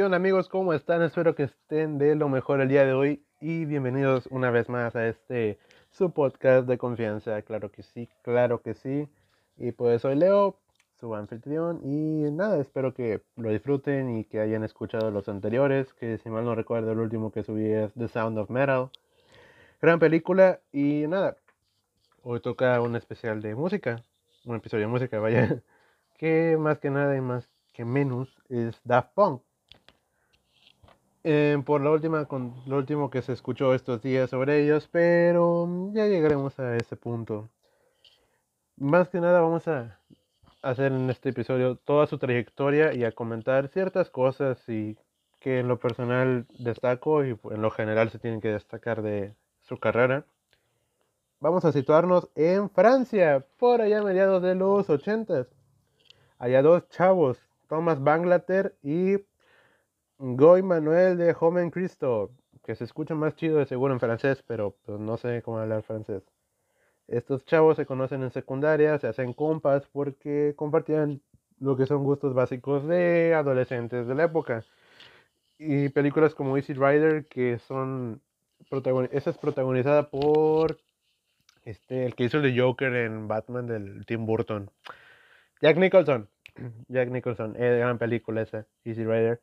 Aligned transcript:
¿Qué 0.00 0.06
amigos? 0.06 0.48
¿Cómo 0.48 0.72
están? 0.72 1.02
Espero 1.02 1.34
que 1.34 1.42
estén 1.42 1.98
de 1.98 2.14
lo 2.14 2.30
mejor 2.30 2.62
el 2.62 2.70
día 2.70 2.86
de 2.86 2.94
hoy 2.94 3.22
y 3.38 3.66
bienvenidos 3.66 4.26
una 4.28 4.50
vez 4.50 4.70
más 4.70 4.96
a 4.96 5.06
este 5.06 5.58
su 5.90 6.14
podcast 6.14 6.66
de 6.66 6.78
confianza. 6.78 7.42
Claro 7.42 7.70
que 7.70 7.82
sí, 7.82 8.08
claro 8.22 8.62
que 8.62 8.72
sí. 8.72 9.10
Y 9.58 9.72
pues 9.72 10.00
soy 10.00 10.14
Leo, 10.14 10.56
su 10.98 11.14
anfitrión 11.14 11.82
y 11.84 12.30
nada, 12.30 12.58
espero 12.58 12.94
que 12.94 13.20
lo 13.36 13.50
disfruten 13.50 14.16
y 14.16 14.24
que 14.24 14.40
hayan 14.40 14.64
escuchado 14.64 15.10
los 15.10 15.28
anteriores, 15.28 15.92
que 15.92 16.16
si 16.16 16.30
mal 16.30 16.46
no 16.46 16.54
recuerdo 16.54 16.92
el 16.92 16.98
último 16.98 17.30
que 17.30 17.42
subí 17.42 17.70
es 17.70 17.92
The 17.92 18.08
Sound 18.08 18.38
of 18.38 18.48
Metal. 18.48 18.88
Gran 19.82 19.98
película 19.98 20.60
y 20.72 21.06
nada, 21.08 21.36
hoy 22.22 22.40
toca 22.40 22.80
un 22.80 22.96
especial 22.96 23.42
de 23.42 23.54
música, 23.54 24.02
un 24.46 24.56
episodio 24.56 24.86
de 24.86 24.92
música, 24.92 25.18
vaya, 25.20 25.60
que 26.16 26.56
más 26.58 26.78
que 26.78 26.88
nada 26.88 27.14
y 27.18 27.20
más 27.20 27.50
que 27.74 27.84
menos 27.84 28.34
es 28.48 28.80
Daft 28.82 29.12
Punk. 29.12 29.42
Eh, 31.22 31.62
por 31.66 31.82
la 31.82 31.90
última, 31.90 32.24
con 32.24 32.54
lo 32.66 32.78
último 32.78 33.10
que 33.10 33.20
se 33.20 33.32
escuchó 33.34 33.74
estos 33.74 34.00
días 34.00 34.30
sobre 34.30 34.62
ellos, 34.64 34.88
pero 34.90 35.68
ya 35.92 36.06
llegaremos 36.06 36.58
a 36.58 36.76
ese 36.76 36.96
punto. 36.96 37.50
Más 38.76 39.10
que 39.10 39.20
nada 39.20 39.42
vamos 39.42 39.68
a 39.68 39.98
hacer 40.62 40.92
en 40.92 41.10
este 41.10 41.28
episodio 41.30 41.76
toda 41.76 42.06
su 42.06 42.16
trayectoria 42.18 42.94
y 42.94 43.04
a 43.04 43.12
comentar 43.12 43.68
ciertas 43.68 44.08
cosas 44.08 44.66
y 44.68 44.96
que 45.40 45.58
en 45.58 45.68
lo 45.68 45.78
personal 45.78 46.46
destaco 46.58 47.24
y 47.24 47.38
en 47.50 47.62
lo 47.62 47.70
general 47.70 48.10
se 48.10 48.18
tienen 48.18 48.40
que 48.40 48.48
destacar 48.48 49.02
de 49.02 49.34
su 49.60 49.78
carrera. 49.78 50.24
Vamos 51.40 51.66
a 51.66 51.72
situarnos 51.72 52.28
en 52.34 52.70
Francia, 52.70 53.44
por 53.58 53.82
allá 53.82 54.00
a 54.00 54.04
mediados 54.04 54.42
de 54.42 54.54
los 54.54 54.88
80. 54.88 55.46
Allá 56.38 56.62
dos 56.62 56.88
chavos, 56.88 57.38
Thomas 57.68 58.02
Banglater 58.02 58.76
y 58.82 59.18
Goy 60.22 60.62
Manuel 60.62 61.16
de 61.16 61.32
Joven 61.32 61.70
Cristo, 61.70 62.30
que 62.62 62.74
se 62.74 62.84
escucha 62.84 63.14
más 63.14 63.34
chido 63.36 63.56
de 63.56 63.64
seguro 63.64 63.94
en 63.94 64.00
francés, 64.00 64.44
pero 64.46 64.76
pues 64.84 65.00
no 65.00 65.16
sé 65.16 65.40
cómo 65.40 65.58
hablar 65.58 65.82
francés. 65.82 66.22
Estos 67.08 67.46
chavos 67.46 67.78
se 67.78 67.86
conocen 67.86 68.22
en 68.22 68.30
secundaria, 68.30 68.98
se 68.98 69.06
hacen 69.08 69.32
compas 69.32 69.86
porque 69.90 70.52
compartían 70.56 71.22
lo 71.58 71.74
que 71.74 71.86
son 71.86 72.04
gustos 72.04 72.34
básicos 72.34 72.86
de 72.86 73.32
adolescentes 73.34 74.06
de 74.06 74.14
la 74.14 74.24
época. 74.24 74.62
Y 75.58 75.88
películas 75.88 76.34
como 76.34 76.58
Easy 76.58 76.74
Rider, 76.74 77.26
que 77.26 77.58
son 77.58 78.20
esa 79.12 79.30
es 79.30 79.38
protagonizada 79.38 80.10
por 80.10 80.76
este, 81.64 82.04
el 82.04 82.14
que 82.14 82.24
hizo 82.24 82.40
el 82.40 82.60
Joker 82.60 82.94
en 82.94 83.26
Batman 83.26 83.66
del 83.66 84.04
Tim 84.04 84.26
Burton. 84.26 84.70
Jack 85.62 85.78
Nicholson. 85.78 86.28
Jack 86.88 87.08
Nicholson, 87.08 87.56
eh, 87.56 87.78
gran 87.78 87.96
película 87.96 88.42
esa, 88.42 88.66
Easy 88.84 89.02
Rider. 89.02 89.40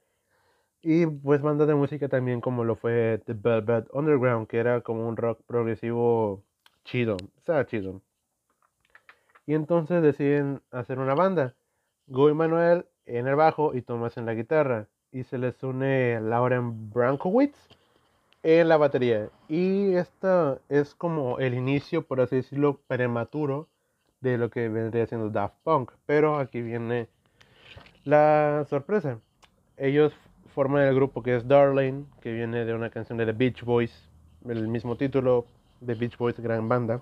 Y 0.81 1.06
pues 1.06 1.42
banda 1.42 1.66
de 1.66 1.75
música 1.75 2.08
también 2.08 2.42
como 2.42 2.64
lo 2.64 2.75
fue 2.75 3.22
The 3.25 3.33
Velvet 3.33 3.88
Underground, 3.94 4.47
que 4.47 4.58
era 4.58 4.81
como 4.81 5.08
un 5.08 5.17
rock 5.17 5.42
progresivo 5.45 6.44
chido, 6.83 7.17
estaba 7.38 7.66
chido. 7.66 8.02
Y 9.45 9.53
entonces 9.53 10.02
deciden 10.02 10.61
hacer 10.72 11.00
una 11.00 11.16
banda. 11.16 11.55
Guy 12.08 12.33
Manuel 12.33 12.86
en 13.05 13.28
el 13.28 13.36
bajo 13.36 13.73
y 13.73 13.81
Thomas 13.81 14.17
en 14.17 14.25
la 14.25 14.33
guitarra. 14.33 14.88
Y 15.11 15.23
se 15.23 15.38
les 15.38 15.61
une 15.64 16.20
Lauren 16.22 16.89
Brankowitz 16.92 17.58
en 18.43 18.67
la 18.67 18.77
batería. 18.77 19.30
Y 19.48 19.93
esta 19.95 20.60
es 20.70 20.95
como 20.95 21.39
el 21.39 21.54
inicio, 21.54 22.05
por 22.05 22.21
así 22.21 22.37
decirlo, 22.37 22.80
prematuro 22.87 23.67
de 24.21 24.37
lo 24.37 24.49
que 24.49 24.67
vendría 24.70 25.08
siendo 25.08 25.30
Daft 25.30 25.55
Punk. 25.64 25.92
Pero 26.05 26.37
aquí 26.37 26.61
viene 26.61 27.08
la 28.04 28.66
sorpresa. 28.70 29.20
Ellos 29.77 30.14
forman 30.58 30.88
el 30.88 30.95
grupo 30.95 31.22
que 31.22 31.36
es 31.36 31.48
Darling, 31.48 32.06
que 32.20 32.34
viene 32.34 32.66
de 32.66 32.73
una 32.73 32.90
canción 32.90 33.20
de 33.20 33.28
The 33.28 33.34
Beach 33.34 33.64
Boys, 33.64 34.10
el 34.44 34.68
mismo 34.68 34.98
título, 34.98 35.45
The 35.86 35.94
Beach 35.94 36.18
Boys, 36.18 36.40
gran 36.40 36.68
banda. 36.68 37.00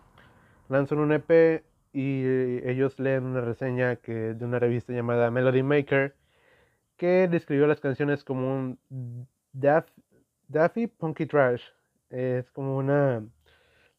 Lanzan 0.67 0.99
un 0.99 1.13
EP 1.13 1.63
y 1.93 2.25
ellos 2.67 2.99
leen 2.99 3.23
una 3.23 3.39
reseña 3.39 3.95
que, 3.95 4.33
de 4.33 4.43
una 4.43 4.59
revista 4.59 4.91
llamada 4.91 5.31
Melody 5.31 5.63
Maker 5.63 6.15
que 6.97 7.29
describió 7.29 7.65
las 7.65 7.79
canciones 7.79 8.25
como 8.25 8.53
un 8.53 8.77
Daffy 9.53 10.87
Punky 10.87 11.25
Trash. 11.25 11.63
Es 12.09 12.51
como 12.51 12.75
una 12.75 13.23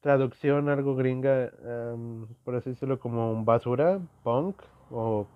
traducción 0.03 0.69
algo 0.69 0.97
gringa, 0.97 1.51
por 2.45 2.57
así 2.57 2.69
decirlo, 2.69 3.01
como 3.01 3.33
un 3.33 3.47
basura, 3.47 4.01
punk 4.23 4.61
o 4.91 5.27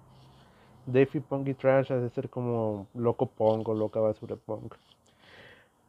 Daffy 0.92 1.20
Punky 1.20 1.54
Trash 1.54 1.92
ha 1.92 1.96
de 1.96 2.10
ser 2.10 2.28
como 2.28 2.86
loco 2.94 3.26
punk 3.26 3.68
o 3.68 3.74
loca 3.74 4.00
basura 4.00 4.36
punk. 4.36 4.74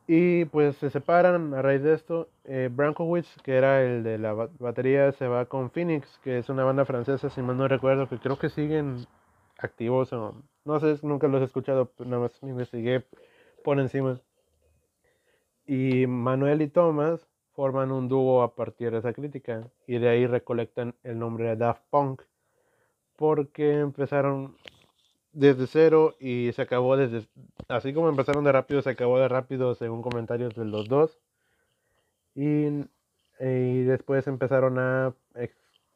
Y 0.08 0.46
pues 0.46 0.76
se 0.78 0.90
separan 0.90 1.54
a 1.54 1.62
raíz 1.62 1.84
de 1.84 1.94
esto. 1.94 2.28
Eh, 2.44 2.70
Brankowitz, 2.72 3.38
que 3.44 3.56
era 3.56 3.82
el 3.84 4.04
de 4.04 4.18
la 4.18 4.34
batería, 4.34 5.12
se 5.14 5.28
va 5.28 5.46
con 5.46 5.72
Phoenix, 5.72 6.20
que 6.24 6.40
es 6.40 6.50
una 6.50 6.64
banda 6.64 6.86
francesa, 6.86 7.30
si 7.30 7.42
mal 7.42 7.58
no 7.58 7.68
recuerdo, 7.68 8.10
que 8.10 8.18
creo 8.18 8.38
que 8.38 8.50
siguen 8.50 9.06
activos 9.58 10.12
o 10.14 10.36
no 10.66 10.80
sé, 10.80 10.98
nunca 11.04 11.28
los 11.28 11.42
he 11.42 11.46
escuchado, 11.46 11.92
nada 12.00 12.20
más 12.20 12.44
me 12.44 12.50
investigué 12.50 13.04
por 13.64 13.80
encima. 13.80 14.20
Y 15.66 16.08
Manuel 16.08 16.62
y 16.62 16.68
Thomas 16.68 17.28
forman 17.54 17.92
un 17.92 18.08
dúo 18.08 18.44
a 18.44 18.56
partir 18.56 18.92
de 18.92 19.00
esa 19.00 19.14
crítica 19.14 19.68
y 19.88 20.00
de 20.00 20.10
ahí 20.10 20.28
recolectan 20.28 20.96
el 21.04 21.20
nombre 21.20 21.46
de 21.46 21.56
Daft 21.56 21.84
Punk 21.90 22.22
porque 23.16 23.80
empezaron 23.80 24.56
desde 25.34 25.68
cero 25.68 26.16
y 26.20 26.52
se 26.54 26.62
acabó 26.62 26.98
desde, 26.98 27.28
así 27.68 27.94
como 27.94 28.10
empezaron 28.10 28.44
de 28.44 28.52
rápido, 28.52 28.82
se 28.82 28.90
acabó 28.90 29.20
de 29.20 29.28
rápido 29.28 29.76
según 29.76 30.02
comentarios 30.02 30.56
de 30.56 30.66
los 30.66 30.88
dos. 30.88 31.18
Y, 32.36 32.86
y 33.40 33.84
después 33.84 34.28
empezaron 34.28 34.80
a 34.80 35.14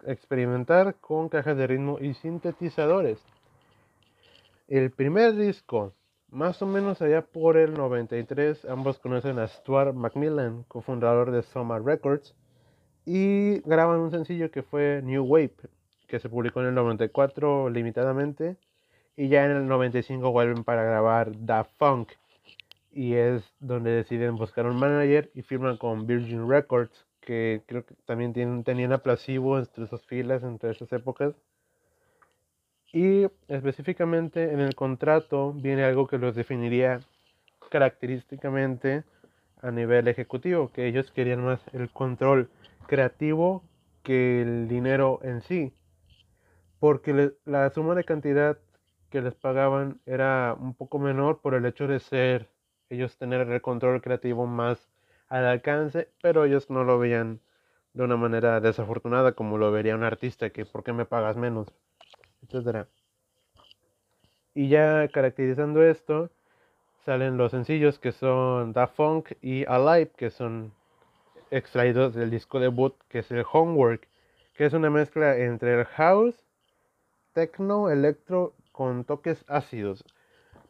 experimentar 0.05 0.95
con 0.95 1.29
cajas 1.29 1.57
de 1.57 1.67
ritmo 1.67 1.97
y 1.99 2.13
sintetizadores. 2.13 3.19
El 4.67 4.91
primer 4.91 5.35
disco, 5.35 5.93
más 6.29 6.61
o 6.61 6.65
menos 6.65 7.01
allá 7.01 7.21
por 7.21 7.57
el 7.57 7.73
93, 7.73 8.65
ambos 8.65 8.99
conocen 8.99 9.39
a 9.39 9.47
Stuart 9.47 9.93
Macmillan, 9.93 10.63
cofundador 10.63 11.31
de 11.31 11.43
Soma 11.43 11.79
Records, 11.79 12.35
y 13.05 13.59
graban 13.61 13.99
un 13.99 14.11
sencillo 14.11 14.49
que 14.49 14.63
fue 14.63 15.01
New 15.03 15.23
Wave, 15.23 15.55
que 16.07 16.19
se 16.19 16.29
publicó 16.29 16.61
en 16.61 16.67
el 16.67 16.75
94 16.75 17.69
limitadamente 17.69 18.57
y 19.17 19.29
ya 19.29 19.45
en 19.45 19.51
el 19.51 19.67
95 19.67 20.31
vuelven 20.31 20.63
para 20.63 20.83
grabar 20.83 21.31
Da 21.45 21.63
Funk. 21.63 22.11
Y 22.91 23.13
es 23.15 23.43
donde 23.59 23.91
deciden 23.91 24.35
buscar 24.35 24.65
un 24.65 24.77
manager 24.77 25.29
y 25.33 25.41
firman 25.41 25.77
con 25.77 26.07
Virgin 26.07 26.49
Records, 26.49 27.05
que 27.19 27.63
creo 27.65 27.85
que 27.85 27.95
también 28.05 28.33
tienen, 28.33 28.63
tenían 28.63 28.93
aplasivo 28.93 29.57
entre 29.57 29.87
sus 29.87 30.05
filas 30.05 30.43
entre 30.43 30.71
esas 30.71 30.91
épocas. 30.93 31.33
Y 32.93 33.27
específicamente 33.49 34.53
en 34.53 34.61
el 34.61 34.75
contrato 34.75 35.51
viene 35.53 35.83
algo 35.83 36.07
que 36.07 36.17
los 36.17 36.35
definiría 36.35 37.01
característicamente 37.69 39.03
a 39.61 39.71
nivel 39.71 40.07
ejecutivo, 40.07 40.71
que 40.71 40.87
ellos 40.87 41.11
querían 41.11 41.43
más 41.43 41.59
el 41.73 41.89
control 41.89 42.49
creativo 42.87 43.63
que 44.03 44.41
el 44.41 44.67
dinero 44.67 45.19
en 45.23 45.41
sí. 45.41 45.73
Porque 46.79 47.31
la 47.45 47.69
suma 47.71 47.95
de 47.95 48.03
cantidad 48.03 48.57
que 49.15 49.21
les 49.21 49.33
pagaban 49.33 50.01
era 50.05 50.57
un 50.59 50.73
poco 50.73 50.99
menor 50.99 51.39
por 51.39 51.53
el 51.53 51.65
hecho 51.65 51.87
de 51.87 52.01
ser 52.01 52.49
ellos 52.89 53.17
tener 53.17 53.49
el 53.49 53.61
control 53.61 54.01
creativo 54.01 54.45
más 54.45 54.89
al 55.29 55.45
alcance, 55.45 56.09
pero 56.21 56.43
ellos 56.43 56.69
no 56.69 56.83
lo 56.83 56.99
veían 56.99 57.39
de 57.93 58.03
una 58.03 58.17
manera 58.17 58.59
desafortunada 58.59 59.31
como 59.31 59.57
lo 59.57 59.71
vería 59.71 59.95
un 59.95 60.03
artista 60.03 60.49
que 60.49 60.65
por 60.65 60.83
qué 60.83 60.91
me 60.91 61.05
pagas 61.05 61.37
menos, 61.37 61.69
etcétera. 62.43 62.89
Y 64.53 64.67
ya 64.67 65.07
caracterizando 65.07 65.81
esto, 65.81 66.29
salen 67.05 67.37
los 67.37 67.51
sencillos 67.51 67.99
que 67.99 68.11
son 68.11 68.73
Da 68.73 68.87
Funk 68.87 69.31
y 69.41 69.63
Alive, 69.63 70.11
que 70.17 70.29
son 70.29 70.73
extraídos 71.51 72.15
del 72.15 72.31
disco 72.31 72.59
debut, 72.59 72.93
que 73.07 73.19
es 73.19 73.31
el 73.31 73.45
Homework, 73.49 74.09
que 74.55 74.65
es 74.65 74.73
una 74.73 74.89
mezcla 74.89 75.37
entre 75.37 75.79
el 75.79 75.85
house, 75.85 76.35
techno, 77.31 77.89
electro 77.89 78.53
con 78.75 79.05
toques 79.05 79.45
ácidos. 79.47 80.03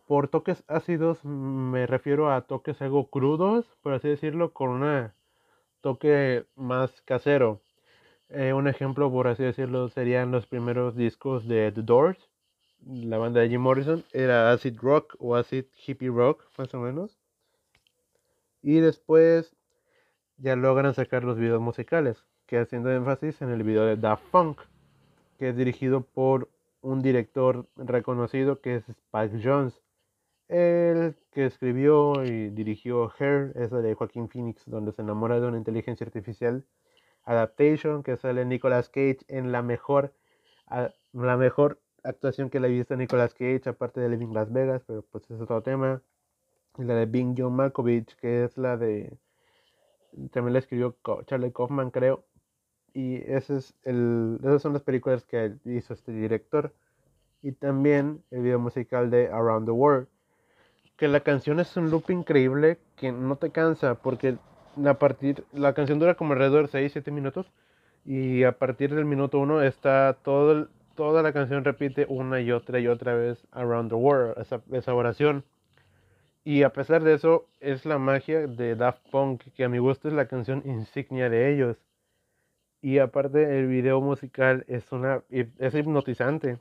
Por 0.06 0.28
toques 0.28 0.63
ácidos 0.68 1.25
me 1.25 1.88
refiero 1.88 2.31
a 2.31 2.42
toques 2.42 2.80
algo 2.84 3.10
crudos, 3.10 3.66
por 3.81 3.94
así 3.94 4.07
decirlo, 4.07 4.54
con 4.54 4.69
un 4.69 5.12
toque 5.81 6.46
más 6.56 7.02
casero. 7.02 7.63
Eh, 8.30 8.54
un 8.54 8.68
ejemplo, 8.68 9.12
por 9.12 9.28
así 9.28 9.42
decirlo, 9.42 9.90
serían 9.90 10.30
los 10.30 10.46
primeros 10.46 10.96
discos 10.96 11.48
de 11.48 11.72
The 11.72 11.81
Doors, 11.81 12.30
la 12.86 13.18
banda 13.18 13.42
de 13.42 13.50
Jim 13.50 13.62
Morrison. 13.62 14.04
Era 14.13 14.51
acid 14.51 14.78
rock 14.80 15.16
o 15.18 15.36
acid 15.36 15.66
hippie 15.88 16.10
rock, 16.10 16.44
más 16.60 16.72
o 16.75 16.80
menos. 16.80 17.18
Y 18.62 18.81
después 18.81 19.56
ya 20.38 20.56
logran 20.56 20.94
sacar 20.94 21.24
los 21.24 21.40
videos 21.40 21.60
musicales, 21.60 22.24
que 22.46 22.60
haciendo 22.60 22.92
énfasis 22.92 23.42
en 23.42 23.50
el 23.50 23.63
video 23.63 23.86
de 23.86 23.96
Da 23.98 24.16
Funk, 24.16 24.62
que 25.40 25.50
es 25.50 25.58
dirigido 25.58 26.01
por 26.01 26.50
un 26.86 27.02
director 27.02 27.68
reconocido 27.76 28.62
que 28.62 28.76
es 28.76 28.90
Spike 28.90 29.42
Jones. 29.44 29.82
El 30.48 31.16
que 31.32 31.48
escribió 31.48 32.24
y 32.24 32.50
dirigió 32.52 33.12
Hair 33.18 33.54
es 33.56 33.72
la 33.72 33.80
de 33.80 33.96
Joaquín 33.96 34.30
Phoenix, 34.30 34.64
donde 34.68 34.92
se 34.92 35.02
enamora 35.02 35.40
de 35.40 35.48
una 35.48 35.58
inteligencia 35.58 36.06
artificial. 36.06 36.64
Adaptation, 37.24 38.04
que 38.04 38.18
sale 38.18 38.46
Nicolas 38.46 38.90
Cage 38.90 39.20
en 39.28 39.52
la 39.52 39.64
mejor, 39.64 40.14
la 41.14 41.38
mejor 41.38 41.82
actuación 42.04 42.52
que 42.52 42.60
le 42.60 42.68
he 42.68 42.72
visto 42.72 42.94
a 42.94 42.98
Nicolas 42.98 43.34
Cage, 43.34 43.64
aparte 43.68 44.00
de 44.00 44.10
Living 44.10 44.34
Las 44.34 44.54
Vegas, 44.54 44.84
pero 44.86 45.02
pues 45.12 45.30
es 45.32 45.42
otro 45.42 45.64
tema. 45.64 46.04
Y 46.78 46.84
la 46.84 46.94
de 46.94 47.08
Bing 47.08 47.34
John 47.36 47.56
Malkovich, 47.56 48.16
que 48.18 48.44
es 48.44 48.58
la 48.58 48.78
de. 48.78 49.18
También 50.32 50.54
la 50.54 50.60
escribió 50.60 50.96
Charlie 51.26 51.52
Kaufman, 51.52 51.90
creo. 51.90 52.26
Y 52.95 53.18
ese 53.30 53.57
es 53.57 53.75
el, 53.83 54.39
esas 54.42 54.62
son 54.62 54.74
las 54.74 54.81
películas 54.81 55.25
que 55.25 55.53
hizo 55.65 55.94
este 55.94 56.12
director. 56.12 56.74
Y 57.44 57.51
también 57.51 58.24
el 58.31 58.42
video 58.42 58.57
musical 58.57 59.12
de 59.12 59.27
Around 59.27 59.65
the 59.65 59.71
World. 59.71 60.07
Que 60.95 61.07
la 61.07 61.19
canción 61.19 61.59
es 61.59 61.75
un 61.77 61.92
loop 61.92 62.09
increíble 62.09 62.80
que 62.95 63.12
no 63.12 63.36
te 63.36 63.51
cansa. 63.51 63.95
Porque 63.95 64.38
a 64.83 64.94
partir, 64.95 65.44
la 65.53 65.74
canción 65.74 66.00
dura 66.00 66.15
como 66.15 66.33
alrededor 66.33 66.71
de 66.71 66.89
6-7 66.89 67.12
minutos. 67.12 67.51
Y 68.06 68.44
a 68.44 68.53
partir 68.57 68.95
del 68.95 69.06
minuto 69.06 69.39
1 69.39 69.62
está 69.62 70.18
todo 70.24 70.69
toda 70.95 71.21
la 71.21 71.33
canción 71.33 71.63
repite 71.63 72.06
una 72.07 72.39
y 72.39 72.51
otra 72.51 72.80
y 72.80 72.88
otra 72.88 73.15
vez 73.15 73.45
Around 73.51 73.89
the 73.89 73.95
World, 73.95 74.39
esa, 74.39 74.62
esa 74.71 74.94
oración. 74.94 75.44
Y 76.44 76.63
a 76.63 76.69
pesar 76.71 77.03
de 77.03 77.13
eso, 77.13 77.48
es 77.59 77.86
la 77.86 77.98
magia 77.98 78.48
de 78.48 78.75
Daft 78.75 79.01
Punk, 79.12 79.41
que 79.56 79.63
a 79.63 79.69
mi 79.69 79.80
gusto 79.80 80.07
es 80.07 80.13
la 80.13 80.27
canción 80.27 80.62
insignia 80.65 81.30
de 81.30 81.53
ellos. 81.53 81.77
Y 82.86 83.00
aparte, 83.00 83.58
el 83.58 83.66
video 83.66 84.00
musical 84.00 84.64
es, 84.68 84.92
una, 84.92 85.24
es 85.32 85.74
hipnotizante. 85.74 86.60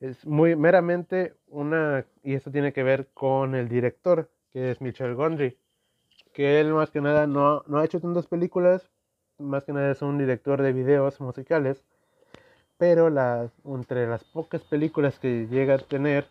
Es 0.00 0.24
muy 0.24 0.56
meramente 0.56 1.34
una, 1.48 2.06
y 2.22 2.32
esto 2.32 2.50
tiene 2.50 2.72
que 2.72 2.82
ver 2.82 3.08
con 3.12 3.54
el 3.54 3.68
director, 3.68 4.30
que 4.54 4.70
es 4.70 4.80
Michel 4.80 5.14
Gondry, 5.14 5.58
que 6.32 6.60
él 6.60 6.72
más 6.72 6.90
que 6.90 7.02
nada 7.02 7.26
no, 7.26 7.62
no 7.66 7.76
ha 7.76 7.84
hecho 7.84 8.00
tantas 8.00 8.26
películas, 8.26 8.88
más 9.36 9.64
que 9.64 9.74
nada 9.74 9.90
es 9.90 10.00
un 10.00 10.16
director 10.16 10.62
de 10.62 10.72
videos 10.72 11.20
musicales, 11.20 11.84
pero 12.78 13.10
las, 13.10 13.52
entre 13.66 14.06
las 14.06 14.24
pocas 14.24 14.62
películas 14.62 15.18
que 15.18 15.46
llega 15.46 15.74
a 15.74 15.78
tener 15.78 16.24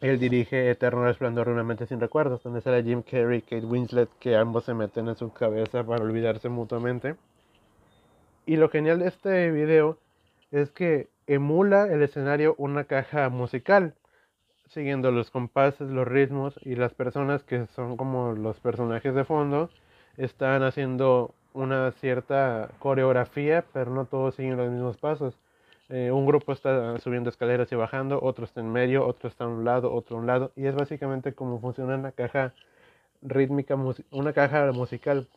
él 0.00 0.18
dirige 0.18 0.68
Eterno 0.68 1.04
Resplandor 1.04 1.46
de 1.46 1.52
una 1.52 1.62
mente 1.62 1.86
sin 1.86 2.00
recuerdos, 2.00 2.42
donde 2.42 2.60
sale 2.60 2.82
Jim 2.82 3.02
Carrey 3.02 3.42
Kate 3.42 3.64
Winslet, 3.64 4.08
que 4.18 4.34
ambos 4.34 4.64
se 4.64 4.74
meten 4.74 5.06
en 5.06 5.14
su 5.14 5.32
cabeza 5.32 5.84
para 5.84 6.02
olvidarse 6.02 6.48
mutuamente. 6.48 7.14
Y 8.46 8.56
lo 8.56 8.68
genial 8.68 9.00
de 9.00 9.08
este 9.08 9.50
video 9.50 9.98
es 10.52 10.70
que 10.70 11.08
emula 11.26 11.92
el 11.92 12.02
escenario 12.02 12.54
una 12.58 12.84
caja 12.84 13.28
musical, 13.28 13.94
siguiendo 14.68 15.10
los 15.10 15.32
compases, 15.32 15.90
los 15.90 16.06
ritmos 16.06 16.58
y 16.62 16.76
las 16.76 16.94
personas 16.94 17.42
que 17.42 17.66
son 17.66 17.96
como 17.96 18.32
los 18.32 18.60
personajes 18.60 19.14
de 19.16 19.24
fondo 19.24 19.68
están 20.16 20.62
haciendo 20.62 21.34
una 21.54 21.90
cierta 21.92 22.70
coreografía, 22.78 23.64
pero 23.72 23.90
no 23.90 24.04
todos 24.04 24.36
siguen 24.36 24.56
los 24.56 24.70
mismos 24.70 24.96
pasos. 24.96 25.36
Eh, 25.88 26.12
un 26.12 26.24
grupo 26.26 26.52
está 26.52 26.98
subiendo 27.00 27.30
escaleras 27.30 27.72
y 27.72 27.74
bajando, 27.74 28.20
otro 28.22 28.44
está 28.44 28.60
en 28.60 28.70
medio, 28.70 29.06
otro 29.06 29.28
está 29.28 29.44
a 29.44 29.48
un 29.48 29.64
lado, 29.64 29.92
otro 29.92 30.16
a 30.16 30.20
un 30.20 30.26
lado, 30.26 30.52
y 30.54 30.66
es 30.66 30.74
básicamente 30.76 31.32
como 31.32 31.60
funciona 31.60 31.96
una 31.96 32.12
caja 32.12 32.54
rítmica, 33.22 33.76
una 34.10 34.32
caja 34.32 34.70
musical. 34.72 35.28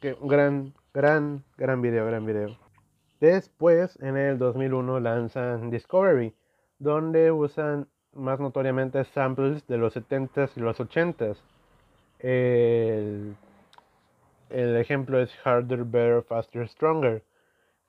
Que, 0.00 0.14
un 0.14 0.28
gran, 0.28 0.74
gran, 0.94 1.44
gran 1.56 1.82
video, 1.82 2.06
gran 2.06 2.26
video. 2.26 2.56
Después, 3.20 3.98
en 4.02 4.16
el 4.16 4.38
2001, 4.38 5.00
lanzan 5.00 5.70
Discovery, 5.70 6.34
donde 6.78 7.30
usan 7.30 7.88
más 8.12 8.40
notoriamente 8.40 9.04
samples 9.04 9.66
de 9.66 9.78
los 9.78 9.96
70s 9.96 10.50
y 10.56 10.60
los 10.60 10.80
80s. 10.80 11.36
El, 12.18 13.36
el 14.50 14.76
ejemplo 14.76 15.20
es 15.20 15.30
Harder, 15.44 15.84
Better, 15.84 16.22
Faster, 16.22 16.68
Stronger 16.68 17.22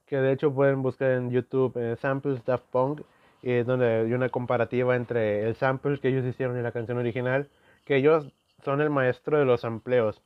que 0.06 0.17
de 0.17 0.31
hecho 0.31 0.53
pueden 0.53 0.83
buscar 0.83 1.11
en 1.11 1.31
YouTube 1.31 1.75
eh, 1.75 1.95
Samples 1.95 2.45
Daft 2.45 2.65
Punk, 2.71 3.01
y 3.41 3.63
donde 3.63 4.01
hay 4.01 4.13
una 4.13 4.29
comparativa 4.29 4.95
entre 4.95 5.47
el 5.47 5.56
sample 5.56 5.99
que 5.99 6.09
ellos 6.09 6.23
hicieron 6.23 6.57
y 6.57 6.61
la 6.61 6.71
canción 6.71 6.97
original, 6.99 7.49
que 7.83 7.95
ellos 7.97 8.31
son 8.63 8.79
el 8.79 8.89
maestro 8.91 9.39
de 9.39 9.45
los 9.45 9.61
sampleos. 9.61 10.21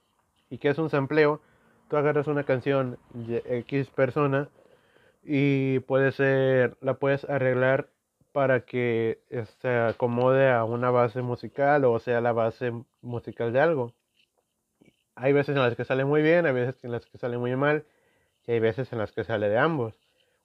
¿Y 0.50 0.58
qué 0.58 0.70
es 0.70 0.78
un 0.78 0.90
sampleo? 0.90 1.42
Tú 1.90 1.96
agarras 1.98 2.28
una 2.28 2.44
canción 2.44 2.98
de 3.14 3.44
X 3.46 3.88
persona 3.90 4.50
y 5.24 5.80
puede 5.80 6.12
ser, 6.12 6.78
la 6.82 6.96
puedes 6.96 7.24
arreglar 7.30 7.90
para 8.34 8.62
que 8.66 9.20
se 9.62 9.70
acomode 9.70 10.52
a 10.52 10.64
una 10.64 10.92
base 10.92 11.22
musical 11.22 11.86
o 11.86 12.00
sea 12.00 12.22
la 12.22 12.34
base 12.34 12.74
musical 13.02 13.54
de 13.54 13.62
algo. 13.62 13.94
Hay 15.16 15.34
veces 15.34 15.56
en 15.56 15.64
las 15.64 15.76
que 15.76 15.86
sale 15.86 16.06
muy 16.06 16.22
bien, 16.22 16.46
hay 16.46 16.54
veces 16.54 16.84
en 16.84 16.92
las 16.92 17.06
que 17.06 17.18
sale 17.18 17.38
muy 17.38 17.56
mal 17.56 17.86
y 18.46 18.52
hay 18.52 18.60
veces 18.60 18.92
en 18.94 19.00
las 19.00 19.12
que 19.12 19.24
sale 19.24 19.50
de 19.50 19.58
ambos. 19.58 19.96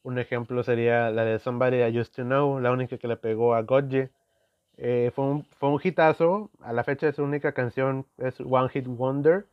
Un 0.02 0.18
ejemplo 0.18 0.62
sería 0.62 1.10
la 1.10 1.24
de 1.24 1.38
Somebody 1.38 1.82
I 1.82 1.98
Used 1.98 2.12
to 2.14 2.22
Know, 2.22 2.60
la 2.60 2.72
única 2.72 2.98
que 2.98 3.08
le 3.08 3.16
pegó 3.16 3.54
a 3.54 3.62
Godje. 3.62 4.10
Eh, 4.78 5.12
fue, 5.14 5.24
un, 5.24 5.44
fue 5.44 5.68
un 5.68 5.80
hitazo, 5.82 6.50
a 6.60 6.72
la 6.72 6.82
fecha 6.84 7.06
de 7.06 7.12
su 7.12 7.22
única 7.22 7.52
canción 7.52 8.06
es 8.18 8.40
One 8.40 8.68
Hit 8.70 8.86
Wonder, 8.86 9.46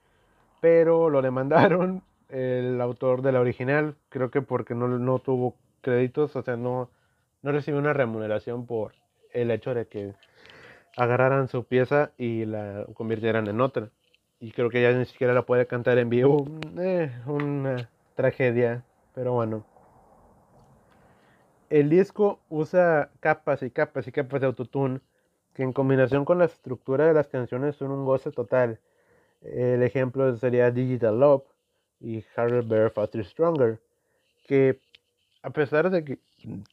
pero 0.61 1.09
lo 1.09 1.21
demandaron 1.21 2.03
el 2.29 2.79
autor 2.81 3.21
de 3.21 3.31
la 3.31 3.39
original, 3.39 3.95
creo 4.09 4.31
que 4.31 4.41
porque 4.41 4.75
no, 4.75 4.87
no 4.87 5.19
tuvo 5.19 5.55
créditos, 5.81 6.35
o 6.35 6.41
sea, 6.41 6.57
no, 6.57 6.89
no 7.41 7.51
recibió 7.51 7.79
una 7.79 7.93
remuneración 7.93 8.65
por 8.65 8.93
el 9.31 9.51
hecho 9.51 9.73
de 9.73 9.87
que 9.87 10.13
agarraran 10.97 11.47
su 11.47 11.63
pieza 11.63 12.11
y 12.17 12.45
la 12.45 12.85
convirtieran 12.93 13.47
en 13.47 13.61
otra. 13.61 13.89
Y 14.39 14.51
creo 14.51 14.69
que 14.69 14.81
ya 14.81 14.91
ni 14.91 15.05
siquiera 15.05 15.33
la 15.33 15.43
puede 15.43 15.67
cantar 15.67 15.97
en 15.97 16.09
vivo. 16.09 16.45
Eh, 16.77 17.11
una 17.25 17.89
tragedia, 18.15 18.83
pero 19.13 19.33
bueno. 19.33 19.65
El 21.69 21.89
disco 21.89 22.39
usa 22.49 23.11
capas 23.19 23.61
y 23.63 23.69
capas 23.69 24.07
y 24.07 24.11
capas 24.11 24.41
de 24.41 24.47
autotune 24.47 25.01
que 25.53 25.63
en 25.63 25.73
combinación 25.73 26.25
con 26.25 26.39
la 26.39 26.45
estructura 26.45 27.05
de 27.05 27.13
las 27.13 27.27
canciones 27.27 27.75
son 27.75 27.91
un 27.91 28.05
goce 28.05 28.31
total. 28.31 28.79
El 29.41 29.83
ejemplo 29.83 30.35
sería 30.37 30.71
Digital 30.71 31.19
Love 31.19 31.43
y 31.99 32.23
Harder, 32.35 32.63
Better, 32.63 32.91
Faster, 32.91 33.25
Stronger, 33.25 33.79
que 34.47 34.79
a 35.41 35.49
pesar 35.51 35.89
de 35.89 36.03
que, 36.03 36.19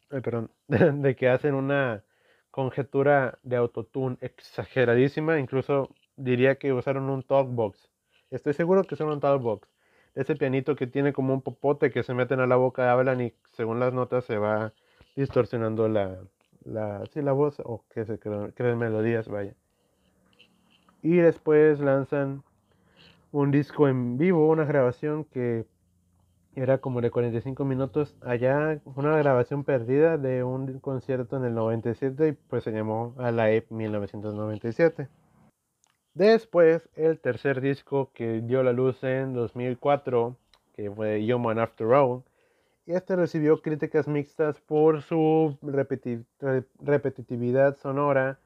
perdón, 0.08 0.50
de 0.68 1.16
que 1.16 1.28
hacen 1.28 1.54
una 1.54 2.02
conjetura 2.50 3.38
de 3.42 3.56
autotune 3.56 4.16
exageradísima, 4.20 5.38
incluso 5.38 5.90
diría 6.16 6.56
que 6.56 6.72
usaron 6.72 7.10
un 7.10 7.22
talkbox. 7.22 7.90
Estoy 8.30 8.54
seguro 8.54 8.84
que 8.84 8.94
usaron 8.94 9.14
un 9.14 9.20
talkbox 9.20 9.68
ese 10.16 10.34
pianito 10.34 10.74
que 10.74 10.86
tiene 10.86 11.12
como 11.12 11.34
un 11.34 11.42
popote 11.42 11.90
que 11.90 12.02
se 12.02 12.14
meten 12.14 12.40
a 12.40 12.46
la 12.46 12.56
boca, 12.56 12.90
hablan 12.90 13.20
y 13.20 13.34
según 13.52 13.78
las 13.78 13.92
notas 13.92 14.24
se 14.24 14.38
va 14.38 14.72
distorsionando 15.14 15.88
la, 15.88 16.18
la, 16.64 17.04
sí, 17.12 17.20
la 17.20 17.32
voz 17.32 17.60
o 17.62 17.84
que 17.90 18.06
se 18.06 18.18
creen, 18.18 18.78
melodías, 18.78 19.28
vaya. 19.28 19.54
Y 21.02 21.16
después 21.16 21.80
lanzan 21.80 22.42
un 23.32 23.50
disco 23.50 23.88
en 23.88 24.18
vivo, 24.18 24.48
una 24.48 24.64
grabación 24.64 25.24
que 25.24 25.66
era 26.56 26.78
como 26.78 27.00
de 27.00 27.10
45 27.10 27.64
minutos. 27.64 28.16
Allá 28.22 28.80
una 28.84 29.16
grabación 29.18 29.62
perdida 29.64 30.16
de 30.16 30.42
un 30.42 30.80
concierto 30.80 31.36
en 31.36 31.44
el 31.44 31.54
97 31.54 32.28
y 32.28 32.32
pues 32.32 32.64
se 32.64 32.72
llamó 32.72 33.14
Alive 33.18 33.66
1997. 33.70 35.08
Después, 36.14 36.88
el 36.94 37.20
tercer 37.20 37.60
disco 37.60 38.10
que 38.14 38.40
dio 38.40 38.62
la 38.62 38.72
luz 38.72 39.04
en 39.04 39.34
2004, 39.34 40.34
que 40.74 40.90
fue 40.90 41.22
Human 41.32 41.58
After 41.58 41.86
All, 41.88 42.22
y 42.86 42.92
este 42.92 43.16
recibió 43.16 43.60
críticas 43.60 44.08
mixtas 44.08 44.58
por 44.60 45.02
su 45.02 45.58
repetitividad 46.80 47.76
sonora, 47.76 48.38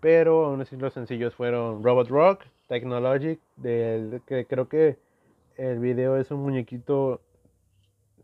pero 0.00 0.46
aún 0.46 0.60
así 0.60 0.76
los 0.76 0.92
sencillos 0.92 1.34
fueron 1.34 1.82
Robot 1.82 2.08
Rock, 2.08 2.44
Technologic, 2.68 3.40
del, 3.56 4.20
que 4.26 4.46
creo 4.46 4.68
que 4.68 4.98
el 5.56 5.78
video 5.78 6.16
es 6.16 6.30
un 6.30 6.42
muñequito 6.42 7.20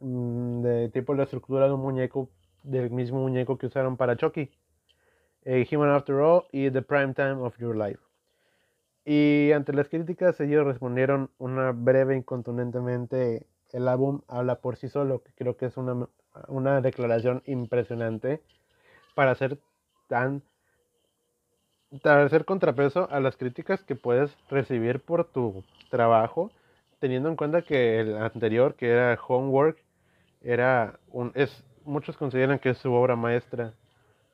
mm, 0.01 0.63
de 0.63 0.89
tipo 0.91 1.15
la 1.15 1.25
estructura 1.25 1.67
de 1.67 1.73
un 1.73 1.81
muñeco, 1.81 2.29
del 2.63 2.91
mismo 2.91 3.21
muñeco 3.21 3.59
que 3.59 3.67
usaron 3.67 3.97
para 3.97 4.17
Chucky, 4.17 4.51
eh, 5.45 5.67
Human 5.73 5.91
After 5.91 6.17
All 6.17 6.45
y 6.53 6.71
The 6.71 6.83
Prime 6.83 7.15
Time 7.15 7.37
of 7.43 7.59
Your 7.59 7.77
Life. 7.77 8.01
Y 9.05 9.51
ante 9.53 9.73
las 9.73 9.89
críticas 9.89 10.39
ellos 10.41 10.65
respondieron 10.65 11.31
una 11.39 11.73
breve 11.73 12.17
y 12.17 12.23
contundentemente, 12.23 13.47
el 13.73 13.89
álbum 13.89 14.21
habla 14.29 14.57
por 14.57 14.77
sí 14.77 14.89
solo, 14.89 15.23
que 15.23 15.33
creo 15.35 15.57
que 15.57 15.67
es 15.67 15.77
una, 15.77 16.09
una 16.47 16.81
declaración 16.81 17.43
impresionante 17.47 18.41
para 19.15 19.33
hacer 19.33 19.59
tan 20.09 20.43
hacer 22.05 22.45
contrapeso 22.45 23.09
a 23.11 23.21
las 23.21 23.37
críticas 23.37 23.83
que 23.83 23.95
puedes 23.97 24.37
recibir 24.49 25.01
por 25.01 25.25
tu 25.25 25.65
trabajo, 25.91 26.51
teniendo 27.01 27.29
en 27.29 27.37
cuenta 27.37 27.63
que 27.63 28.01
el 28.01 28.17
anterior, 28.17 28.75
que 28.75 28.91
era 28.91 29.19
Homework, 29.29 29.79
era 30.43 30.99
un 31.11 31.33
es 31.35 31.65
muchos 31.85 32.17
consideran 32.17 32.59
que 32.59 32.71
es 32.71 32.79
su 32.79 32.93
obra 32.93 33.17
maestra 33.17 33.75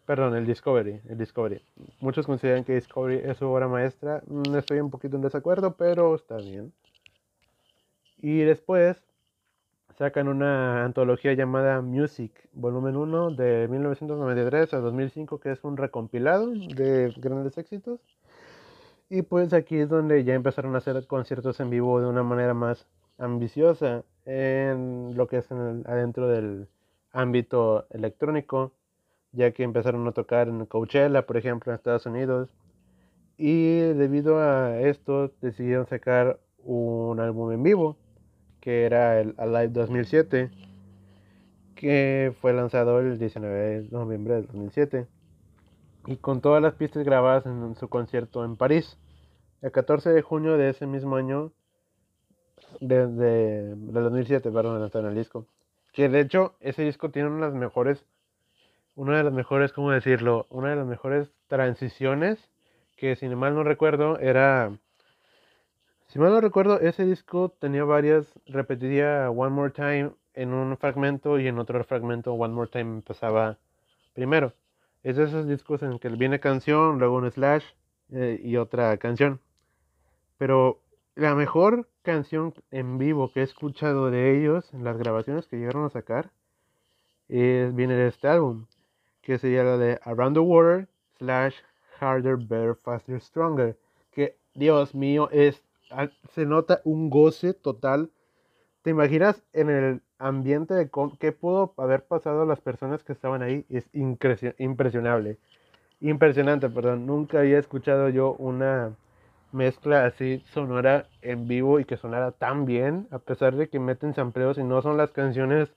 Perdón, 0.09 0.35
el 0.37 0.47
Discovery, 0.47 1.03
el 1.07 1.19
Discovery. 1.19 1.61
Muchos 2.01 2.25
consideran 2.25 2.65
que 2.65 2.75
Discovery 2.77 3.21
es 3.29 3.37
su 3.37 3.47
obra 3.47 3.69
maestra. 3.69 4.23
Mm, 4.27 4.57
estoy 4.57 4.81
un 4.81 4.89
poquito 4.89 5.17
en 5.17 5.23
desacuerdo, 5.23 5.77
pero 5.77 6.15
está 6.15 6.39
bien. 6.39 6.73
Y 8.17 8.39
después 8.39 8.97
sacan 9.99 10.29
una 10.29 10.85
antología 10.85 11.33
llamada 11.33 11.83
Music, 11.83 12.33
volumen 12.53 12.97
1, 12.97 13.33
de 13.33 13.67
1993 13.69 14.75
a 14.75 14.79
2005, 14.79 15.41
que 15.41 15.51
es 15.53 15.65
un 15.65 15.77
recompilado 15.77 16.47
de 16.51 17.13
grandes 17.17 17.59
éxitos. 17.59 18.01
Y 19.11 19.23
pues 19.23 19.53
aquí 19.53 19.77
es 19.77 19.89
donde 19.89 20.23
ya 20.23 20.35
empezaron 20.35 20.75
a 20.75 20.79
hacer 20.79 21.07
conciertos 21.07 21.59
en 21.61 21.71
vivo 21.71 22.01
de 22.01 22.07
una 22.07 22.23
manera 22.23 22.55
más 22.55 22.87
ambiciosa 23.19 24.05
en 24.25 25.17
lo 25.17 25.27
que 25.27 25.39
es 25.39 25.51
adentro 25.51 26.29
del 26.29 26.69
ámbito 27.13 27.87
electrónico 27.91 28.73
ya 29.33 29.53
que 29.53 29.63
empezaron 29.63 30.07
a 30.07 30.13
tocar 30.13 30.49
en 30.49 30.67
Coachella, 30.67 31.27
por 31.27 31.37
ejemplo, 31.37 31.73
en 31.73 31.77
Estados 31.77 32.07
Unidos. 32.07 32.49
Y 33.37 33.79
debido 33.79 34.39
a 34.41 34.81
esto 34.81 35.33
decidieron 35.41 35.87
sacar 35.87 36.41
un 36.59 37.21
álbum 37.21 37.53
en 37.53 37.63
vivo, 37.63 37.97
que 38.61 38.85
era 38.85 39.21
el 39.21 39.35
Alive 39.39 39.69
2007, 39.69 40.51
que 41.75 42.33
fue 42.41 42.53
lanzado 42.53 43.01
el 43.01 43.19
19 43.19 43.83
de 43.83 43.89
noviembre 43.91 44.35
del 44.35 44.47
2007. 44.47 45.07
Y 46.07 46.17
con 46.17 46.41
todas 46.41 46.63
las 46.63 46.75
pistas 46.75 47.05
grabadas 47.05 47.47
en 47.47 47.75
su 47.77 47.89
concierto 47.89 48.45
en 48.45 48.57
París. 48.57 48.99
El 49.61 49.73
14 49.73 50.11
de 50.11 50.23
junio 50.23 50.57
de 50.57 50.71
ese 50.71 50.87
mismo 50.87 51.17
año, 51.17 51.53
desde 52.81 53.75
de, 53.75 54.01
2007, 54.01 54.51
perdón, 54.51 54.81
lanzaron 54.81 55.11
el 55.11 55.17
disco. 55.17 55.47
Que 55.93 56.09
de 56.09 56.21
hecho, 56.21 56.55
ese 56.61 56.83
disco 56.83 57.11
tiene 57.11 57.29
unas 57.29 57.53
mejores 57.53 58.05
una 58.99 59.17
de 59.17 59.23
las 59.23 59.33
mejores, 59.33 59.73
¿cómo 59.73 59.93
decirlo? 59.93 60.49
Una 60.51 60.71
de 60.71 60.77
las 60.77 60.87
mejores 60.87 61.31
transiciones 61.47 62.51
que 62.97 63.15
si 63.15 63.29
mal 63.29 63.55
no 63.55 63.63
recuerdo 63.63 64.19
era... 64.19 64.77
Si 66.09 66.19
mal 66.19 66.31
no 66.31 66.41
recuerdo, 66.41 66.81
ese 66.81 67.05
disco 67.05 67.51
tenía 67.59 67.85
varias, 67.85 68.27
repetía 68.47 69.31
One 69.31 69.51
More 69.51 69.73
Time 69.73 70.13
en 70.33 70.55
un 70.55 70.75
fragmento 70.79 71.39
y 71.39 71.47
en 71.47 71.59
otro 71.59 71.85
fragmento 71.85 72.33
One 72.33 72.55
More 72.55 72.71
Time 72.71 72.95
empezaba 72.97 73.59
primero. 74.15 74.55
Es 75.03 75.17
de 75.17 75.25
esos 75.25 75.47
discos 75.47 75.83
en 75.83 75.99
que 75.99 76.09
viene 76.09 76.41
canción, 76.41 76.99
luego 76.99 77.17
un 77.17 77.31
slash 77.31 77.65
eh, 78.11 78.41
y 78.43 78.57
otra 78.57 78.97
canción. 78.97 79.41
Pero 80.39 80.81
la 81.15 81.35
mejor 81.35 81.87
canción 82.01 82.55
en 82.71 82.97
vivo 82.97 83.31
que 83.31 83.41
he 83.41 83.43
escuchado 83.43 84.11
de 84.11 84.39
ellos 84.39 84.73
en 84.73 84.85
las 84.85 84.97
grabaciones 84.97 85.47
que 85.47 85.59
llegaron 85.59 85.85
a 85.85 85.91
sacar 85.91 86.31
es, 87.29 87.75
viene 87.75 87.95
de 87.95 88.09
este 88.09 88.29
álbum 88.29 88.65
que 89.21 89.37
sería 89.37 89.63
la 89.63 89.77
de 89.77 90.01
Around 90.05 90.37
the 90.37 90.41
World 90.41 90.89
slash 91.19 91.57
Harder, 92.01 92.39
Better, 92.39 92.75
Faster, 92.77 93.21
Stronger. 93.21 93.77
Que, 94.11 94.39
Dios 94.55 94.95
mío, 94.95 95.29
es, 95.31 95.68
se 96.31 96.47
nota 96.47 96.81
un 96.85 97.11
goce 97.11 97.55
total. 97.55 98.11
¿Te 98.83 98.91
imaginas 98.91 99.43
en 99.53 99.71
el 99.71 100.03
ambiente 100.19 100.75
de 100.75 100.91
qué 101.19 101.33
pudo 101.33 101.75
haber 101.77 102.05
pasado 102.07 102.43
a 102.43 102.47
las 102.47 102.61
personas 102.61 103.03
que 103.05 103.13
estaban 103.13 103.43
ahí? 103.43 103.67
Es 103.69 103.89
impresionable. 103.93 105.39
Impresionante, 106.01 106.69
perdón. 106.69 107.07
Nunca 107.07 107.41
había 107.41 107.59
escuchado 107.59 108.09
yo 108.09 108.35
una 108.39 108.97
mezcla 109.53 110.05
así 110.05 110.43
sonora 110.53 111.07
en 111.23 111.49
vivo 111.49 111.81
y 111.81 111.85
que 111.85 111.97
sonara 111.97 112.33
tan 112.33 112.67
bien, 112.67 113.09
a 113.11 113.19
pesar 113.19 113.57
de 113.57 113.69
que 113.69 113.81
meten 113.81 114.15
sampleos 114.15 114.59
y 114.59 114.65
no 114.65 114.83
son 114.83 114.97
las 114.97 115.11
canciones 115.13 115.75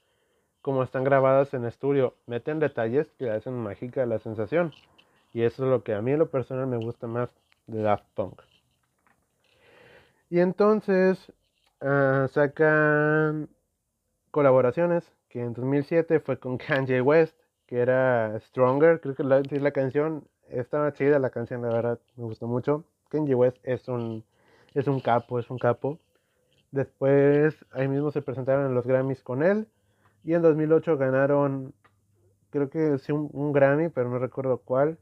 como 0.61 0.83
están 0.83 1.03
grabadas 1.03 1.53
en 1.53 1.65
estudio, 1.65 2.15
meten 2.27 2.59
detalles 2.59 3.11
que 3.17 3.31
hacen 3.31 3.55
mágica 3.55 4.05
la 4.05 4.19
sensación. 4.19 4.73
Y 5.33 5.43
eso 5.43 5.63
es 5.63 5.69
lo 5.69 5.83
que 5.83 5.93
a 5.93 6.01
mí 6.01 6.11
en 6.11 6.19
lo 6.19 6.29
personal 6.29 6.67
me 6.67 6.77
gusta 6.77 7.07
más 7.07 7.29
de 7.67 7.81
Daft 7.81 8.05
Punk. 8.13 8.41
Y 10.31 10.39
entonces 10.39 11.33
ah, 11.81 12.25
sacan 12.31 13.49
colaboraciones, 14.31 15.11
que 15.27 15.41
en 15.41 15.53
2007 15.53 16.21
fue 16.21 16.39
con 16.39 16.57
Kanye 16.57 17.01
West, 17.01 17.37
que 17.67 17.79
era 17.79 18.39
Stronger, 18.39 19.01
creo 19.01 19.13
que 19.13 19.25
la, 19.25 19.41
la 19.41 19.71
canción 19.71 20.23
estaba 20.47 20.93
chida, 20.93 21.19
la 21.19 21.31
canción 21.31 21.61
la 21.61 21.67
verdad 21.67 21.99
me 22.15 22.23
gustó 22.23 22.47
mucho. 22.47 22.85
Kanye 23.09 23.35
West 23.35 23.57
es 23.63 23.89
un, 23.89 24.23
es 24.73 24.87
un 24.87 25.01
capo, 25.01 25.37
es 25.37 25.49
un 25.49 25.57
capo. 25.57 25.99
Después 26.71 27.65
ahí 27.71 27.89
mismo 27.89 28.11
se 28.11 28.21
presentaron 28.21 28.67
en 28.67 28.73
los 28.73 28.87
Grammys 28.87 29.21
con 29.23 29.43
él. 29.43 29.67
Y 30.23 30.33
en 30.33 30.43
2008 30.43 30.97
ganaron, 30.97 31.73
creo 32.51 32.69
que 32.69 32.97
sí, 32.99 33.11
un, 33.11 33.51
Grammy, 33.51 33.89
pero 33.89 34.09
no 34.09 34.17
recuerdo 34.17 34.59
cuál. 34.59 34.97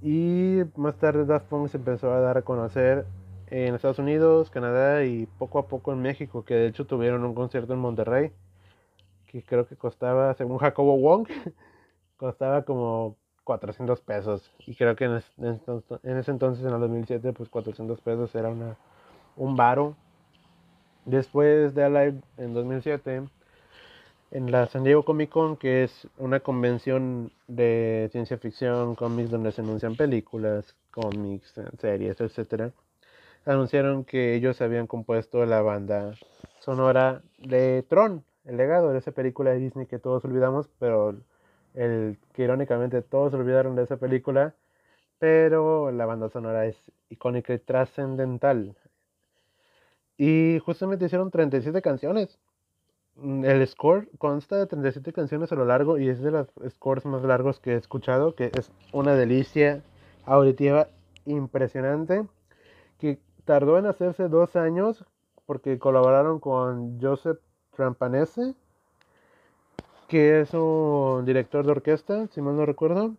Y 0.00 0.62
más 0.74 0.96
tarde 0.96 1.24
Daft 1.24 1.46
Punk 1.46 1.68
se 1.68 1.76
empezó 1.76 2.12
a 2.12 2.18
dar 2.18 2.36
a 2.36 2.42
conocer 2.42 3.06
en 3.52 3.74
Estados 3.74 3.98
Unidos, 3.98 4.48
Canadá 4.48 5.04
y 5.04 5.26
poco 5.26 5.58
a 5.58 5.68
poco 5.68 5.92
en 5.92 6.00
México, 6.00 6.42
que 6.42 6.54
de 6.54 6.68
hecho 6.68 6.86
tuvieron 6.86 7.22
un 7.22 7.34
concierto 7.34 7.74
en 7.74 7.80
Monterrey, 7.80 8.32
que 9.26 9.42
creo 9.42 9.66
que 9.68 9.76
costaba, 9.76 10.32
según 10.34 10.56
Jacobo 10.56 10.96
Wong, 10.96 11.28
costaba 12.16 12.62
como 12.64 13.18
400 13.44 14.00
pesos. 14.00 14.50
Y 14.66 14.74
creo 14.74 14.96
que 14.96 15.04
en, 15.04 15.16
ese 15.16 16.30
entonces, 16.30 16.64
en 16.64 16.72
el 16.72 16.80
2007, 16.80 17.34
pues 17.34 17.50
400 17.50 18.00
pesos 18.00 18.34
era 18.34 18.48
una, 18.48 18.78
un 19.36 19.54
varo. 19.54 19.96
Después 21.04 21.74
de 21.74 21.84
Alive 21.84 22.22
en 22.38 22.54
2007, 22.54 23.22
en 24.30 24.50
la 24.50 24.66
San 24.66 24.82
Diego 24.82 25.04
Comic 25.04 25.28
Con, 25.28 25.58
que 25.58 25.84
es 25.84 26.08
una 26.16 26.40
convención 26.40 27.30
de 27.48 28.08
ciencia 28.12 28.38
ficción, 28.38 28.94
cómics 28.94 29.30
donde 29.30 29.52
se 29.52 29.60
anuncian 29.60 29.94
películas, 29.94 30.74
cómics, 30.90 31.52
series, 31.78 32.18
etc. 32.18 32.72
Anunciaron 33.44 34.04
que 34.04 34.34
ellos 34.34 34.60
habían 34.60 34.86
compuesto 34.86 35.44
la 35.46 35.62
banda 35.62 36.14
sonora 36.60 37.22
de 37.38 37.84
Tron, 37.88 38.24
el 38.44 38.56
legado 38.56 38.92
de 38.92 38.98
esa 38.98 39.12
película 39.12 39.50
de 39.50 39.58
Disney 39.58 39.86
que 39.86 39.98
todos 39.98 40.24
olvidamos, 40.24 40.68
pero 40.78 41.16
el 41.74 42.18
que 42.34 42.44
irónicamente 42.44 43.02
todos 43.02 43.34
olvidaron 43.34 43.74
de 43.74 43.84
esa 43.84 43.96
película, 43.96 44.54
pero 45.18 45.90
la 45.90 46.06
banda 46.06 46.28
sonora 46.28 46.66
es 46.66 46.76
icónica 47.08 47.54
y 47.54 47.58
trascendental. 47.58 48.76
Y 50.16 50.60
justamente 50.64 51.06
hicieron 51.06 51.30
37 51.30 51.82
canciones 51.82 52.38
Mm, 53.16 53.44
el 53.44 53.66
score 53.66 54.08
consta 54.18 54.56
de 54.56 54.66
37 54.66 55.12
canciones 55.12 55.52
a 55.52 55.54
lo 55.54 55.64
largo 55.66 55.98
y 55.98 56.08
es 56.08 56.20
de 56.20 56.30
los 56.30 56.48
scores 56.70 57.04
más 57.04 57.22
largos 57.22 57.60
que 57.60 57.72
he 57.72 57.76
escuchado, 57.76 58.34
que 58.34 58.50
es 58.58 58.70
una 58.92 59.14
delicia 59.14 59.82
auditiva 60.24 60.88
impresionante, 61.26 62.26
que 62.98 63.18
tardó 63.44 63.78
en 63.78 63.86
hacerse 63.86 64.28
dos 64.28 64.56
años 64.56 65.04
porque 65.46 65.78
colaboraron 65.78 66.40
con 66.40 67.00
Joseph 67.00 67.38
Trampanese, 67.76 68.54
que 70.08 70.40
es 70.40 70.54
un 70.54 71.24
director 71.24 71.64
de 71.64 71.72
orquesta, 71.72 72.26
si 72.28 72.40
mal 72.40 72.56
no 72.56 72.66
recuerdo, 72.66 73.16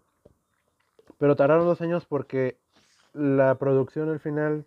pero 1.18 1.36
tardaron 1.36 1.66
dos 1.66 1.82
años 1.82 2.06
porque 2.06 2.58
la 3.14 3.56
producción 3.56 4.10
al 4.10 4.20
final 4.20 4.66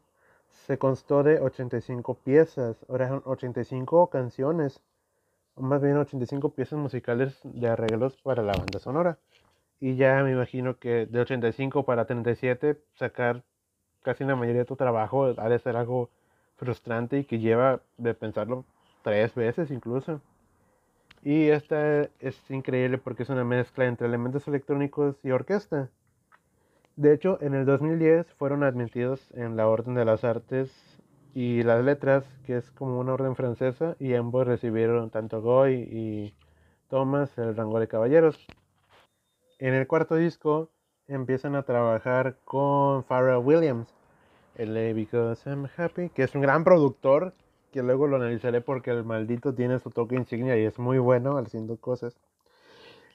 se 0.67 0.79
constó 0.79 1.23
de 1.23 1.41
85 1.41 2.15
piezas, 2.15 2.77
ahora 2.89 3.21
85 3.25 4.09
canciones 4.09 4.81
más 5.57 5.83
bien 5.83 5.97
85 5.97 6.51
piezas 6.51 6.79
musicales 6.79 7.41
de 7.43 7.69
arreglos 7.69 8.17
para 8.23 8.43
la 8.43 8.53
banda 8.53 8.79
sonora. 8.79 9.19
Y 9.81 9.97
ya 9.97 10.23
me 10.23 10.33
imagino 10.33 10.79
que 10.79 11.07
de 11.07 11.21
85 11.21 11.85
para 11.85 12.07
37 12.07 12.79
sacar 12.95 13.43
casi 14.07 14.23
la 14.23 14.37
mayoría 14.37 14.61
de 14.61 14.67
tu 14.67 14.77
trabajo 14.77 15.35
ha 15.37 15.49
de 15.49 15.59
ser 15.59 15.77
algo 15.77 16.11
frustrante 16.55 17.19
y 17.19 17.25
que 17.25 17.41
lleva 17.41 17.81
de 17.99 18.15
pensarlo 18.15 18.65
tres 19.03 19.35
veces 19.35 19.73
incluso. 19.73 20.21
Y 21.25 21.49
esta 21.49 22.03
es 22.21 22.41
increíble 22.49 22.99
porque 22.99 23.25
es 23.25 23.31
una 23.31 23.43
mezcla 23.43 23.85
entre 23.85 24.07
elementos 24.07 24.47
electrónicos 24.47 25.17
y 25.25 25.33
orquesta. 25.33 25.91
De 26.95 27.13
hecho, 27.13 27.39
en 27.43 27.55
el 27.55 27.67
2010 27.67 28.33
fueron 28.35 28.63
admitidos 28.63 29.29
en 29.33 29.57
la 29.57 29.67
Orden 29.67 29.95
de 29.95 30.05
las 30.05 30.23
Artes 30.23 30.71
y 31.35 31.65
las 31.65 31.85
letras, 31.85 32.25
que 32.45 32.59
es 32.59 32.71
como 32.71 33.01
una 33.01 33.13
orden 33.13 33.35
francesa, 33.35 33.97
y 33.99 34.15
ambos 34.15 34.47
recibieron, 34.47 35.11
tanto 35.11 35.43
Goy 35.43 35.75
y 35.91 36.35
Thomas, 36.89 37.37
el 37.39 37.57
rango 37.57 37.81
de 37.81 37.89
caballeros. 37.89 38.39
En 39.59 39.75
el 39.75 39.89
cuarto 39.89 40.15
disco 40.15 40.71
empiezan 41.09 41.57
a 41.57 41.65
trabajar 41.65 42.39
con 42.45 43.03
Pharrell 43.05 43.45
Williams, 43.45 43.96
el 44.57 44.95
Because 44.95 45.49
I'm 45.49 45.69
Happy, 45.77 46.11
que 46.11 46.25
es 46.25 46.35
un 46.35 46.43
gran 46.43 46.65
productor, 46.65 47.35
que 47.73 47.83
luego 47.83 48.07
lo 48.07 48.17
analizaré 48.17 48.61
porque 48.61 48.91
el 48.91 49.05
maldito 49.05 49.55
tiene 49.55 49.79
su 49.81 49.91
toque 49.91 50.17
insignia 50.17 50.59
y 50.59 50.65
es 50.65 50.79
muy 50.79 50.99
bueno 50.99 51.39
haciendo 51.39 51.77
cosas. 51.79 52.17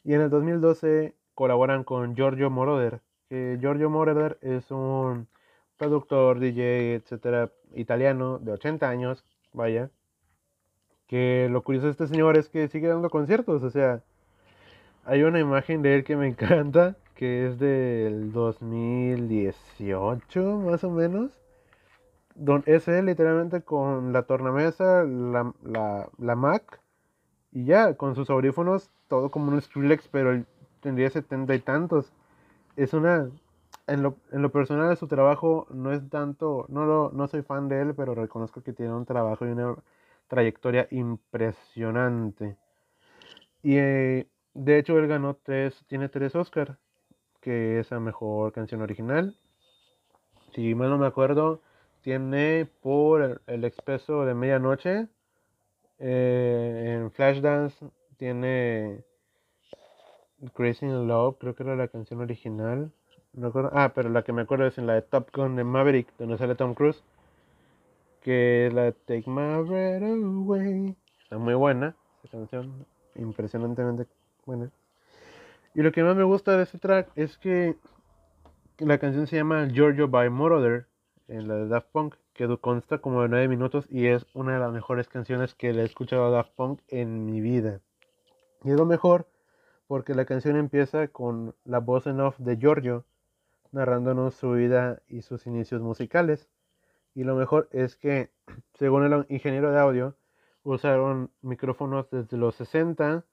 Y 0.04 0.14
en 0.14 0.22
el 0.22 0.30
2012 0.30 1.16
colaboran 1.36 1.84
con 1.84 2.16
Giorgio 2.16 2.50
Moroder, 2.50 3.02
que 3.30 3.58
Giorgio 3.60 3.90
Moroder 3.90 4.38
es 4.42 4.72
un 4.72 5.28
productor, 5.78 6.40
DJ, 6.40 6.96
etcétera, 6.96 7.52
italiano 7.76 8.40
de 8.40 8.54
80 8.54 8.90
años, 8.90 9.26
vaya, 9.54 9.90
que 11.08 11.48
lo 11.52 11.64
curioso 11.64 11.88
de 11.88 11.92
este 11.92 12.08
señor 12.08 12.38
es 12.38 12.50
que 12.50 12.68
sigue 12.68 12.88
dando 12.88 13.10
conciertos, 13.10 13.64
o 13.64 13.70
sea, 13.70 14.02
Hay 15.06 15.22
una 15.24 15.40
imagen 15.40 15.82
de 15.84 15.96
él 15.96 16.04
que 16.04 16.16
me 16.16 16.28
encanta, 16.30 16.96
que 17.22 17.46
es 17.46 17.60
del 17.60 18.32
2018, 18.32 20.58
más 20.58 20.84
o 20.84 20.90
menos. 20.90 21.40
Don, 22.34 22.64
es 22.66 22.88
él 22.88 23.06
literalmente 23.06 23.62
con 23.62 24.12
la 24.12 24.24
tornamesa, 24.24 25.04
la, 25.04 25.54
la, 25.62 26.10
la 26.18 26.36
Mac 26.36 26.82
y 27.52 27.66
ya, 27.66 27.96
con 27.96 28.16
sus 28.16 28.32
audífonos, 28.32 28.90
todo 29.08 29.30
como 29.30 29.52
un 29.52 29.62
Skrillex, 29.62 30.08
pero 30.08 30.32
él 30.32 30.48
tendría 30.82 31.12
setenta 31.12 31.54
y 31.54 31.60
tantos. 31.60 32.12
Es 32.76 32.94
una. 32.96 33.30
En 33.88 34.04
lo, 34.04 34.18
en 34.32 34.42
lo 34.42 34.52
personal 34.52 34.98
su 34.98 35.08
trabajo 35.08 35.68
no 35.70 35.94
es 35.94 36.10
tanto. 36.10 36.66
No, 36.70 36.86
lo, 36.88 37.12
no 37.14 37.28
soy 37.28 37.44
fan 37.44 37.70
de 37.70 37.82
él, 37.82 37.94
pero 37.96 38.16
reconozco 38.16 38.64
que 38.64 38.74
tiene 38.74 38.94
un 38.96 39.06
trabajo 39.06 39.46
y 39.46 39.52
una 39.52 39.76
trayectoria 40.28 40.88
impresionante. 40.90 42.58
Y 43.64 43.78
eh, 43.78 44.28
de 44.54 44.80
hecho, 44.80 44.98
él 44.98 45.08
ganó 45.08 45.36
tres. 45.36 45.84
Tiene 45.88 46.10
tres 46.10 46.36
Oscars, 46.36 46.78
que 47.42 47.80
es 47.80 47.92
la 47.92 48.00
mejor 48.00 48.54
canción 48.54 48.82
original. 48.82 49.36
Si 50.54 50.76
mal 50.76 50.90
no 50.90 50.98
me 50.98 51.08
acuerdo, 51.08 51.62
tiene 52.02 52.68
por 52.82 53.42
el, 53.48 53.64
expreso 53.64 54.26
de 54.26 54.34
medianoche 54.34 55.08
eh, 56.00 56.98
en 56.98 57.12
Flashdance 57.12 57.86
tiene 58.18 59.04
Crazy 60.54 60.86
in 60.86 61.08
Love, 61.08 61.38
creo 61.40 61.56
que 61.56 61.64
era 61.64 61.76
la 61.76 61.88
canción 61.88 62.22
original. 62.22 62.92
No 63.34 63.52
ah, 63.74 63.92
pero 63.96 64.10
la 64.10 64.24
que 64.24 64.34
me 64.34 64.42
acuerdo 64.42 64.68
es 64.68 64.78
en 64.78 64.88
la 64.88 64.94
de 64.94 65.02
Top 65.04 65.30
Gun 65.34 65.56
de 65.56 65.64
Maverick, 65.64 66.08
donde 66.18 66.38
sale 66.38 66.56
Tom 66.56 66.74
Cruise. 66.74 67.04
Que 68.22 68.68
es 68.68 68.74
la 68.74 68.84
de 68.84 68.92
Take 68.92 69.24
My 69.28 69.64
Breath 69.64 70.04
Away. 70.04 70.96
Está 71.24 71.38
muy 71.38 71.54
buena 71.54 71.96
esa 72.24 72.38
canción, 72.38 72.86
impresionantemente 73.16 74.06
buena. 74.46 74.70
Y 75.74 75.82
lo 75.82 75.92
que 75.92 76.04
más 76.04 76.16
me 76.16 76.24
gusta 76.24 76.58
de 76.58 76.64
ese 76.64 76.78
track 76.78 77.10
es 77.16 77.38
que 77.38 77.78
la 78.78 78.98
canción 78.98 79.28
se 79.28 79.38
llama 79.38 79.68
Giorgio 79.68 80.10
by 80.10 80.30
Moroder, 80.30 80.88
en 81.28 81.48
la 81.48 81.56
de 81.56 81.68
Daft 81.68 81.88
Punk 81.92 82.16
que 82.34 82.58
consta 82.58 82.98
como 83.00 83.22
de 83.22 83.30
9 83.30 83.48
minutos 83.48 83.86
y 83.90 84.08
es 84.08 84.26
una 84.34 84.54
de 84.54 84.60
las 84.60 84.72
mejores 84.72 85.08
canciones 85.08 85.54
que 85.56 85.74
le 85.74 85.84
he 85.84 85.86
escuchado 85.86 86.26
a 86.26 86.30
Daft 86.30 86.52
Punk 86.56 86.82
en 86.88 87.26
mi 87.26 87.40
vida. 87.40 87.82
Y 88.64 88.72
es 88.72 88.78
lo 88.78 88.86
mejor 88.86 89.28
porque 89.88 90.14
la 90.14 90.26
canción 90.26 90.56
empieza 90.56 91.08
con 91.08 91.56
la 91.64 91.80
voz 91.80 92.08
en 92.08 92.20
off 92.20 92.38
de 92.40 92.58
Giorgio 92.58 93.06
narrándonos 93.72 94.36
su 94.36 94.52
vida 94.52 95.02
y 95.08 95.22
sus 95.22 95.48
inicios 95.48 95.82
musicales. 95.82 96.50
Y 97.14 97.24
lo 97.24 97.36
mejor 97.36 97.70
es 97.72 97.96
que, 97.96 98.32
según 98.74 99.04
el 99.06 99.26
ingeniero 99.30 99.72
de 99.72 99.80
audio, 99.80 100.16
usaron 100.64 101.32
micrófonos 101.42 102.10
desde 102.10 102.38
los 102.38 102.56
60 102.56 103.24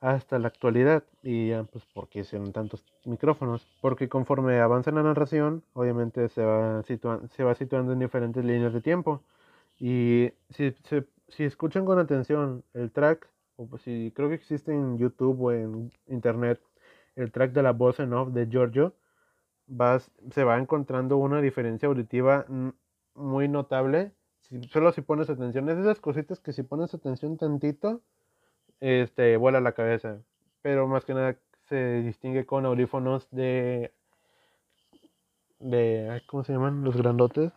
hasta 0.00 0.38
la 0.38 0.48
actualidad. 0.48 1.04
Y 1.22 1.48
ya, 1.48 1.64
pues, 1.64 1.84
¿por 1.86 2.08
qué 2.08 2.20
hicieron 2.20 2.52
tantos 2.52 2.84
micrófonos? 3.04 3.66
Porque 3.80 4.08
conforme 4.08 4.60
avanza 4.60 4.90
la 4.90 5.02
narración, 5.02 5.62
obviamente 5.74 6.28
se 6.28 6.44
va, 6.44 6.82
se 6.82 7.44
va 7.44 7.54
situando 7.54 7.92
en 7.92 7.98
diferentes 7.98 8.44
líneas 8.44 8.72
de 8.72 8.80
tiempo. 8.80 9.22
Y 9.78 10.32
si, 10.50 10.74
si 11.28 11.44
escuchan 11.44 11.84
con 11.84 11.98
atención 11.98 12.64
el 12.74 12.90
track, 12.90 13.28
o 13.56 13.66
pues 13.66 13.82
si 13.82 14.12
creo 14.14 14.28
que 14.28 14.36
existe 14.36 14.72
en 14.72 14.98
YouTube 14.98 15.40
o 15.40 15.52
en 15.52 15.90
Internet, 16.06 16.60
el 17.16 17.32
track 17.32 17.52
de 17.52 17.62
la 17.62 17.72
voz 17.72 17.98
en 18.00 18.12
off 18.12 18.30
de 18.30 18.46
Giorgio, 18.46 18.94
vas, 19.66 20.10
se 20.30 20.44
va 20.44 20.58
encontrando 20.58 21.16
una 21.16 21.40
diferencia 21.40 21.88
auditiva 21.88 22.46
muy 23.14 23.48
notable. 23.48 24.12
Si, 24.40 24.62
solo 24.68 24.92
si 24.92 25.02
pones 25.02 25.28
atención, 25.28 25.68
es 25.68 25.76
de 25.76 25.82
esas 25.82 26.00
cositas 26.00 26.40
que 26.40 26.52
si 26.52 26.62
pones 26.62 26.94
atención 26.94 27.36
tantito, 27.36 28.00
este, 28.80 29.36
vuela 29.36 29.60
la 29.60 29.72
cabeza. 29.72 30.18
Pero 30.62 30.86
más 30.86 31.04
que 31.04 31.14
nada 31.14 31.36
se 31.68 32.02
distingue 32.02 32.46
con 32.46 32.66
audífonos 32.66 33.28
de, 33.30 33.92
de, 35.60 36.22
¿cómo 36.26 36.44
se 36.44 36.52
llaman? 36.52 36.84
Los 36.84 36.96
grandotes. 36.96 37.52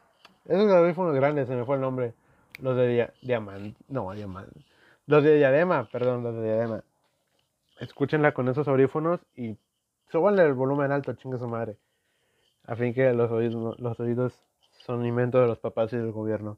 Esos 0.46 0.72
audífonos 0.72 1.16
grandes, 1.16 1.48
se 1.48 1.56
me 1.56 1.66
fue 1.66 1.76
el 1.76 1.82
nombre. 1.82 2.14
Los 2.60 2.76
de 2.76 3.12
diamante, 3.22 3.76
no, 3.88 4.12
diamante. 4.12 4.60
Los 5.08 5.24
de 5.24 5.36
diadema, 5.38 5.86
perdón, 5.92 6.24
los 6.24 6.36
de 6.36 6.44
diadema. 6.44 6.84
Escúchenla 7.80 8.34
con 8.34 8.48
esos 8.50 8.68
audífonos 8.68 9.20
y 9.36 9.58
súbanle 10.12 10.44
el 10.44 10.54
volumen 10.54 10.92
alto, 10.92 11.14
chingue 11.14 11.40
su 11.40 11.48
madre. 11.48 11.78
A 12.66 12.76
fin 12.76 12.94
que 12.94 13.12
los 13.14 13.32
oídos, 13.32 13.80
los 13.80 14.00
oídos 14.00 14.34
son 14.86 15.06
invento 15.06 15.42
de 15.42 15.48
los 15.48 15.60
papás 15.60 15.92
y 15.94 15.98
del 15.98 16.12
gobierno. 16.12 16.58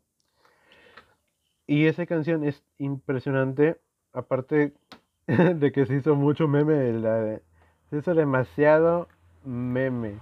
Y 1.65 1.87
esa 1.87 2.05
canción 2.05 2.43
es 2.43 2.61
impresionante 2.77 3.79
aparte 4.13 4.73
de 5.27 5.71
que 5.71 5.85
se 5.85 5.95
hizo 5.95 6.15
mucho 6.15 6.47
meme, 6.47 6.93
la 6.93 7.15
de, 7.15 7.41
se 7.89 7.97
hizo 7.97 8.13
demasiado 8.13 9.07
meme 9.43 10.19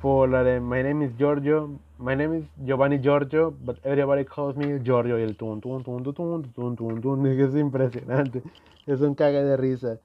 por 0.00 0.28
la 0.28 0.42
de 0.42 0.60
My 0.60 0.82
name 0.82 1.04
is 1.04 1.16
Giorgio, 1.16 1.78
My 1.98 2.16
name 2.16 2.38
is 2.38 2.44
Giovanni 2.64 2.98
Giorgio, 2.98 3.50
but 3.50 3.78
everybody 3.84 4.24
calls 4.24 4.56
me 4.56 4.82
Giorgio 4.82 5.18
y 5.18 5.22
el 5.22 5.36
tun 5.36 5.60
tun 5.60 5.84
tun 5.84 6.02
tun 6.02 6.14
tun 6.14 6.52
tun 6.52 6.76
tun, 6.76 7.00
tun 7.00 7.26
es 7.40 7.54
impresionante, 7.54 8.42
es 8.86 9.00
un 9.02 9.14
caga 9.14 9.42
de 9.42 9.56
risa. 9.56 10.00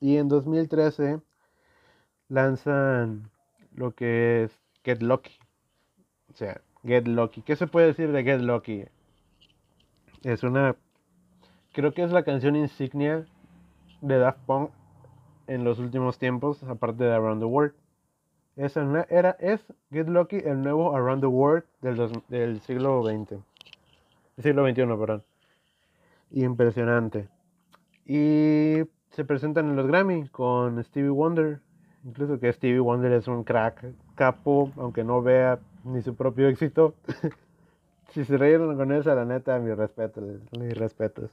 Y 0.00 0.16
en 0.16 0.28
2013 0.28 1.20
lanzan 2.28 3.30
lo 3.74 3.92
que 3.92 4.44
es 4.44 4.58
Get 4.84 5.02
Lucky. 5.02 5.32
O 6.32 6.36
sea, 6.36 6.60
Get 6.84 7.06
Lucky. 7.06 7.42
¿Qué 7.42 7.56
se 7.56 7.66
puede 7.66 7.88
decir 7.88 8.12
de 8.12 8.22
Get 8.22 8.40
Lucky? 8.40 8.84
Es 10.22 10.42
una 10.42 10.76
creo 11.76 11.92
que 11.92 12.02
es 12.02 12.10
la 12.10 12.22
canción 12.22 12.56
insignia 12.56 13.26
de 14.00 14.18
Daft 14.18 14.38
Punk 14.46 14.70
en 15.46 15.62
los 15.62 15.78
últimos 15.78 16.18
tiempos, 16.18 16.62
aparte 16.64 17.04
de 17.04 17.12
Around 17.12 17.42
the 17.42 17.44
World. 17.44 17.74
Es, 18.56 18.78
era, 18.78 19.36
es 19.40 19.60
Get 19.90 20.08
Lucky 20.08 20.38
el 20.38 20.62
nuevo 20.62 20.96
Around 20.96 21.20
the 21.20 21.26
World 21.26 21.64
del, 21.82 22.60
siglo 22.62 23.02
XX. 23.02 23.32
Del 24.36 24.42
siglo 24.42 24.66
XXI, 24.66 24.86
perdón. 24.86 25.22
Impresionante. 26.30 27.28
Y 28.06 28.76
se 29.10 29.26
presentan 29.26 29.68
en 29.68 29.76
los 29.76 29.86
Grammy 29.86 30.28
con 30.30 30.82
Stevie 30.82 31.10
Wonder. 31.10 31.60
Incluso 32.06 32.40
que 32.40 32.50
Stevie 32.54 32.80
Wonder 32.80 33.12
es 33.12 33.28
un 33.28 33.44
crack, 33.44 33.84
capo, 34.14 34.72
aunque 34.78 35.04
no 35.04 35.20
vea 35.20 35.58
ni 35.84 36.00
su 36.00 36.16
propio 36.16 36.48
éxito. 36.48 36.94
si 38.12 38.24
se 38.24 38.38
reyeron 38.38 38.78
con 38.78 38.92
esa, 38.92 39.14
la 39.14 39.26
neta, 39.26 39.58
mis 39.58 39.76
respetos, 39.76 40.24
mis 40.58 40.74
respetos. 40.74 41.30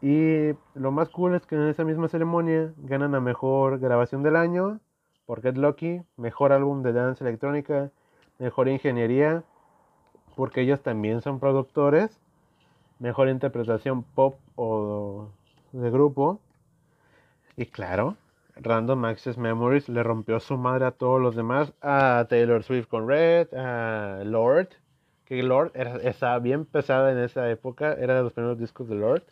Y 0.00 0.52
lo 0.74 0.92
más 0.92 1.08
cool 1.08 1.34
es 1.34 1.44
que 1.46 1.56
en 1.56 1.68
esa 1.68 1.84
misma 1.84 2.08
ceremonia 2.08 2.72
ganan 2.78 3.14
a 3.14 3.20
mejor 3.20 3.80
grabación 3.80 4.22
del 4.22 4.36
año 4.36 4.78
por 5.26 5.42
Get 5.42 5.56
Lucky, 5.56 6.02
mejor 6.16 6.52
álbum 6.52 6.82
de 6.82 6.92
dance 6.92 7.22
electrónica, 7.22 7.90
mejor 8.38 8.68
ingeniería, 8.68 9.42
porque 10.36 10.60
ellos 10.60 10.82
también 10.82 11.20
son 11.20 11.40
productores, 11.40 12.20
mejor 13.00 13.28
interpretación 13.28 14.04
pop 14.04 14.38
o 14.54 15.28
de 15.72 15.90
grupo. 15.90 16.40
Y 17.56 17.66
claro, 17.66 18.16
Random 18.54 19.04
Access 19.04 19.36
Memories 19.36 19.88
le 19.88 20.04
rompió 20.04 20.38
su 20.38 20.56
madre 20.56 20.86
a 20.86 20.92
todos 20.92 21.20
los 21.20 21.34
demás, 21.34 21.74
a 21.82 22.24
Taylor 22.28 22.62
Swift 22.62 22.86
con 22.86 23.08
Red, 23.08 23.52
a 23.52 24.22
Lord, 24.24 24.68
que 25.24 25.42
Lord 25.42 25.72
era, 25.74 25.96
estaba 25.96 26.38
bien 26.38 26.64
pesada 26.64 27.10
en 27.10 27.18
esa 27.18 27.50
época, 27.50 27.94
era 27.94 28.14
de 28.14 28.22
los 28.22 28.32
primeros 28.32 28.58
discos 28.58 28.88
de 28.88 28.94
Lord 28.94 29.24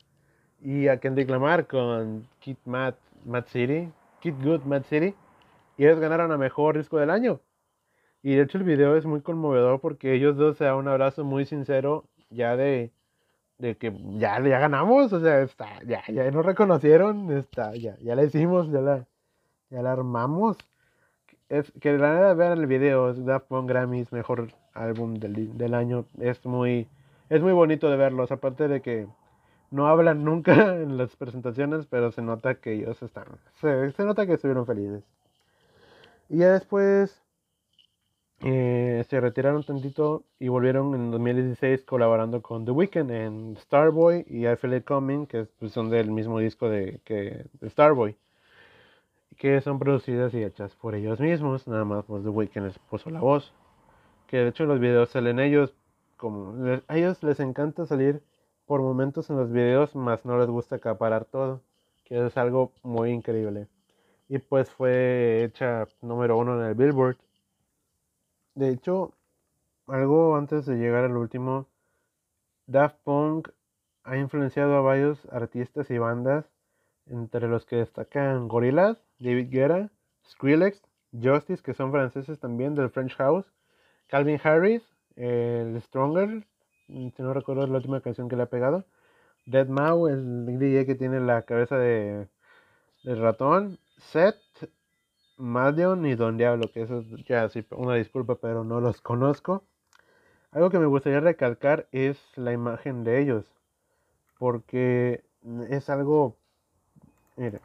y 0.61 0.89
a 0.89 0.99
Kendrick 0.99 1.29
Lamar 1.31 1.67
con 1.67 2.27
Kid 2.41 2.57
Mad, 2.65 2.95
Mad 3.25 3.45
City, 3.47 3.91
Kid 4.21 4.35
Good 4.43 4.63
Mad 4.65 4.83
City, 4.85 5.15
y 5.77 5.85
ellos 5.85 6.01
ganaron 6.01 6.33
a 6.33 6.39
mejor 6.39 6.77
disco 6.77 6.99
del 6.99 7.11
año. 7.11 7.41
Y 8.23 8.35
de 8.35 8.43
hecho 8.43 8.59
el 8.59 8.65
video 8.65 8.97
es 8.97 9.07
muy 9.07 9.21
conmovedor 9.21 9.81
porque 9.81 10.15
ellos 10.15 10.37
dos 10.37 10.57
se 10.57 10.65
dan 10.65 10.77
un 10.77 10.89
abrazo 10.89 11.25
muy 11.25 11.45
sincero 11.45 12.05
ya 12.31 12.57
de, 12.57 12.91
de 13.59 13.77
que 13.77 13.93
ya, 14.19 14.41
ya 14.41 14.59
ganamos, 14.59 15.13
o 15.13 15.21
sea, 15.21 15.43
está, 15.43 15.83
ya, 15.85 16.03
ya 16.09 16.31
nos 16.31 16.45
reconocieron, 16.45 17.31
está, 17.33 17.75
ya, 17.75 17.97
ya 17.99 18.15
la 18.15 18.25
hicimos, 18.25 18.71
ya 18.71 18.81
la, 18.81 19.07
ya 19.71 19.83
la 19.83 19.93
armamos. 19.93 20.57
Es, 21.49 21.73
que 21.81 21.93
la 21.93 22.11
verdad 22.11 22.37
ver 22.37 22.59
el 22.59 22.67
video, 22.67 23.13
Daft 23.15 23.47
Punk 23.47 23.69
Grammys, 23.69 24.13
mejor 24.13 24.49
álbum 24.75 25.15
del, 25.15 25.57
del 25.57 25.75
año, 25.75 26.07
es 26.19 26.45
muy, 26.45 26.89
es 27.29 27.41
muy 27.41 27.53
bonito 27.53 27.89
de 27.89 27.97
verlos, 27.97 28.33
aparte 28.33 28.67
de 28.67 28.83
que 28.83 29.07
no 29.71 29.87
hablan 29.89 30.25
nunca 30.25 30.53
en 30.83 30.97
las 30.97 31.17
presentaciones, 31.17 31.87
pero 31.87 32.13
se 32.13 32.23
nota 32.23 32.57
que 32.57 32.75
ellos 32.75 33.03
están, 33.03 33.27
se, 33.61 34.05
nota 34.05 34.27
que 34.27 34.35
estuvieron 34.35 34.67
felices. 34.67 35.05
Y 36.29 36.39
ya 36.39 36.53
después 36.53 37.23
eh, 38.41 39.05
se 39.09 39.21
retiraron 39.21 39.63
tantito 39.63 40.25
y 40.39 40.49
volvieron 40.49 40.95
en 40.95 41.11
2016 41.11 41.85
colaborando 41.85 42.43
con 42.43 42.65
The 42.65 42.73
Weeknd 42.73 43.11
en 43.11 43.57
Starboy 43.57 44.25
y 44.29 44.47
I 44.47 44.57
Feel 44.57 44.75
It 44.75 44.85
Coming, 44.85 45.27
que 45.27 45.47
pues, 45.59 45.73
son 45.73 45.89
del 45.91 46.11
mismo 46.11 46.39
disco 46.39 46.69
de, 46.69 47.01
que, 47.05 47.47
de 47.61 47.71
Starboy, 47.71 48.17
que 49.37 49.61
son 49.61 49.79
producidas 49.79 50.35
y 50.35 50.43
hechas 50.43 50.75
por 50.75 50.95
ellos 50.95 51.21
mismos, 51.21 51.69
nada 51.69 51.85
más 51.85 52.05
pues 52.05 52.23
The 52.25 52.31
Weeknd 52.31 52.65
les 52.67 52.79
puso 52.79 53.11
la 53.11 53.21
voz, 53.21 53.53
que 54.27 54.39
de 54.39 54.49
hecho 54.49 54.65
los 54.67 54.81
videos 54.81 55.11
salen 55.11 55.39
ellos, 55.39 55.75
como 56.17 56.55
a 56.89 56.97
ellos 56.97 57.23
les 57.23 57.41
encanta 57.41 57.87
salir 57.87 58.23
por 58.67 58.83
momentos 58.83 59.31
en 59.31 59.37
los 59.37 59.51
videos, 59.53 59.95
más 59.97 60.25
no 60.25 60.39
les 60.39 60.49
gusta 60.49 60.77
acaparar 60.77 61.25
todo. 61.25 61.63
que 62.05 62.27
es 62.27 62.37
algo 62.37 62.73
muy 62.83 63.11
increíble. 63.11 63.69
Y 64.29 64.39
pues 64.39 64.71
fue 64.71 65.45
hecha 65.45 65.89
número 66.03 66.39
uno 66.39 66.61
en 66.61 66.69
el 66.69 66.75
Billboard. 66.75 67.17
De 68.55 68.71
hecho, 68.71 69.13
algo 69.89 70.37
antes 70.37 70.67
de 70.67 70.77
llegar 70.77 71.05
al 71.05 71.17
último, 71.17 71.67
Daft 72.67 72.97
Punk 73.05 73.49
ha 74.05 74.17
influenciado 74.17 74.77
a 74.77 74.81
varios 74.81 75.25
artistas 75.33 75.91
y 75.91 75.99
bandas, 75.99 76.47
entre 77.07 77.49
los 77.49 77.67
que 77.67 77.77
destacan 77.77 78.49
Gorillaz, 78.49 78.99
David 79.19 79.51
Guetta, 79.51 79.91
Skrillex, 80.29 80.83
Justice, 81.13 81.63
que 81.63 81.75
son 81.75 81.93
franceses 81.93 82.39
también 82.39 82.75
del 82.75 82.91
French 82.91 83.15
House, 83.17 83.47
Calvin 84.09 84.41
Harris, 84.43 84.83
el 85.17 85.81
Stronger, 85.83 86.47
si 86.89 87.23
no 87.23 87.33
recuerdo 87.35 87.67
la 87.67 87.77
última 87.77 88.01
canción 88.01 88.29
que 88.29 88.37
le 88.37 88.45
ha 88.45 88.51
pegado, 88.51 88.85
Dead 89.47 89.69
Mau, 89.69 90.09
el 90.09 90.59
DJ 90.59 90.87
que 90.87 90.95
tiene 90.95 91.21
la 91.21 91.43
cabeza 91.43 91.79
de, 91.79 92.29
ratón, 93.05 93.79
Seth, 93.99 94.37
Madion 95.37 96.07
y 96.07 96.15
Don 96.17 96.37
Diablo, 96.37 96.71
que 96.73 96.83
eso 96.83 97.03
ya 97.27 97.49
sí, 97.49 97.65
una 97.71 97.95
disculpa, 97.95 98.37
pero 98.37 98.65
no 98.65 98.81
los 98.81 99.01
conozco. 99.01 99.65
Algo 100.51 100.71
que 100.71 100.79
me 100.79 100.87
gustaría 100.87 101.21
recalcar 101.21 101.87
es 101.93 102.19
la 102.37 102.53
imagen 102.53 103.05
de 103.05 103.21
ellos, 103.21 103.45
porque 104.39 105.25
es 105.71 105.91
algo, 105.91 106.37
mire, 107.37 107.61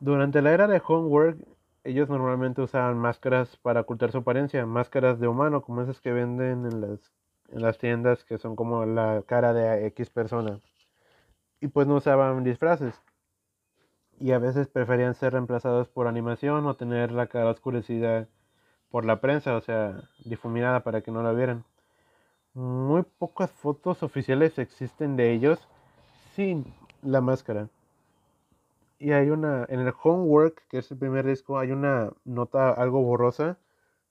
durante 0.00 0.42
la 0.42 0.52
era 0.52 0.66
de 0.66 0.82
Homework, 0.86 1.38
ellos 1.84 2.08
normalmente 2.08 2.62
usaban 2.62 2.98
máscaras 2.98 3.56
para 3.56 3.80
ocultar 3.82 4.12
su 4.12 4.18
apariencia, 4.18 4.66
máscaras 4.66 5.18
de 5.20 5.28
humano, 5.28 5.62
como 5.62 5.82
esas 5.82 6.00
que 6.00 6.12
venden 6.12 6.66
en 6.66 6.80
las, 6.80 7.00
en 7.52 7.62
las 7.62 7.78
tiendas 7.78 8.24
que 8.24 8.38
son 8.38 8.56
como 8.56 8.86
la 8.86 9.22
cara 9.26 9.52
de 9.52 9.86
X 9.86 10.10
persona. 10.10 10.60
Y 11.60 11.68
pues 11.68 11.86
no 11.86 11.96
usaban 11.96 12.42
disfraces. 12.44 12.94
Y 14.18 14.32
a 14.32 14.38
veces 14.38 14.68
preferían 14.68 15.14
ser 15.14 15.32
reemplazados 15.32 15.88
por 15.88 16.06
animación 16.06 16.66
o 16.66 16.74
tener 16.74 17.12
la 17.12 17.26
cara 17.26 17.50
oscurecida 17.50 18.28
por 18.90 19.04
la 19.04 19.20
prensa, 19.20 19.56
o 19.56 19.60
sea, 19.60 20.02
difuminada 20.24 20.80
para 20.80 21.00
que 21.00 21.10
no 21.10 21.22
la 21.22 21.32
vieran. 21.32 21.64
Muy 22.54 23.02
pocas 23.02 23.50
fotos 23.50 24.02
oficiales 24.02 24.58
existen 24.58 25.16
de 25.16 25.32
ellos 25.32 25.68
sin 26.34 26.74
la 27.02 27.20
máscara. 27.20 27.68
Y 28.98 29.12
hay 29.12 29.30
una, 29.30 29.64
en 29.68 29.80
el 29.80 29.94
Homework, 30.02 30.66
que 30.68 30.78
es 30.78 30.90
el 30.90 30.98
primer 30.98 31.24
disco, 31.26 31.58
hay 31.58 31.70
una 31.72 32.12
nota 32.24 32.70
algo 32.70 33.02
borrosa. 33.02 33.58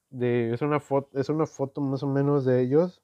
De, 0.09 0.53
es, 0.53 0.61
una 0.63 0.79
foto, 0.79 1.19
es 1.19 1.29
una 1.29 1.45
foto 1.45 1.81
más 1.81 2.01
o 2.01 2.07
menos 2.07 2.45
de 2.45 2.61
ellos 2.61 3.03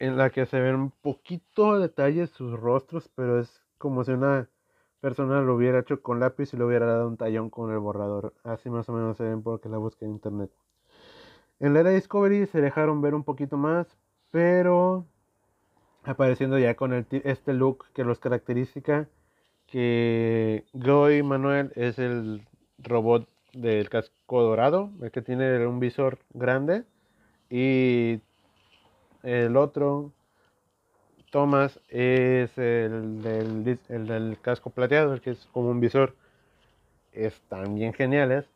en 0.00 0.16
la 0.16 0.30
que 0.30 0.46
se 0.46 0.58
ven 0.58 0.74
un 0.74 0.90
poquito 0.90 1.78
detalles 1.78 2.30
sus 2.30 2.58
rostros, 2.58 3.08
pero 3.14 3.38
es 3.38 3.62
como 3.78 4.02
si 4.02 4.12
una 4.12 4.48
persona 5.00 5.40
lo 5.42 5.54
hubiera 5.54 5.80
hecho 5.80 6.02
con 6.02 6.20
lápiz 6.20 6.52
y 6.52 6.56
le 6.56 6.64
hubiera 6.64 6.86
dado 6.86 7.06
un 7.06 7.16
tallón 7.16 7.50
con 7.50 7.70
el 7.70 7.78
borrador. 7.78 8.34
Así 8.42 8.70
más 8.70 8.88
o 8.88 8.92
menos 8.92 9.18
se 9.18 9.24
ven 9.24 9.42
porque 9.42 9.68
la 9.68 9.78
busqué 9.78 10.06
en 10.06 10.12
internet. 10.12 10.50
En 11.60 11.74
la 11.74 11.80
era 11.80 11.90
Discovery 11.90 12.46
se 12.46 12.62
dejaron 12.62 13.02
ver 13.02 13.14
un 13.14 13.24
poquito 13.24 13.58
más, 13.58 13.86
pero 14.30 15.04
apareciendo 16.04 16.58
ya 16.58 16.74
con 16.74 16.94
el, 16.94 17.06
este 17.10 17.52
look 17.52 17.84
que 17.92 18.04
los 18.04 18.18
caracteriza 18.18 19.06
que 19.66 20.64
Goy 20.72 21.22
Manuel 21.22 21.72
es 21.76 21.98
el 21.98 22.46
robot 22.78 23.28
del 23.52 23.90
casco 23.90 24.42
dorado, 24.42 24.90
el 25.02 25.10
que 25.10 25.20
tiene 25.20 25.66
un 25.66 25.78
visor 25.78 26.18
grande, 26.32 26.84
y 27.50 28.20
el 29.22 29.56
otro, 29.56 30.12
Thomas, 31.30 31.80
es 31.88 32.56
el 32.58 33.22
del, 33.22 34.38
casco 34.42 34.70
plateado, 34.70 35.20
que 35.20 35.30
es 35.30 35.46
como 35.52 35.70
un 35.70 35.80
visor. 35.80 36.14
Están 37.12 37.74
bien 37.74 37.92
geniales. 37.92 38.46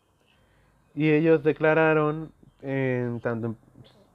Y 0.94 1.10
ellos 1.10 1.42
declararon, 1.42 2.32
en 2.62 3.20
tanto 3.20 3.56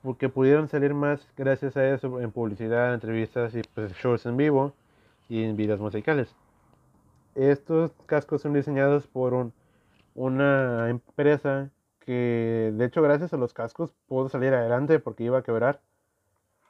porque 0.01 0.29
pudieron 0.29 0.69
salir 0.69 0.93
más 0.93 1.27
gracias 1.35 1.75
a 1.77 1.93
eso 1.93 2.21
en 2.21 2.31
publicidad, 2.31 2.93
entrevistas 2.93 3.53
y 3.55 3.61
pues, 3.73 3.93
shows 3.93 4.25
en 4.25 4.37
vivo 4.37 4.73
y 5.27 5.43
en 5.43 5.55
videos 5.55 5.79
musicales. 5.79 6.35
Estos 7.35 7.91
cascos 8.05 8.41
son 8.41 8.53
diseñados 8.53 9.07
por 9.07 9.51
una 10.15 10.89
empresa 10.89 11.69
que, 11.99 12.71
de 12.73 12.85
hecho, 12.85 13.01
gracias 13.01 13.33
a 13.33 13.37
los 13.37 13.53
cascos 13.53 13.93
pudo 14.07 14.29
salir 14.29 14.53
adelante 14.53 14.99
porque 14.99 15.23
iba 15.23 15.39
a 15.39 15.43
quebrar. 15.43 15.81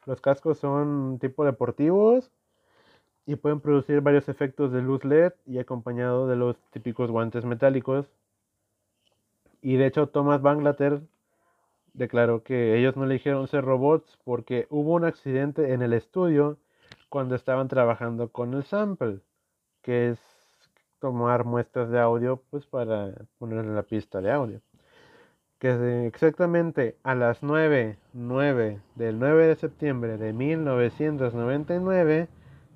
Los 0.09 0.21
cascos 0.21 0.57
son 0.57 1.19
tipo 1.19 1.45
deportivos 1.45 2.31
y 3.27 3.35
pueden 3.35 3.59
producir 3.59 4.01
varios 4.01 4.27
efectos 4.27 4.71
de 4.71 4.81
luz 4.81 5.05
LED 5.05 5.33
y 5.45 5.59
acompañado 5.59 6.27
de 6.27 6.35
los 6.35 6.57
típicos 6.71 7.11
guantes 7.11 7.45
metálicos. 7.45 8.07
Y 9.61 9.75
de 9.75 9.85
hecho, 9.85 10.09
Thomas 10.09 10.41
Banglater 10.41 11.03
declaró 11.93 12.41
que 12.41 12.75
ellos 12.79 12.97
no 12.97 13.03
eligieron 13.03 13.47
ser 13.47 13.63
robots 13.63 14.17
porque 14.23 14.65
hubo 14.71 14.95
un 14.95 15.05
accidente 15.05 15.73
en 15.73 15.83
el 15.83 15.93
estudio 15.93 16.57
cuando 17.09 17.35
estaban 17.35 17.67
trabajando 17.67 18.31
con 18.31 18.55
el 18.55 18.63
sample, 18.63 19.19
que 19.83 20.09
es 20.09 20.19
tomar 20.97 21.45
muestras 21.45 21.91
de 21.91 21.99
audio 21.99 22.41
pues 22.49 22.65
para 22.65 23.13
poner 23.37 23.59
en 23.59 23.75
la 23.75 23.83
pista 23.83 24.21
de 24.21 24.31
audio. 24.31 24.59
Que 25.59 26.07
exactamente 26.07 26.95
a 27.03 27.15
las 27.15 27.43
9, 27.43 27.97
9 28.13 28.81
del 28.95 29.19
9 29.19 29.47
de 29.47 29.55
septiembre 29.55 30.17
de 30.17 30.33
1999 30.33 32.29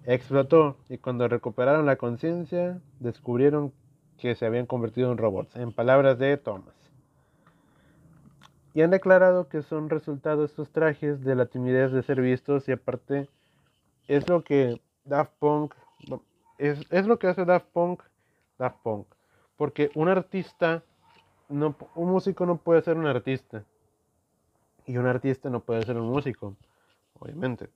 explotó 0.05 0.77
y 0.89 0.97
cuando 0.97 1.27
recuperaron 1.27 1.85
la 1.85 1.95
conciencia 1.95 2.81
descubrieron 2.99 3.71
que 4.17 4.35
se 4.35 4.45
habían 4.45 4.65
convertido 4.65 5.11
en 5.11 5.17
robots, 5.17 5.55
en 5.55 5.71
palabras 5.71 6.19
de 6.19 6.35
Thomas. 6.37 6.75
Y 8.73 8.81
han 8.81 8.91
declarado 8.91 9.47
que 9.47 9.61
son 9.61 9.89
resultados 9.89 10.49
estos 10.49 10.69
trajes 10.71 11.23
de 11.23 11.35
la 11.35 11.45
timidez 11.45 11.91
de 11.91 12.03
ser 12.03 12.19
vistos 12.21 12.67
y 12.67 12.73
aparte 12.73 13.29
es 14.07 14.27
lo 14.27 14.43
que 14.43 14.81
Daft 15.05 15.33
Punk 15.39 15.73
es, 16.57 16.79
es 16.89 17.05
lo 17.05 17.19
que 17.19 17.27
hace 17.27 17.45
Daft 17.45 17.67
Punk 17.71 18.01
Daft 18.57 18.77
Punk. 18.83 19.07
Porque 19.57 19.91
un 19.95 20.09
artista, 20.09 20.83
no, 21.53 21.75
un 21.95 22.09
músico 22.09 22.45
no 22.45 22.57
puede 22.57 22.81
ser 22.81 22.97
un 22.97 23.07
artista. 23.07 23.63
Y 24.85 24.97
un 24.97 25.05
artista 25.05 25.49
no 25.49 25.61
puede 25.61 25.83
ser 25.83 25.97
un 25.97 26.07
músico, 26.07 26.55
obviamente. 27.19 27.69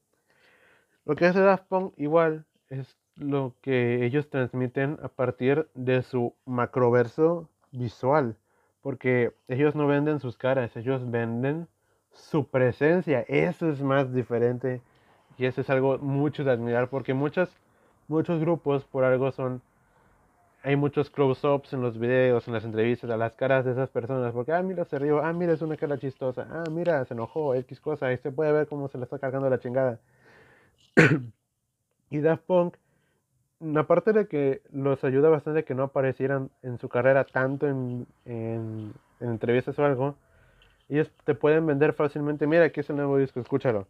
Lo 1.06 1.16
que 1.16 1.26
hace 1.26 1.40
Daft 1.40 1.68
Punk 1.68 1.94
igual 1.98 2.46
es 2.70 2.98
lo 3.16 3.54
que 3.62 4.06
ellos 4.06 4.30
transmiten 4.30 5.00
a 5.02 5.08
partir 5.08 5.68
de 5.74 6.02
su 6.02 6.34
macroverso 6.46 7.48
visual. 7.72 8.36
Porque 8.82 9.34
ellos 9.48 9.76
no 9.76 9.88
venden 9.88 10.20
sus 10.20 10.38
caras, 10.38 10.76
ellos 10.76 11.10
venden 11.10 11.68
su 12.12 12.48
presencia. 12.48 13.22
Eso 13.28 13.70
es 13.70 13.82
más 13.82 14.13
diferente 14.13 14.82
y 15.38 15.46
eso 15.46 15.62
es 15.62 15.70
algo 15.70 15.98
mucho 16.00 16.44
de 16.44 16.52
admirar 16.52 16.90
porque 16.90 17.13
muchos, 17.13 17.50
muchos 18.08 18.40
grupos 18.40 18.84
por 18.86 19.04
algo 19.04 19.32
son 19.32 19.62
hay 20.67 20.75
muchos 20.75 21.10
close-ups 21.10 21.71
en 21.71 21.82
los 21.82 21.97
videos, 21.97 22.45
en 22.45 22.53
las 22.53 22.65
entrevistas, 22.65 23.10
a 23.10 23.15
las 23.15 23.32
caras 23.36 23.63
de 23.63 23.71
esas 23.71 23.89
personas, 23.89 24.34
porque, 24.34 24.51
ah, 24.51 24.62
mira, 24.62 24.84
se 24.84 24.99
rió, 24.99 25.23
ah, 25.23 25.32
mira, 25.32 25.53
es 25.53 25.62
una 25.62 25.77
cara 25.77 25.97
chistosa, 25.97 26.45
ah, 26.51 26.65
mira, 26.69 27.06
se 27.06 27.13
enojó, 27.13 27.56
X 27.56 27.80
cosa, 27.80 28.12
y 28.12 28.17
se 28.17 28.34
puede 28.34 28.51
ver 28.51 28.67
cómo 28.67 28.89
se 28.89 28.97
le 28.97 29.06
está 29.06 29.17
cargando 29.17 29.49
la 29.49 29.60
chingada. 29.62 30.01
y 32.10 32.19
Daft 32.19 32.43
Punk, 32.43 32.75
aparte 33.77 34.12
de 34.12 34.27
que 34.27 34.62
los 34.73 35.06
ayuda 35.06 35.30
bastante 35.30 35.63
que 35.63 35.73
no 35.73 35.84
aparecieran 35.84 36.49
en 36.63 36.77
su 36.80 36.89
carrera 36.89 37.23
tanto 37.23 37.69
en, 37.69 38.06
en, 38.25 38.93
entrevistas 39.21 39.80
o 39.80 39.86
algo, 39.86 40.15
ellos 40.89 41.10
te 41.23 41.34
pueden 41.34 41.65
vender 41.65 41.93
fácilmente, 41.93 42.45
mira, 42.45 42.65
aquí 42.65 42.82
es 42.82 42.89
el 42.89 42.97
nuevo 42.97 43.17
disco, 43.17 43.39
escúchalo. 43.39 43.88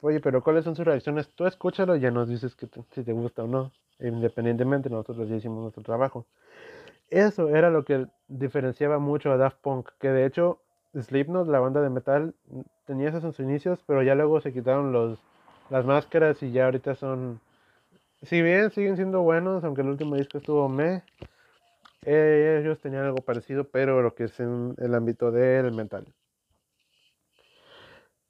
Oye, 0.00 0.20
pero 0.20 0.42
¿cuáles 0.42 0.64
son 0.64 0.76
sus 0.76 0.84
reacciones? 0.84 1.28
Tú 1.34 1.46
escúchalo 1.46 1.96
y 1.96 2.00
ya 2.00 2.10
nos 2.10 2.28
dices 2.28 2.54
que 2.54 2.68
si 2.92 3.02
te 3.02 3.12
gusta 3.12 3.44
o 3.44 3.46
no 3.46 3.72
independientemente 4.00 4.90
nosotros 4.90 5.28
ya 5.28 5.36
hicimos 5.36 5.62
nuestro 5.62 5.82
trabajo. 5.82 6.26
Eso 7.08 7.48
era 7.48 7.70
lo 7.70 7.84
que 7.84 8.06
diferenciaba 8.28 8.98
mucho 8.98 9.30
a 9.30 9.36
Daft 9.36 9.58
Punk, 9.60 9.90
que 9.98 10.08
de 10.08 10.26
hecho 10.26 10.60
Slipknot, 10.94 11.48
la 11.48 11.60
banda 11.60 11.80
de 11.80 11.90
metal, 11.90 12.34
tenía 12.84 13.08
esos 13.08 13.24
en 13.24 13.32
sus 13.32 13.44
inicios, 13.44 13.78
pero 13.86 14.02
ya 14.02 14.14
luego 14.14 14.40
se 14.40 14.52
quitaron 14.52 14.92
los, 14.92 15.18
las 15.70 15.84
máscaras 15.84 16.42
y 16.42 16.52
ya 16.52 16.64
ahorita 16.64 16.94
son, 16.94 17.40
si 18.22 18.42
bien 18.42 18.70
siguen 18.70 18.96
siendo 18.96 19.22
buenos, 19.22 19.62
aunque 19.64 19.82
el 19.82 19.88
último 19.88 20.16
disco 20.16 20.38
estuvo 20.38 20.68
me, 20.68 21.02
eh, 22.04 22.60
ellos 22.62 22.80
tenían 22.80 23.04
algo 23.04 23.18
parecido, 23.18 23.64
pero 23.64 24.02
lo 24.02 24.14
que 24.14 24.24
es 24.24 24.40
en 24.40 24.74
el 24.78 24.94
ámbito 24.94 25.30
del 25.30 25.72
metal. 25.72 26.06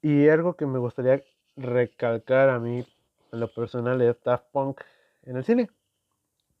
Y 0.01 0.29
algo 0.29 0.55
que 0.55 0.65
me 0.65 0.77
gustaría 0.77 1.23
recalcar 1.57 2.49
a 2.49 2.59
mí 2.59 2.85
en 3.31 3.39
lo 3.39 3.51
personal 3.51 4.01
es 4.01 4.15
Daft 4.23 4.45
Punk 4.51 4.81
en 5.23 5.37
el 5.37 5.43
cine, 5.43 5.69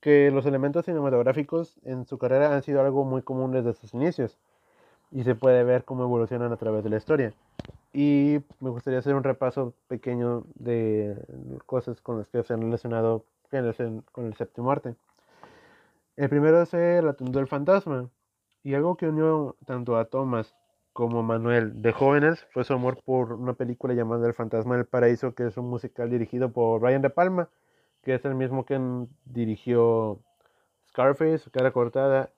que 0.01 0.29
los 0.31 0.45
elementos 0.45 0.85
cinematográficos 0.85 1.79
en 1.83 2.05
su 2.05 2.17
carrera 2.17 2.53
han 2.53 2.63
sido 2.63 2.81
algo 2.81 3.05
muy 3.05 3.21
común 3.21 3.51
desde 3.51 3.73
sus 3.73 3.93
inicios 3.93 4.37
y 5.11 5.23
se 5.23 5.35
puede 5.35 5.63
ver 5.63 5.85
cómo 5.85 6.03
evolucionan 6.03 6.51
a 6.51 6.57
través 6.57 6.83
de 6.83 6.89
la 6.89 6.97
historia. 6.97 7.33
Y 7.93 8.39
me 8.59 8.69
gustaría 8.69 8.99
hacer 8.99 9.15
un 9.15 9.23
repaso 9.23 9.73
pequeño 9.87 10.43
de 10.55 11.17
cosas 11.65 12.01
con 12.01 12.19
las 12.19 12.27
que 12.27 12.43
se 12.43 12.53
han 12.53 12.61
relacionado 12.61 13.23
con 14.11 14.25
el 14.25 14.35
séptimo 14.35 14.71
arte. 14.71 14.95
El 16.17 16.29
primero 16.29 16.61
es 16.61 16.73
el 16.73 17.07
atuendo 17.07 17.39
del 17.39 17.47
fantasma. 17.47 18.09
Y 18.63 18.73
algo 18.73 18.97
que 18.97 19.07
unió 19.07 19.55
tanto 19.65 19.95
a 19.95 20.05
Thomas 20.05 20.53
como 20.97 21.21
Manuel 21.21 21.79
de 21.83 21.91
jóvenes 21.91 22.43
fue 22.49 22.63
su 22.63 22.73
amor 22.73 22.97
por 23.05 23.33
una 23.33 23.53
película 23.53 23.93
llamada 23.93 24.25
El 24.25 24.33
fantasma 24.33 24.77
del 24.77 24.87
paraíso, 24.87 25.35
que 25.35 25.45
es 25.45 25.55
un 25.55 25.69
musical 25.69 26.09
dirigido 26.09 26.51
por 26.51 26.81
Brian 26.81 27.03
De 27.03 27.11
Palma, 27.11 27.49
que 28.01 28.15
es 28.15 28.25
el 28.25 28.33
mismo 28.33 28.65
que 28.65 28.81
dirigió 29.25 30.17
Scarface, 30.89 31.51
Cara 31.51 31.69
Cortada, 31.69 32.31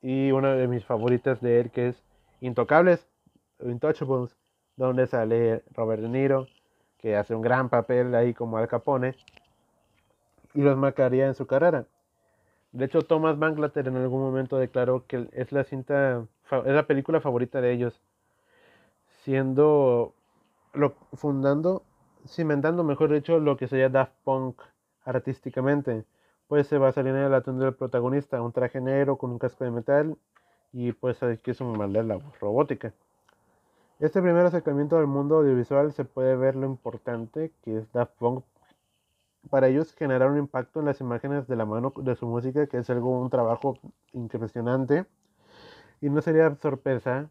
y 0.00 0.30
una 0.30 0.54
de 0.54 0.68
mis 0.68 0.84
favoritas 0.84 1.40
de 1.40 1.58
él 1.58 1.72
que 1.72 1.88
es 1.88 2.04
Intocables, 2.40 3.04
Intouchables, 3.58 4.36
donde 4.76 5.08
sale 5.08 5.64
Robert 5.72 6.00
De 6.00 6.08
Niro, 6.08 6.46
que 6.98 7.16
hace 7.16 7.34
un 7.34 7.42
gran 7.42 7.68
papel 7.68 8.14
ahí 8.14 8.32
como 8.32 8.58
Al 8.58 8.68
Capone, 8.68 9.16
y 10.54 10.60
los 10.60 10.76
marcaría 10.76 11.26
en 11.26 11.34
su 11.34 11.48
carrera. 11.48 11.84
De 12.74 12.86
hecho, 12.86 13.02
Thomas 13.02 13.38
Bangalter 13.38 13.86
en 13.86 13.96
algún 13.96 14.20
momento 14.20 14.58
declaró 14.58 15.06
que 15.06 15.28
es 15.32 15.52
la 15.52 15.62
cinta, 15.62 16.26
es 16.66 16.74
la 16.74 16.86
película 16.88 17.20
favorita 17.20 17.60
de 17.60 17.72
ellos, 17.72 18.00
siendo, 19.22 20.12
lo, 20.72 20.96
fundando, 21.12 21.84
cimentando, 22.26 22.82
mejor 22.82 23.12
dicho, 23.12 23.38
lo 23.38 23.56
que 23.56 23.68
sería 23.68 23.90
Daft 23.90 24.14
Punk 24.24 24.60
artísticamente. 25.04 26.04
Pues 26.48 26.66
se 26.66 26.78
va 26.78 26.88
a 26.88 26.92
salir 26.92 27.14
en 27.14 27.22
el 27.22 27.34
atuendo 27.34 27.64
del 27.64 27.74
protagonista, 27.74 28.42
un 28.42 28.50
traje 28.50 28.80
negro 28.80 29.18
con 29.18 29.30
un 29.30 29.38
casco 29.38 29.62
de 29.62 29.70
metal 29.70 30.16
y 30.72 30.90
pues 30.90 31.20
que 31.44 31.52
es 31.52 31.60
un 31.60 31.78
la 31.78 32.20
robótica. 32.40 32.92
Este 34.00 34.20
primer 34.20 34.46
acercamiento 34.46 34.98
al 34.98 35.06
mundo 35.06 35.36
audiovisual 35.36 35.92
se 35.92 36.04
puede 36.04 36.34
ver 36.34 36.56
lo 36.56 36.66
importante 36.66 37.52
que 37.62 37.78
es 37.78 37.92
Daft 37.92 38.14
Punk 38.18 38.44
para 39.50 39.68
ellos 39.68 39.92
generar 39.94 40.30
un 40.30 40.38
impacto 40.38 40.80
en 40.80 40.86
las 40.86 41.00
imágenes 41.00 41.46
de 41.46 41.56
la 41.56 41.64
mano 41.64 41.92
de 41.96 42.14
su 42.16 42.26
música, 42.26 42.66
que 42.66 42.78
es 42.78 42.90
algo, 42.90 43.20
un 43.20 43.30
trabajo 43.30 43.78
impresionante. 44.12 45.06
Y 46.00 46.10
no 46.10 46.20
sería 46.20 46.54
sorpresa 46.56 47.30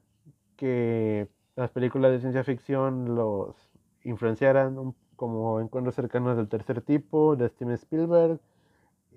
que 0.56 1.28
las 1.56 1.72
películas 1.72 2.12
de 2.12 2.20
ciencia 2.20 2.44
ficción 2.44 3.16
los 3.16 3.56
influenciaran, 4.04 4.94
como 5.16 5.60
Encuentros 5.60 5.96
cercanos 5.96 6.36
del 6.38 6.50
tercer 6.50 6.82
tipo, 6.82 7.36
de 7.36 7.50
Steven 7.50 7.76
Spielberg, 7.76 8.40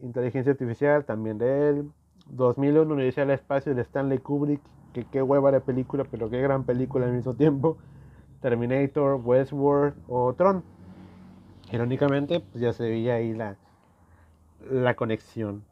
Inteligencia 0.03 0.53
Artificial, 0.53 1.05
también 1.05 1.39
de 1.39 1.69
él, 1.69 1.91
2001, 2.29 2.93
Universidad 2.93 3.27
del 3.27 3.35
Espacio 3.35 3.75
de 3.75 3.83
Stanley 3.83 4.19
Kubrick, 4.19 4.61
que 4.93 5.05
qué 5.05 5.23
hueva 5.23 5.51
de 5.51 5.61
película, 5.61 6.05
pero 6.11 6.29
qué 6.29 6.41
gran 6.41 6.65
película 6.65 7.07
al 7.07 7.13
mismo 7.13 7.35
tiempo, 7.35 7.79
Terminator, 8.41 9.21
Westworld 9.23 9.95
o 10.09 10.35
Tron 10.35 10.63
Irónicamente, 11.73 12.41
pues 12.41 12.61
ya 12.61 12.73
se 12.73 12.85
veía 12.85 13.15
ahí 13.15 13.35
la, 13.35 13.57
la 14.71 14.95
conexión. 14.95 15.65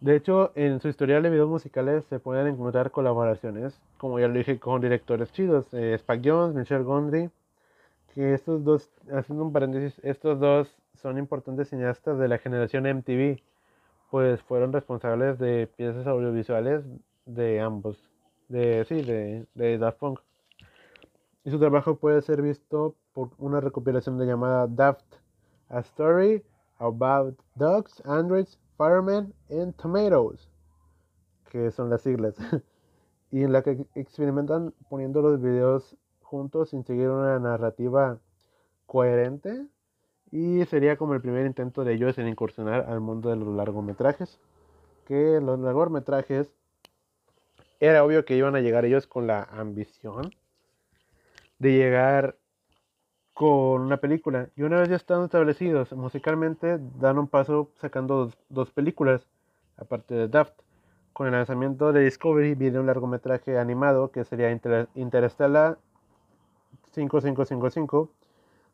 De 0.00 0.14
hecho, 0.16 0.52
en 0.54 0.80
su 0.80 0.88
historial 0.88 1.22
de 1.22 1.30
videos 1.30 1.48
musicales 1.48 2.04
se 2.04 2.20
pueden 2.20 2.46
encontrar 2.46 2.90
colaboraciones, 2.90 3.80
como 3.96 4.20
ya 4.20 4.28
lo 4.28 4.34
dije, 4.34 4.58
con 4.58 4.80
directores 4.80 5.32
chidos, 5.32 5.72
eh, 5.72 5.94
Spike 5.94 6.30
Jones, 6.30 6.54
Michelle 6.54 6.84
Gondry, 6.84 7.30
que 8.14 8.34
estos 8.34 8.64
dos, 8.64 8.90
haciendo 9.12 9.44
un 9.44 9.52
paréntesis, 9.52 10.00
estos 10.04 10.38
dos 10.38 10.68
son 10.94 11.18
importantes 11.18 11.68
cineastas 11.68 12.18
de 12.18 12.28
la 12.28 12.38
generación 12.38 12.86
MTV, 12.86 13.40
pues 14.10 14.40
fueron 14.42 14.72
responsables 14.72 15.38
de 15.38 15.68
piezas 15.76 16.06
audiovisuales 16.06 16.84
de 17.26 17.60
ambos, 17.60 17.98
de, 18.48 18.84
sí, 18.88 19.02
de, 19.02 19.46
de 19.54 19.78
Daft 19.78 19.98
Punk 19.98 20.20
y 21.48 21.50
su 21.50 21.58
trabajo 21.58 21.96
puede 21.96 22.20
ser 22.20 22.42
visto 22.42 22.94
por 23.18 23.30
una 23.38 23.60
recopilación 23.60 24.16
de 24.16 24.26
llamada 24.26 24.68
Daft, 24.68 25.16
A 25.70 25.80
Story 25.80 26.40
About 26.78 27.36
Dogs, 27.56 28.00
Androids, 28.06 28.60
Firemen 28.76 29.34
and 29.50 29.74
Tomatoes, 29.74 30.48
que 31.50 31.72
son 31.72 31.90
las 31.90 32.02
siglas, 32.02 32.36
y 33.32 33.42
en 33.42 33.52
la 33.52 33.62
que 33.62 33.84
experimentan 33.96 34.72
poniendo 34.88 35.20
los 35.20 35.42
videos 35.42 35.96
juntos 36.22 36.70
sin 36.70 36.84
seguir 36.84 37.08
una 37.08 37.40
narrativa 37.40 38.20
coherente. 38.86 39.66
Y 40.30 40.64
sería 40.66 40.96
como 40.96 41.14
el 41.14 41.20
primer 41.20 41.44
intento 41.44 41.82
de 41.82 41.94
ellos 41.94 42.18
en 42.18 42.28
incursionar 42.28 42.86
al 42.88 43.00
mundo 43.00 43.30
de 43.30 43.36
los 43.36 43.48
largometrajes, 43.48 44.38
que 45.06 45.40
los 45.40 45.58
largometrajes 45.58 46.52
era 47.80 48.04
obvio 48.04 48.24
que 48.24 48.36
iban 48.36 48.54
a 48.54 48.60
llegar 48.60 48.84
ellos 48.84 49.08
con 49.08 49.26
la 49.26 49.42
ambición 49.42 50.30
de 51.58 51.72
llegar 51.72 52.37
con 53.38 53.82
una 53.82 53.98
película. 53.98 54.48
Y 54.56 54.62
una 54.62 54.80
vez 54.80 54.88
ya 54.88 54.96
están 54.96 55.22
establecidos 55.22 55.92
musicalmente, 55.92 56.80
dan 56.98 57.18
un 57.18 57.28
paso 57.28 57.70
sacando 57.80 58.32
dos, 58.48 58.70
películas, 58.72 59.28
aparte 59.76 60.12
de 60.12 60.26
Daft. 60.26 60.54
Con 61.12 61.28
el 61.28 61.34
lanzamiento 61.34 61.92
de 61.92 62.02
Discovery 62.02 62.56
viene 62.56 62.80
un 62.80 62.86
largometraje 62.86 63.56
animado 63.56 64.10
que 64.10 64.24
sería 64.24 64.50
Inter 64.50 64.88
Interstellar 64.96 65.78
5555, 66.90 68.10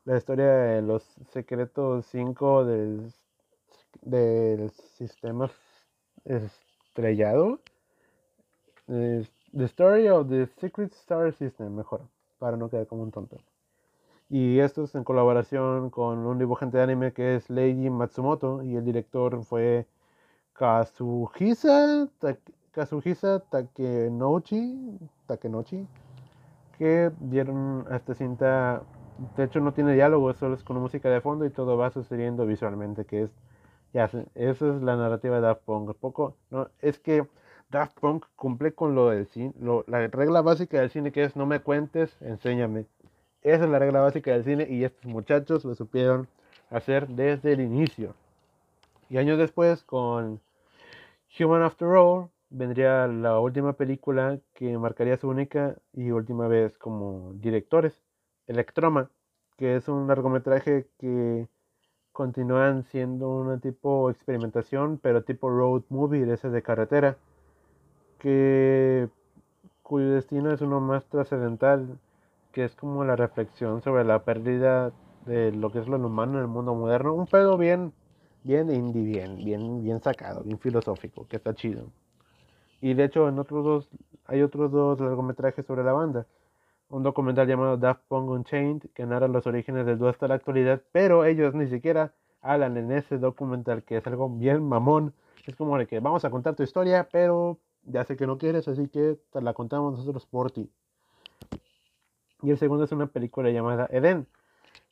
la 0.07 0.17
historia 0.17 0.47
de 0.47 0.81
los 0.81 1.03
secretos 1.31 2.07
5 2.07 2.65
del, 2.65 3.13
del 4.01 4.71
sistema 4.71 5.51
estrellado. 6.25 7.61
The 8.87 9.65
Story 9.67 10.09
of 10.09 10.31
the 10.31 10.47
Secret 10.59 10.91
Star 10.95 11.35
System, 11.35 11.75
mejor 11.75 12.01
para 12.39 12.57
no 12.57 12.71
quedar 12.71 12.87
como 12.87 13.03
un 13.03 13.11
tonto. 13.11 13.37
Y 14.35 14.59
esto 14.59 14.83
es 14.83 14.97
en 14.97 15.05
colaboración 15.05 15.91
con 15.91 16.27
un 16.27 16.41
dibujante 16.41 16.77
de 16.79 16.83
anime 16.83 17.13
que 17.13 17.37
es 17.37 17.49
Leiji 17.51 17.89
Matsumoto 17.89 18.65
y 18.65 18.75
el 18.75 18.85
director 18.85 19.45
fue 19.45 19.87
Kazuhisa, 20.55 22.09
Kazuhisa 22.73 23.39
Takenouchi, 23.49 24.99
Takenouchi, 25.29 25.87
que 26.79 27.13
dieron 27.21 27.87
esta 27.93 28.15
cinta, 28.15 28.83
de 29.37 29.45
hecho 29.45 29.61
no 29.61 29.73
tiene 29.73 29.95
diálogo, 29.95 30.35
solo 30.35 30.57
es 30.57 30.65
con 30.65 30.81
música 30.81 31.09
de 31.11 31.21
fondo 31.21 31.45
y 31.47 31.51
todo 31.51 31.77
va 31.77 31.91
sucediendo 31.93 32.45
visualmente, 32.45 33.05
que 33.05 33.23
es, 33.23 33.31
ya, 33.93 34.07
esa 34.35 34.69
es 34.69 34.83
la 34.83 34.97
narrativa 34.97 35.37
de 35.37 35.43
Daft 35.43 35.63
Punk. 35.63 35.95
Poco, 35.95 36.35
no, 36.51 36.69
es 36.81 36.99
que 36.99 37.25
Daft 37.71 38.01
Punk 38.01 38.27
cumple 38.35 38.75
con 38.75 38.97
lo 38.97 39.11
del 39.11 39.27
cine, 39.29 39.55
la 39.87 40.09
regla 40.09 40.43
básica 40.43 40.81
del 40.81 40.91
cine 40.91 41.13
que 41.13 41.23
es 41.23 41.37
no 41.37 41.47
me 41.47 41.61
cuentes, 41.61 42.21
enséñame. 42.21 42.87
Esa 43.45 43.65
es 43.65 43.71
la 43.71 43.79
regla 43.79 44.01
básica 44.01 44.33
del 44.33 44.43
cine 44.43 44.67
y 44.71 44.85
estos 44.85 45.05
muchachos 45.05 45.65
lo 45.67 45.75
supieron 45.75 46.27
hacer 46.71 47.07
desde 47.09 47.53
el 47.53 47.61
inicio. 47.61 48.15
Y 49.11 49.19
años 49.19 49.37
después, 49.37 49.85
con 49.85 50.41
Human 51.39 51.63
After 51.63 51.89
All, 51.89 52.31
vendría 52.49 53.07
la 53.07 53.39
última 53.39 53.75
película 53.75 54.39
que 54.55 54.79
marcaría 54.79 55.19
su 55.19 55.29
única 55.29 55.77
y 55.93 56.11
última 56.11 56.49
vez 56.49 56.79
como 56.79 57.35
directores, 57.35 58.01
Electroma, 58.47 59.11
que 59.59 59.77
es 59.77 59.89
un 59.89 60.07
largometraje 60.07 60.87
que 60.99 61.47
continúan 62.13 62.85
siendo 62.85 63.29
una 63.29 63.59
tipo 63.59 64.09
experimentación, 64.11 64.99
pero 64.99 65.23
tipo 65.23 65.51
road 65.51 65.83
movie 65.91 66.25
de 66.25 66.35
ese 66.35 66.49
de 66.49 66.63
carretera 66.63 67.19
que 68.19 69.09
cuyo 69.83 70.13
destino 70.13 70.51
es 70.51 70.63
uno 70.63 70.81
más 70.81 71.05
trascendental, 71.07 71.99
que 72.55 72.65
es 72.65 72.75
como 72.77 73.05
la 73.05 73.17
reflexión 73.17 73.83
sobre 73.83 74.05
la 74.05 74.25
pérdida 74.25 74.93
de 75.27 75.51
lo 75.53 75.71
que 75.71 75.81
es 75.81 75.89
lo 75.89 75.97
humano 75.97 76.35
en 76.35 76.43
el 76.43 76.47
mundo 76.47 76.73
moderno. 76.75 77.13
Un 77.13 77.27
pedo 77.27 77.59
bien, 77.59 77.93
bien 78.45 78.71
indie, 78.71 79.03
bien, 79.03 79.37
bien, 79.45 79.83
bien 79.83 80.01
sacado, 80.01 80.45
bien 80.45 80.59
filosófico, 80.61 81.27
que 81.27 81.37
está 81.37 81.53
chido. 81.55 81.89
Y 82.81 82.95
de 82.95 83.05
hecho 83.05 83.29
en 83.29 83.41
otros 83.41 83.65
dos, 83.65 83.91
hay 84.27 84.43
otros 84.43 84.71
dos 84.71 85.01
largometrajes 85.01 85.67
sobre 85.67 85.83
la 85.83 85.93
banda. 85.93 86.27
Un 86.89 87.03
documental 87.03 87.49
llamado 87.49 87.77
Daft 87.77 88.03
Punk 88.07 88.31
Unchained, 88.31 88.83
que 88.95 89.05
narra 89.05 89.27
los 89.27 89.47
orígenes 89.49 89.85
del 89.85 89.99
dúo 89.99 90.09
hasta 90.09 90.29
la 90.29 90.35
actualidad, 90.35 90.81
pero 90.93 91.25
ellos 91.25 91.55
ni 91.55 91.67
siquiera 91.67 92.13
hablan 92.41 92.77
en 92.77 92.93
ese 92.93 93.19
documental, 93.19 93.83
que 93.83 93.97
es 93.97 94.07
algo 94.07 94.31
bien 94.31 94.63
mamón. 94.69 95.13
Es 95.45 95.57
como 95.57 95.77
de 95.77 95.89
que 95.89 95.99
vamos 95.99 96.25
a 96.25 96.31
contar 96.31 96.55
tu 96.55 96.63
historia, 96.63 97.09
pero 97.11 97.59
ya 97.83 98.05
sé 98.05 98.17
que 98.17 98.29
no 98.29 98.39
quieres, 98.39 98.69
así 98.69 98.87
que 98.89 99.19
te 99.33 99.43
la 99.43 99.55
contamos 99.55 99.99
nosotros 99.99 100.25
por 100.27 100.53
ti. 100.53 100.71
Y 102.45 102.51
el 102.51 102.59
segundo 102.59 102.85
es 102.85 102.93
una 102.93 103.07
película 103.07 103.49
llamada 103.49 103.89
Eden, 103.91 104.27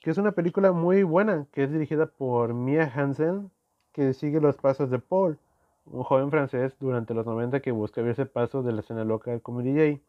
que 0.00 0.08
es 0.10 0.16
una 0.16 0.32
película 0.32 0.72
muy 0.72 1.02
buena, 1.02 1.46
que 1.52 1.64
es 1.64 1.70
dirigida 1.70 2.06
por 2.06 2.54
Mia 2.54 2.90
Hansen, 2.94 3.50
que 3.92 4.14
sigue 4.14 4.40
los 4.40 4.56
pasos 4.56 4.88
de 4.90 4.98
Paul, 4.98 5.38
un 5.84 6.02
joven 6.02 6.30
francés 6.30 6.74
durante 6.80 7.12
los 7.12 7.26
90 7.26 7.60
que 7.60 7.70
busca 7.70 8.00
abrirse 8.00 8.24
paso 8.24 8.62
de 8.62 8.72
la 8.72 8.80
escena 8.80 9.04
local 9.04 9.42
como 9.42 9.60
DJ. 9.60 10.00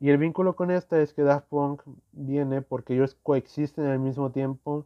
Y 0.00 0.10
el 0.10 0.18
vínculo 0.18 0.54
con 0.54 0.70
esta 0.70 1.00
es 1.00 1.14
que 1.14 1.22
Daft 1.22 1.48
Punk 1.48 1.80
viene 2.12 2.60
porque 2.60 2.92
ellos 2.92 3.16
coexisten 3.22 3.86
al 3.86 3.98
mismo 3.98 4.30
tiempo 4.30 4.84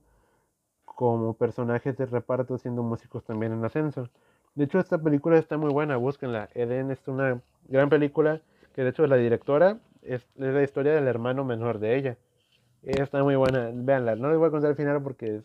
como 0.84 1.34
personajes 1.34 1.96
de 1.96 2.06
reparto 2.06 2.56
siendo 2.56 2.84
músicos 2.84 3.24
también 3.24 3.50
en 3.52 3.64
ascenso. 3.64 4.08
De 4.54 4.62
hecho, 4.62 4.78
esta 4.78 4.98
película 4.98 5.38
está 5.38 5.58
muy 5.58 5.72
buena, 5.72 5.96
búsquenla. 5.96 6.50
Eden 6.54 6.92
es 6.92 7.08
una 7.08 7.40
gran 7.66 7.88
película 7.88 8.42
que, 8.76 8.84
de 8.84 8.90
hecho, 8.90 9.04
la 9.08 9.16
directora 9.16 9.80
es, 10.02 10.26
la 10.36 10.62
historia 10.62 10.92
del 10.92 11.06
hermano 11.06 11.44
menor 11.44 11.78
de 11.78 11.96
ella. 11.96 12.16
Está 12.82 13.22
muy 13.22 13.36
buena, 13.36 13.70
véanla. 13.72 14.16
No 14.16 14.30
les 14.30 14.38
voy 14.38 14.48
a 14.48 14.50
contar 14.50 14.70
el 14.70 14.76
final 14.76 15.02
porque 15.02 15.42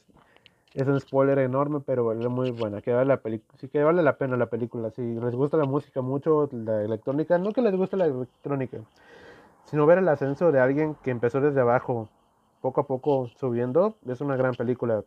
Es 0.73 0.87
un 0.87 0.99
spoiler 0.99 1.39
enorme, 1.39 1.81
pero 1.85 2.11
es 2.11 2.29
muy 2.29 2.51
buena. 2.51 2.81
Que 2.81 2.93
vale 2.93 3.07
la 3.07 3.21
sí 3.57 3.69
que 3.69 3.83
vale 3.83 4.03
la 4.03 4.17
pena 4.17 4.37
la 4.37 4.47
película. 4.47 4.89
Si 4.91 5.01
les 5.01 5.35
gusta 5.35 5.57
la 5.57 5.65
música 5.65 6.01
mucho, 6.01 6.49
la 6.51 6.83
electrónica, 6.83 7.37
no 7.37 7.51
que 7.51 7.61
les 7.61 7.75
guste 7.75 7.97
la 7.97 8.05
electrónica, 8.05 8.79
sino 9.65 9.85
ver 9.85 9.99
el 9.99 10.07
ascenso 10.09 10.51
de 10.51 10.59
alguien 10.59 10.95
que 11.03 11.11
empezó 11.11 11.41
desde 11.41 11.61
abajo, 11.61 12.09
poco 12.61 12.81
a 12.81 12.87
poco 12.87 13.27
subiendo, 13.37 13.97
es 14.07 14.21
una 14.21 14.35
gran 14.35 14.55
película. 14.55 15.03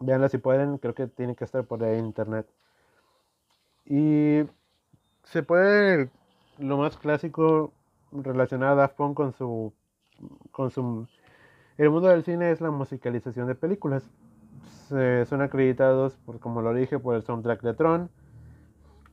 Veanla 0.00 0.28
si 0.28 0.38
pueden, 0.38 0.78
creo 0.78 0.94
que 0.94 1.06
tiene 1.06 1.34
que 1.36 1.44
estar 1.44 1.64
por 1.64 1.82
ahí 1.82 1.98
en 1.98 2.06
internet. 2.06 2.46
Y 3.86 4.42
se 5.24 5.42
puede, 5.42 6.10
lo 6.58 6.76
más 6.78 6.96
clásico 6.96 7.72
relacionado 8.22 8.72
a 8.72 8.76
Daft 8.76 8.96
Punk 8.96 9.16
con 9.16 9.32
su, 9.32 9.72
con 10.50 10.70
su... 10.70 11.06
El 11.76 11.90
mundo 11.90 12.08
del 12.08 12.24
cine 12.24 12.50
es 12.50 12.60
la 12.60 12.70
musicalización 12.70 13.46
de 13.46 13.54
películas 13.54 14.10
son 14.88 15.42
acreditados, 15.42 16.16
por, 16.24 16.38
como 16.40 16.62
lo 16.62 16.72
dije, 16.74 16.98
por 16.98 17.14
el 17.16 17.22
soundtrack 17.22 17.62
de 17.62 17.74
Tron. 17.74 18.10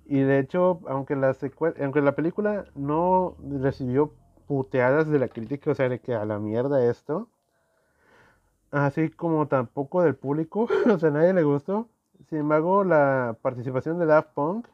Y 0.05 0.19
de 0.19 0.39
hecho, 0.39 0.81
aunque 0.87 1.15
la, 1.15 1.35
aunque 1.81 2.01
la 2.01 2.15
película 2.15 2.65
no 2.75 3.35
recibió 3.61 4.13
puteadas 4.47 5.09
de 5.09 5.19
la 5.19 5.29
crítica, 5.29 5.71
o 5.71 5.75
sea, 5.75 5.89
de 5.89 5.99
que 5.99 6.13
a 6.13 6.25
la 6.25 6.39
mierda 6.39 6.83
esto, 6.85 7.29
así 8.71 9.09
como 9.09 9.47
tampoco 9.47 10.01
del 10.01 10.15
público, 10.15 10.67
o 10.91 10.99
sea, 10.99 11.09
nadie 11.09 11.33
le 11.33 11.43
gustó. 11.43 11.87
Sin 12.29 12.39
embargo, 12.39 12.83
la 12.83 13.37
participación 13.41 13.99
de 13.99 14.05
Daft 14.05 14.33
Punk, 14.33 14.67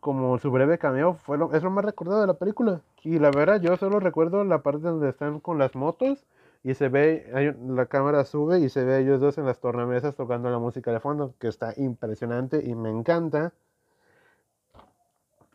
como 0.00 0.38
su 0.38 0.50
breve 0.50 0.78
cameo, 0.78 1.14
fue 1.14 1.38
lo, 1.38 1.52
es 1.54 1.62
lo 1.62 1.70
más 1.70 1.84
recordado 1.84 2.20
de 2.20 2.26
la 2.26 2.34
película. 2.34 2.80
Y 3.02 3.18
la 3.18 3.30
verdad, 3.30 3.60
yo 3.60 3.76
solo 3.76 4.00
recuerdo 4.00 4.44
la 4.44 4.62
parte 4.62 4.80
donde 4.80 5.08
están 5.08 5.40
con 5.40 5.58
las 5.58 5.74
motos 5.74 6.26
y 6.62 6.74
se 6.74 6.88
ve, 6.88 7.30
hay, 7.34 7.54
la 7.68 7.86
cámara 7.86 8.24
sube 8.24 8.60
y 8.60 8.68
se 8.68 8.84
ve 8.84 8.94
a 8.94 8.98
ellos 8.98 9.20
dos 9.20 9.38
en 9.38 9.46
las 9.46 9.60
tornamesas 9.60 10.16
tocando 10.16 10.50
la 10.50 10.58
música 10.58 10.92
de 10.92 11.00
fondo, 11.00 11.34
que 11.38 11.48
está 11.48 11.72
impresionante 11.76 12.62
y 12.64 12.74
me 12.74 12.90
encanta. 12.90 13.52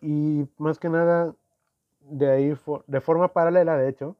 Y 0.01 0.45
más 0.57 0.79
que 0.79 0.89
nada, 0.89 1.33
de 2.01 2.29
ahí, 2.29 2.57
de 2.87 3.01
forma 3.01 3.29
paralela, 3.29 3.77
de 3.77 3.89
hecho, 3.89 4.15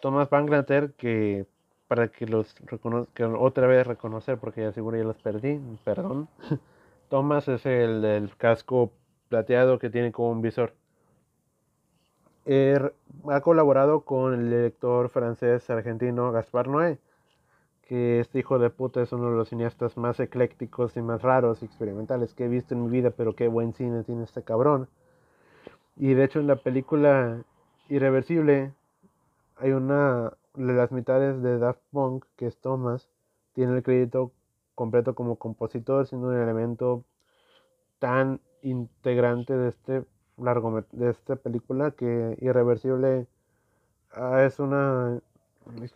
Thomas 0.00 0.28
Van 0.30 0.46
Granter, 0.46 0.92
que 0.94 1.46
para 1.88 2.08
que 2.08 2.26
los 2.26 2.54
reconozca, 2.66 3.28
otra 3.38 3.66
vez 3.66 3.86
reconocer, 3.86 4.38
porque 4.38 4.62
ya 4.62 4.72
seguro 4.72 4.96
ya 4.96 5.04
los 5.04 5.18
perdí, 5.18 5.60
perdón. 5.84 6.28
Thomas 7.08 7.48
es 7.48 7.66
el 7.66 8.00
del 8.02 8.36
casco 8.36 8.92
plateado 9.32 9.78
que 9.78 9.88
tiene 9.88 10.12
como 10.12 10.30
un 10.30 10.42
visor 10.42 10.74
ha 13.30 13.40
colaborado 13.40 14.02
con 14.02 14.34
el 14.34 14.50
director 14.50 15.08
francés 15.08 15.70
argentino 15.70 16.32
Gaspar 16.32 16.68
Noé, 16.68 16.98
que 17.88 18.20
este 18.20 18.40
hijo 18.40 18.58
de 18.58 18.68
puta 18.68 19.00
es 19.00 19.10
uno 19.12 19.30
de 19.30 19.36
los 19.36 19.48
cineastas 19.48 19.96
más 19.96 20.20
eclécticos 20.20 20.96
y 20.98 21.02
más 21.02 21.22
raros 21.22 21.62
y 21.62 21.64
experimentales 21.64 22.34
que 22.34 22.44
he 22.44 22.48
visto 22.48 22.74
en 22.74 22.84
mi 22.84 22.90
vida, 22.90 23.10
pero 23.10 23.34
qué 23.34 23.48
buen 23.48 23.72
cine 23.72 24.02
tiene 24.04 24.24
este 24.24 24.42
cabrón. 24.42 24.88
Y 25.96 26.12
de 26.12 26.24
hecho 26.24 26.40
en 26.40 26.48
la 26.48 26.56
película 26.56 27.42
Irreversible 27.88 28.72
hay 29.56 29.70
una 29.72 30.32
de 30.54 30.72
las 30.74 30.92
mitades 30.92 31.40
de 31.42 31.58
Daft 31.58 31.80
Punk, 31.90 32.26
que 32.36 32.48
es 32.48 32.58
Thomas, 32.58 33.08
tiene 33.54 33.76
el 33.76 33.82
crédito 33.82 34.30
completo 34.74 35.14
como 35.14 35.36
compositor, 35.36 36.06
siendo 36.06 36.28
un 36.28 36.36
elemento 36.36 37.04
tan 37.98 38.40
integrante 38.62 39.56
de 39.56 39.68
este 39.68 40.04
largo 40.38 40.84
de 40.92 41.10
esta 41.10 41.36
película 41.36 41.92
que 41.92 42.36
Irreversible 42.40 43.26
ah, 44.12 44.42
es 44.44 44.58
una 44.58 45.20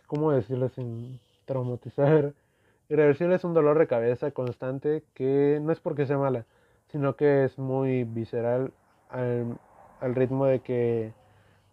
¿cómo 0.07 0.31
decirlo 0.31 0.69
sin 0.69 1.19
traumatizar? 1.45 2.33
Irreversible 2.89 3.35
es 3.35 3.43
un 3.43 3.53
dolor 3.53 3.79
de 3.79 3.87
cabeza 3.87 4.31
constante 4.31 5.03
que 5.13 5.59
no 5.61 5.71
es 5.71 5.79
porque 5.79 6.05
sea 6.05 6.17
mala, 6.17 6.45
sino 6.87 7.15
que 7.15 7.43
es 7.45 7.57
muy 7.59 8.05
visceral 8.05 8.71
al, 9.09 9.57
al 9.99 10.15
ritmo 10.15 10.45
de 10.45 10.61
que 10.61 11.13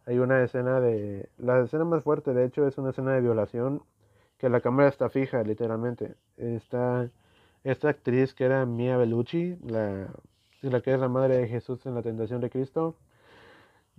hay 0.07 0.19
una 0.19 0.43
escena 0.43 0.81
de... 0.81 1.29
La 1.39 1.61
escena 1.61 1.85
más 1.85 2.03
fuerte, 2.03 2.35
de 2.35 2.45
hecho, 2.45 2.67
es 2.67 2.79
una 2.79 2.91
escena 2.91 3.13
de 3.13 3.21
violación 3.21 3.83
que 4.39 4.49
la 4.49 4.61
cámara 4.61 4.89
está 4.89 5.09
fija, 5.09 5.43
literalmente. 5.43 6.15
Está 6.37 7.11
esta 7.65 7.89
actriz 7.91 8.35
que 8.35 8.45
era 8.45 8.67
Mia 8.67 8.97
Bellucci, 8.97 9.57
la 9.65 10.09
la 10.71 10.81
que 10.81 10.95
es 10.95 11.01
la 11.01 11.09
madre 11.09 11.39
de 11.39 11.49
Jesús 11.49 11.85
en 11.87 11.95
la 11.95 12.03
tentación 12.03 12.41
de 12.41 12.51
Cristo, 12.51 12.95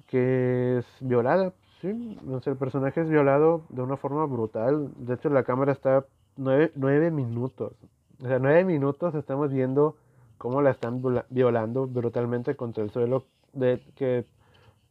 que 0.08 0.80
es 0.80 0.86
violada, 1.00 1.54
¿sí? 1.82 2.18
el 2.46 2.58
personaje 2.58 3.02
es 3.02 3.10
violado 3.10 3.64
de 3.70 3.82
una 3.82 3.98
forma 3.98 4.26
brutal. 4.26 4.92
De 4.98 5.16
hecho, 5.16 5.30
la 5.30 5.44
cámara 5.44 5.72
está 5.72 6.06
nueve, 6.38 7.12
minutos. 7.12 7.74
O 8.22 8.28
sea, 8.28 8.40
nueve 8.40 8.64
minutos 8.66 9.16
estamos 9.16 9.52
viendo 9.52 9.96
cómo 10.38 10.62
la 10.62 10.72
están 10.72 11.02
violando 11.30 11.88
brutalmente 11.88 12.56
contra 12.56 12.84
el 12.84 12.92
suelo 12.92 13.26
de 13.54 13.82
que 13.96 14.26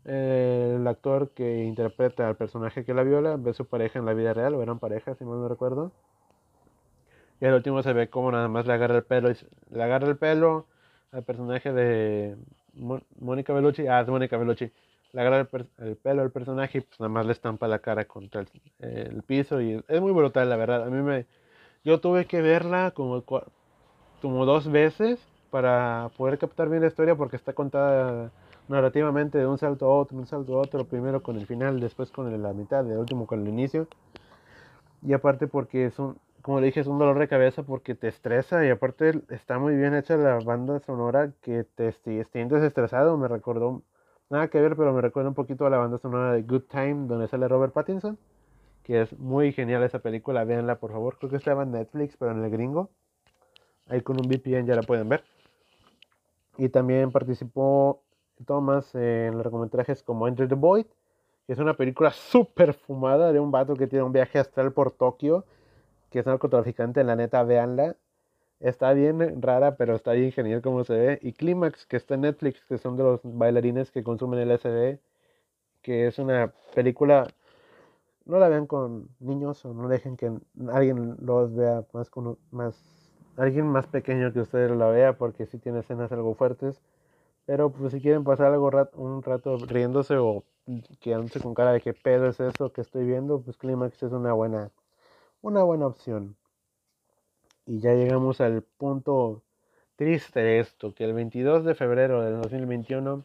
eh, 0.07 0.75
el 0.77 0.87
actor 0.87 1.31
que 1.31 1.65
interpreta 1.65 2.29
al 2.29 2.37
personaje 2.37 2.85
que 2.85 2.95
la 2.95 3.03
viola 3.03 3.37
ve 3.37 3.55
su 3.55 3.67
pareja 3.67 3.99
en 3.99 4.07
la 4.07 4.15
vida 4.15 4.35
real, 4.35 4.55
o 4.55 4.63
eran 4.63 4.79
parejas, 4.79 5.19
si 5.19 5.25
mal 5.25 5.41
no 5.41 5.49
recuerdo. 5.49 5.93
Y 7.41 7.47
al 7.47 7.55
último 7.55 7.83
se 7.83 7.93
ve 7.93 8.09
como 8.11 8.31
nada 8.33 8.49
más 8.49 8.67
le 8.67 8.73
agarra 8.75 8.97
el 8.97 9.05
pelo, 9.05 9.31
y, 9.31 9.37
le 9.71 9.83
agarra 9.83 10.09
el 10.09 10.17
pelo, 10.17 10.67
al 11.13 11.23
personaje 11.23 11.73
de 11.73 12.37
Mónica 13.21 13.53
Bellucci, 13.53 13.87
ah, 13.87 14.01
es 14.01 14.09
Mónica 14.09 14.37
Bellucci, 14.37 14.71
le 15.13 15.21
agarra 15.21 15.49
el, 15.79 15.97
pelo 15.97 16.23
al 16.23 16.31
personaje 16.31 16.79
y 16.79 16.81
pues 16.81 16.99
nada 16.99 17.09
más 17.09 17.27
le 17.27 17.33
estampa 17.33 17.69
la 17.69 17.79
cara 17.79 18.05
contra 18.05 18.45
el, 18.81 19.23
piso 19.23 19.61
y 19.61 19.83
es 19.87 20.01
muy 20.01 20.13
brutal, 20.13 20.51
la 20.51 20.57
verdad. 20.57 20.83
A 20.83 20.91
mí 20.91 21.03
me, 21.03 21.27
yo 21.85 22.01
tuve 22.01 22.27
que 22.27 22.43
verla 22.43 22.91
como, 22.91 23.23
como 23.23 24.45
dos 24.45 24.71
veces 24.71 25.21
para 25.51 26.11
poder 26.17 26.39
captar 26.39 26.69
bien 26.69 26.83
la 26.83 26.89
historia 26.89 27.15
porque 27.15 27.37
está 27.37 27.53
contada 27.53 28.33
narrativamente 28.67 29.39
de 29.39 29.47
un 29.47 29.59
salto 29.59 29.87
a 29.87 29.97
otro, 29.97 30.17
un 30.17 30.27
salto 30.27 30.59
a 30.59 30.63
otro, 30.63 30.85
primero 30.85 31.23
con 31.23 31.37
el 31.37 31.47
final, 31.47 31.79
después 31.79 32.11
con 32.11 32.43
la 32.43 32.53
mitad, 32.53 32.91
el 32.91 32.99
último 32.99 33.27
con 33.27 33.43
el 33.43 33.49
inicio. 33.49 33.87
Y 35.03 35.13
aparte 35.13 35.47
porque 35.47 35.87
es 35.87 35.99
un, 35.99 36.17
como 36.45 36.61
le 36.61 36.67
dije, 36.67 36.81
es 36.81 36.87
un 36.87 36.99
dolor 36.99 37.19
de 37.19 37.27
cabeza 37.27 37.63
porque 37.63 37.95
te 37.95 38.07
estresa 38.07 38.67
y 38.67 38.69
aparte 38.69 39.23
está 39.31 39.59
muy 39.59 39.77
bien 39.77 39.95
hecha 39.95 40.19
la 40.19 40.39
banda 40.41 40.79
sonora 40.81 41.33
que 41.41 41.65
te 41.65 41.91
sientes 42.33 42.63
estresado. 42.63 43.17
Me 43.17 43.29
recordó, 43.29 43.81
nada 44.29 44.49
que 44.49 44.61
ver, 44.61 44.77
pero 44.77 44.93
me 44.93 45.01
recuerda 45.01 45.31
un 45.31 45.35
poquito 45.35 45.65
a 45.65 45.71
la 45.71 45.79
banda 45.79 45.97
sonora 45.97 46.35
de 46.35 46.43
Good 46.43 46.65
Time, 46.71 47.07
donde 47.07 47.29
sale 47.29 47.49
Robert 47.49 47.73
Pattinson, 47.73 48.19
que 48.83 49.01
es 49.01 49.19
muy 49.19 49.53
genial 49.55 49.85
esa 49.85 50.01
película. 50.01 50.45
Véanla, 50.45 50.75
por 50.75 50.93
favor. 50.93 51.17
Creo 51.17 51.31
que 51.31 51.39
estaba 51.39 51.63
en 51.63 51.73
Netflix, 51.73 52.15
pero 52.19 52.33
en 52.33 52.45
el 52.45 52.51
gringo. 52.51 52.91
Ahí 53.89 54.03
con 54.03 54.21
un 54.21 54.29
VPN 54.29 54.67
ya 54.67 54.75
la 54.75 54.83
pueden 54.83 55.09
ver. 55.09 55.25
Y 56.59 56.69
también 56.69 57.11
participó 57.11 58.03
Thomas 58.45 58.95
en 58.95 59.39
largometrajes 59.39 60.03
como 60.03 60.29
Enter 60.29 60.47
the 60.47 60.57
Void, 60.57 60.85
que 61.47 61.55
es 61.55 61.59
una 61.59 61.73
película 61.73 62.11
súper 62.11 62.75
fumada 62.75 63.33
de 63.33 63.41
un 63.41 63.51
vato 63.51 63.77
que 63.77 63.87
tiene 63.87 64.05
un 64.05 64.13
viaje 64.13 64.39
astral 64.39 64.75
por 64.75 64.91
Tokio 64.91 65.47
que 66.15 66.21
es 66.21 66.27
narcotraficante, 66.27 67.03
la 67.03 67.17
neta, 67.17 67.43
véanla. 67.43 67.97
Está 68.61 68.93
bien 68.93 69.43
rara, 69.43 69.77
pero 69.77 69.97
está 69.97 70.13
bien 70.13 70.31
genial 70.31 70.63
como 70.63 70.85
se 70.85 70.95
ve. 70.95 71.19
Y 71.23 71.33
Clímax, 71.33 71.87
que 71.87 71.97
está 71.97 72.15
en 72.15 72.21
Netflix, 72.21 72.65
que 72.67 72.79
son 72.79 72.97
de 72.97 73.03
los 73.03 73.21
bailarines 73.25 73.91
que 73.91 74.05
consumen 74.05 74.39
LSD, 74.49 75.01
que 75.83 76.07
es 76.07 76.21
una 76.21 76.53
película. 76.73 77.27
No 78.27 78.39
la 78.39 78.49
vean 78.49 78.67
con 78.69 79.09
niños 79.19 79.65
o 79.65 79.75
no 79.75 79.89
dejen 79.89 80.17
que 80.17 80.33
alguien 80.73 81.17
los 81.21 81.53
vea 81.53 81.85
más 81.93 82.11
con 82.11 82.39
más 82.53 83.11
alguien 83.37 83.67
más 83.67 83.89
pequeño 83.89 84.33
que 84.33 84.41
ustedes 84.41 84.71
la 84.71 84.87
vea 84.91 85.19
porque 85.19 85.47
sí 85.47 85.59
tiene 85.59 85.81
escenas 85.81 86.13
algo 86.13 86.35
fuertes. 86.37 86.81
Pero 87.45 87.71
pues 87.71 87.93
si 87.93 88.01
quieren 88.01 88.23
pasar 88.23 88.53
algo 88.53 88.71
un 88.95 89.23
rato 89.25 89.57
riéndose 89.67 90.17
o 90.17 90.45
quedándose 91.01 91.41
con 91.41 91.55
cara 91.55 91.73
de 91.73 91.81
qué 91.81 91.93
pedo 91.93 92.29
es 92.29 92.39
eso 92.39 92.73
que 92.73 92.83
estoy 92.83 93.05
viendo, 93.05 93.41
pues 93.41 93.57
Clímax 93.57 94.01
es 94.03 94.13
una 94.13 94.33
buena 94.33 94.71
una 95.45 95.63
buena 95.63 95.87
opción. 95.87 96.37
Y 97.67 97.81
ya 97.81 97.93
llegamos 97.93 98.41
al 98.41 98.63
punto 98.63 99.43
triste 99.97 100.41
de 100.41 100.59
esto, 100.61 100.95
que 100.95 101.05
el 101.05 101.13
22 101.13 101.65
de 101.67 101.75
febrero 101.75 102.23
del 102.23 102.41
2021 102.41 103.25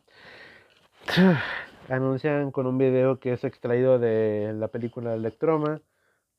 anuncian 1.90 2.52
con 2.52 2.68
un 2.68 2.78
video 2.78 3.20
que 3.20 3.32
es 3.34 3.46
extraído 3.46 4.00
de 4.00 4.54
la 4.54 4.68
película 4.68 5.14
Electroma 5.14 5.82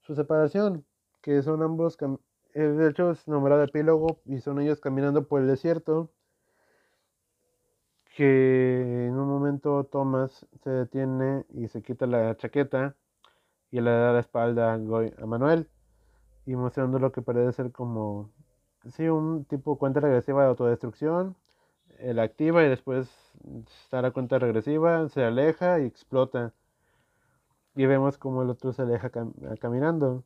su 0.02 0.14
separación, 0.14 0.84
que 1.22 1.42
son 1.42 1.62
ambos, 1.62 1.96
de 2.52 2.88
hecho 2.88 3.12
es 3.12 3.26
nombrado 3.26 3.62
epílogo 3.62 4.20
y 4.26 4.40
son 4.40 4.60
ellos 4.60 4.80
caminando 4.80 5.26
por 5.26 5.40
el 5.40 5.46
desierto, 5.46 6.10
que 8.14 9.06
en 9.06 9.18
un 9.18 9.28
momento 9.28 9.84
Thomas 9.84 10.46
se 10.62 10.68
detiene 10.68 11.46
y 11.54 11.68
se 11.68 11.80
quita 11.80 12.06
la 12.06 12.36
chaqueta 12.36 12.96
y 13.70 13.80
le 13.80 13.90
da 13.90 14.12
la 14.12 14.20
espalda 14.20 14.74
a 14.74 15.26
Manuel 15.26 15.68
y 16.46 16.56
mostrando 16.56 16.98
lo 16.98 17.12
que 17.12 17.22
parece 17.22 17.52
ser 17.52 17.72
como 17.72 18.30
sí, 18.88 19.08
un 19.08 19.44
tipo 19.44 19.78
cuenta 19.78 20.00
regresiva 20.00 20.42
de 20.42 20.48
autodestrucción. 20.48 21.36
Él 21.98 22.18
activa 22.18 22.64
y 22.64 22.68
después 22.68 23.08
está 23.84 24.02
la 24.02 24.10
cuenta 24.12 24.38
regresiva, 24.38 25.08
se 25.08 25.24
aleja 25.24 25.80
y 25.80 25.86
explota. 25.86 26.52
Y 27.74 27.86
vemos 27.86 28.18
como 28.18 28.42
el 28.42 28.50
otro 28.50 28.72
se 28.72 28.82
aleja 28.82 29.10
caminando. 29.60 30.24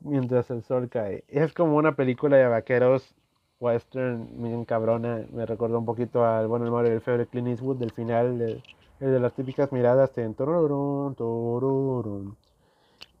mientras 0.00 0.50
el 0.50 0.62
sol 0.64 0.88
cae. 0.88 1.24
Es 1.28 1.52
como 1.54 1.76
una 1.76 1.94
película 1.96 2.36
de 2.36 2.46
vaqueros 2.48 3.14
western 3.60 4.28
bien 4.42 4.64
cabrona. 4.64 5.26
Me 5.32 5.46
recordó 5.46 5.78
un 5.78 5.86
poquito 5.86 6.24
al 6.24 6.48
bueno, 6.48 6.64
el 6.66 6.72
Mario 6.72 6.90
del 6.92 7.00
feo 7.00 7.18
de 7.18 7.26
Clint 7.26 7.48
Eastwood 7.48 7.78
del 7.78 7.92
final, 7.92 8.38
de, 8.38 8.62
el 9.02 9.10
de 9.10 9.18
las 9.18 9.34
típicas 9.34 9.72
miradas 9.72 10.16
en 10.16 10.36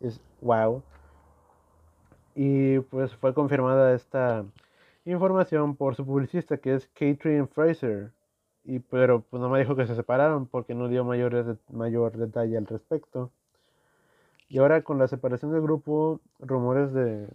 Es 0.00 0.20
wow. 0.40 0.82
Y 2.36 2.78
pues 2.78 3.14
fue 3.16 3.34
confirmada 3.34 3.92
esta 3.92 4.44
información 5.04 5.74
por 5.74 5.96
su 5.96 6.06
publicista 6.06 6.56
que 6.58 6.74
es 6.74 6.86
Catherine 6.94 7.48
Fraser. 7.48 8.12
Y 8.64 8.78
pero 8.78 9.22
pues 9.22 9.40
no 9.42 9.48
me 9.48 9.58
dijo 9.58 9.74
que 9.74 9.88
se 9.88 9.96
separaron 9.96 10.46
porque 10.46 10.72
no 10.74 10.86
dio 10.86 11.04
mayores 11.04 11.46
mayor 11.68 12.16
detalle 12.16 12.56
al 12.56 12.66
respecto. 12.66 13.32
Y 14.48 14.58
ahora 14.58 14.82
con 14.82 14.98
la 15.00 15.08
separación 15.08 15.50
del 15.50 15.62
grupo, 15.62 16.20
rumores 16.38 16.92
de 16.92 17.26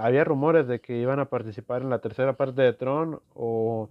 había 0.00 0.24
rumores 0.24 0.66
de 0.66 0.80
que 0.80 0.96
iban 0.96 1.20
a 1.20 1.26
participar 1.26 1.82
en 1.82 1.90
la 1.90 2.00
tercera 2.00 2.32
parte 2.32 2.62
de 2.62 2.72
Tron 2.72 3.20
o 3.34 3.88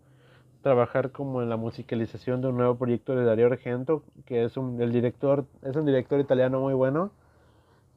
trabajar 0.66 1.12
como 1.12 1.44
en 1.44 1.50
la 1.50 1.58
musicalización 1.58 2.42
de 2.42 2.48
un 2.48 2.58
nuevo 2.58 2.76
proyecto 2.76 3.16
de 3.16 3.24
Darío 3.24 3.46
Argento, 3.46 4.04
que 4.26 4.46
es 4.46 4.58
un 4.58 4.82
el 4.82 4.92
director, 4.92 5.46
es 5.62 5.76
un 5.76 5.86
director 5.86 6.20
italiano 6.20 6.60
muy 6.60 6.74
bueno, 6.74 7.12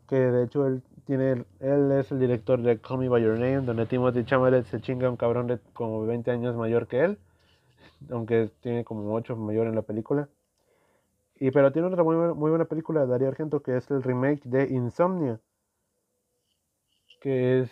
que 0.07 0.16
de 0.16 0.45
hecho 0.45 0.66
él 0.66 0.83
tiene 1.07 1.47
él 1.61 1.93
es 1.93 2.12
el 2.12 2.19
director 2.21 2.61
de 2.61 2.79
Call 2.79 2.99
Me 2.99 3.09
by 3.09 3.23
Your 3.23 3.39
Name, 3.39 3.62
donde 3.62 3.87
Timothy 3.87 4.23
Chalamet 4.27 4.66
se 4.66 4.83
chinga 4.83 5.09
un 5.09 5.16
cabrón 5.16 5.47
de 5.47 5.59
como 5.73 6.05
20 6.05 6.31
años 6.31 6.57
mayor 6.57 6.89
que 6.89 7.05
él, 7.05 7.19
aunque 8.11 8.51
tiene 8.61 8.85
como 8.85 9.14
8 9.14 9.35
mayor 9.37 9.66
en 9.66 9.75
la 9.75 9.81
película. 9.83 10.29
Y 11.37 11.51
pero 11.51 11.73
tiene 11.73 11.89
otra 11.89 12.03
muy, 12.03 12.16
muy 12.35 12.51
buena 12.51 12.66
película 12.66 13.01
de 13.01 13.07
Darío 13.07 13.29
Argento 13.29 13.62
que 13.62 13.79
es 13.79 13.91
el 13.91 14.03
remake 14.03 14.43
de 14.45 14.64
Insomnia, 14.69 15.41
que 17.23 17.61
es 17.61 17.71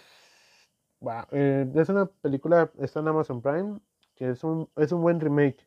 eh, 1.33 1.71
es 1.75 1.89
una 1.91 2.07
película 2.07 2.71
está 2.79 3.01
en 3.01 3.09
Amazon 3.09 3.43
Prime, 3.43 3.79
que 4.17 4.31
es 4.31 4.43
un 4.45 4.69
es 4.77 4.93
un 4.93 5.03
buen 5.03 5.21
remake. 5.21 5.67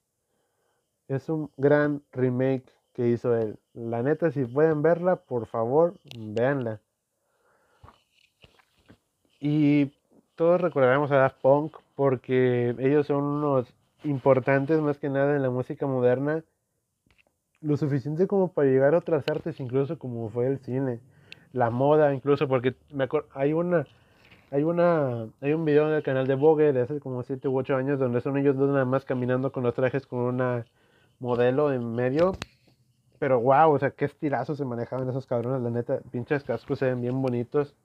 Es 1.08 1.30
un 1.30 1.50
gran 1.58 2.04
remake 2.12 2.66
que 2.94 3.08
hizo 3.08 3.36
él. 3.36 3.58
La 3.74 4.04
neta, 4.04 4.32
si 4.32 4.46
pueden 4.46 4.82
verla, 4.82 5.16
por 5.16 5.48
favor, 5.48 5.96
véanla. 6.18 6.82
Y 9.40 9.94
todos 10.36 10.60
recordaremos 10.62 11.12
a 11.12 11.18
Daft 11.18 11.42
Punk 11.42 11.78
porque 11.96 12.76
ellos 12.80 13.08
son 13.08 13.24
unos 13.24 13.74
importantes 14.04 14.80
más 14.82 14.98
que 14.98 15.10
nada 15.10 15.36
en 15.36 15.42
la 15.42 15.50
música 15.50 15.88
moderna 15.88 16.44
lo 17.62 17.78
suficiente 17.78 18.28
como 18.28 18.52
para 18.54 18.70
llegar 18.70 18.94
a 18.94 19.00
otras 19.00 19.28
artes, 19.30 19.60
incluso 19.60 20.00
como 20.00 20.30
fue 20.30 20.48
el 20.48 20.60
cine, 20.60 21.00
la 21.52 21.70
moda, 21.70 22.14
incluso 22.14 22.48
porque 22.48 22.76
me 22.92 23.06
acuerdo, 23.06 23.28
hay 23.34 23.54
una, 23.54 23.86
hay 24.52 24.64
una, 24.64 25.28
hay 25.42 25.54
un 25.54 25.66
video 25.66 25.88
en 25.88 25.96
el 25.96 26.04
canal 26.04 26.28
de 26.28 26.36
Vogue 26.36 26.74
de 26.74 26.82
hace 26.82 27.00
como 27.00 27.24
7 27.24 27.48
u 27.48 27.58
8 27.58 27.76
años 27.76 28.00
donde 28.00 28.22
son 28.22 28.38
ellos 28.38 28.58
dos 28.58 28.70
nada 28.70 28.86
más 28.86 29.06
caminando 29.06 29.52
con 29.52 29.64
los 29.64 29.76
trajes 29.76 30.08
con 30.08 30.20
una 30.20 30.66
modelo 31.20 31.72
en 31.74 31.94
medio, 31.94 32.34
pero 33.20 33.40
wow, 33.42 33.72
o 33.74 33.80
sea, 33.80 33.92
qué 33.92 34.06
estilazos 34.06 34.58
se 34.58 34.66
manejaban 34.66 35.10
esos 35.10 35.28
cabrones, 35.28 35.62
la 35.62 35.70
neta, 35.70 36.00
pinches 36.12 36.44
cascos 36.44 36.80
se 36.80 36.86
ven 36.86 37.02
bien 37.02 37.22
bonitos. 37.22 37.76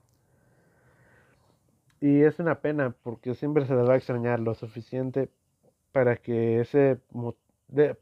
Y 2.00 2.22
es 2.22 2.38
una 2.38 2.60
pena 2.60 2.94
porque 3.02 3.34
siempre 3.34 3.66
se 3.66 3.74
les 3.74 3.88
va 3.88 3.94
a 3.94 3.96
extrañar 3.96 4.40
lo 4.40 4.54
suficiente 4.54 5.30
para 5.92 6.16
que 6.16 6.60
ese 6.60 6.98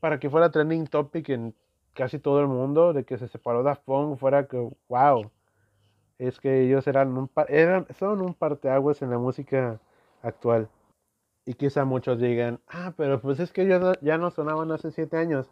para 0.00 0.18
que 0.18 0.30
fuera 0.30 0.50
trending 0.50 0.86
topic 0.86 1.28
en 1.30 1.54
casi 1.94 2.18
todo 2.18 2.40
el 2.40 2.48
mundo 2.48 2.92
de 2.92 3.04
que 3.04 3.18
se 3.18 3.28
separó 3.28 3.62
Daft 3.62 3.84
Punk 3.84 4.18
fuera 4.18 4.46
que 4.46 4.56
wow 4.88 5.30
es 6.26 6.40
que 6.40 6.62
ellos 6.62 6.86
eran 6.86 7.16
un 7.16 7.30
eran 7.48 7.86
son 7.98 8.22
un 8.22 8.34
parteaguas 8.34 9.02
en 9.02 9.10
la 9.10 9.18
música 9.18 9.80
actual. 10.22 10.68
Y 11.44 11.54
quizá 11.54 11.84
muchos 11.84 12.20
digan 12.20 12.60
ah 12.68 12.92
pero 12.96 13.20
pues 13.20 13.40
es 13.40 13.52
que 13.52 13.62
ellos 13.62 13.96
ya 14.00 14.18
no 14.18 14.30
sonaban 14.30 14.70
hace 14.72 14.92
siete 14.92 15.16
años 15.16 15.50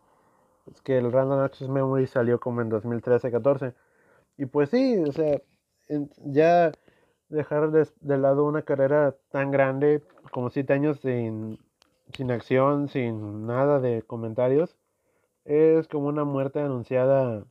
es 0.70 0.80
que 0.82 0.98
el 0.98 1.10
Random 1.12 1.40
Access 1.40 1.68
Memory 1.68 2.06
salió 2.06 2.38
como 2.40 2.60
en 2.62 2.70
2013-14 2.70 3.74
y 4.38 4.46
pues 4.46 4.70
sí 4.70 4.98
o 5.06 5.12
sea 5.12 5.40
ya 6.24 6.72
dejar 7.28 7.70
de, 7.72 8.18
lado 8.18 8.44
una 8.46 8.62
carrera 8.62 9.16
tan 9.30 9.50
grande 9.50 10.02
como 10.32 10.50
siete 10.50 10.72
años 10.74 11.00
sin, 11.00 11.58
sin 12.14 12.30
acción 12.30 12.88
sin 12.88 13.46
nada 13.46 13.80
de 13.80 14.02
comentarios 14.02 14.76
es 15.44 15.88
como 15.88 16.06
una 16.08 16.24
muerte 16.24 16.60
anunciada 16.60 17.44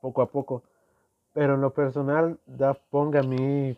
poco 0.00 0.22
a 0.22 0.30
poco. 0.30 0.62
Pero 1.34 1.54
en 1.54 1.60
lo 1.60 1.74
personal, 1.74 2.38
Daft 2.46 2.80
Punk 2.90 3.16
a 3.16 3.22
mí, 3.22 3.76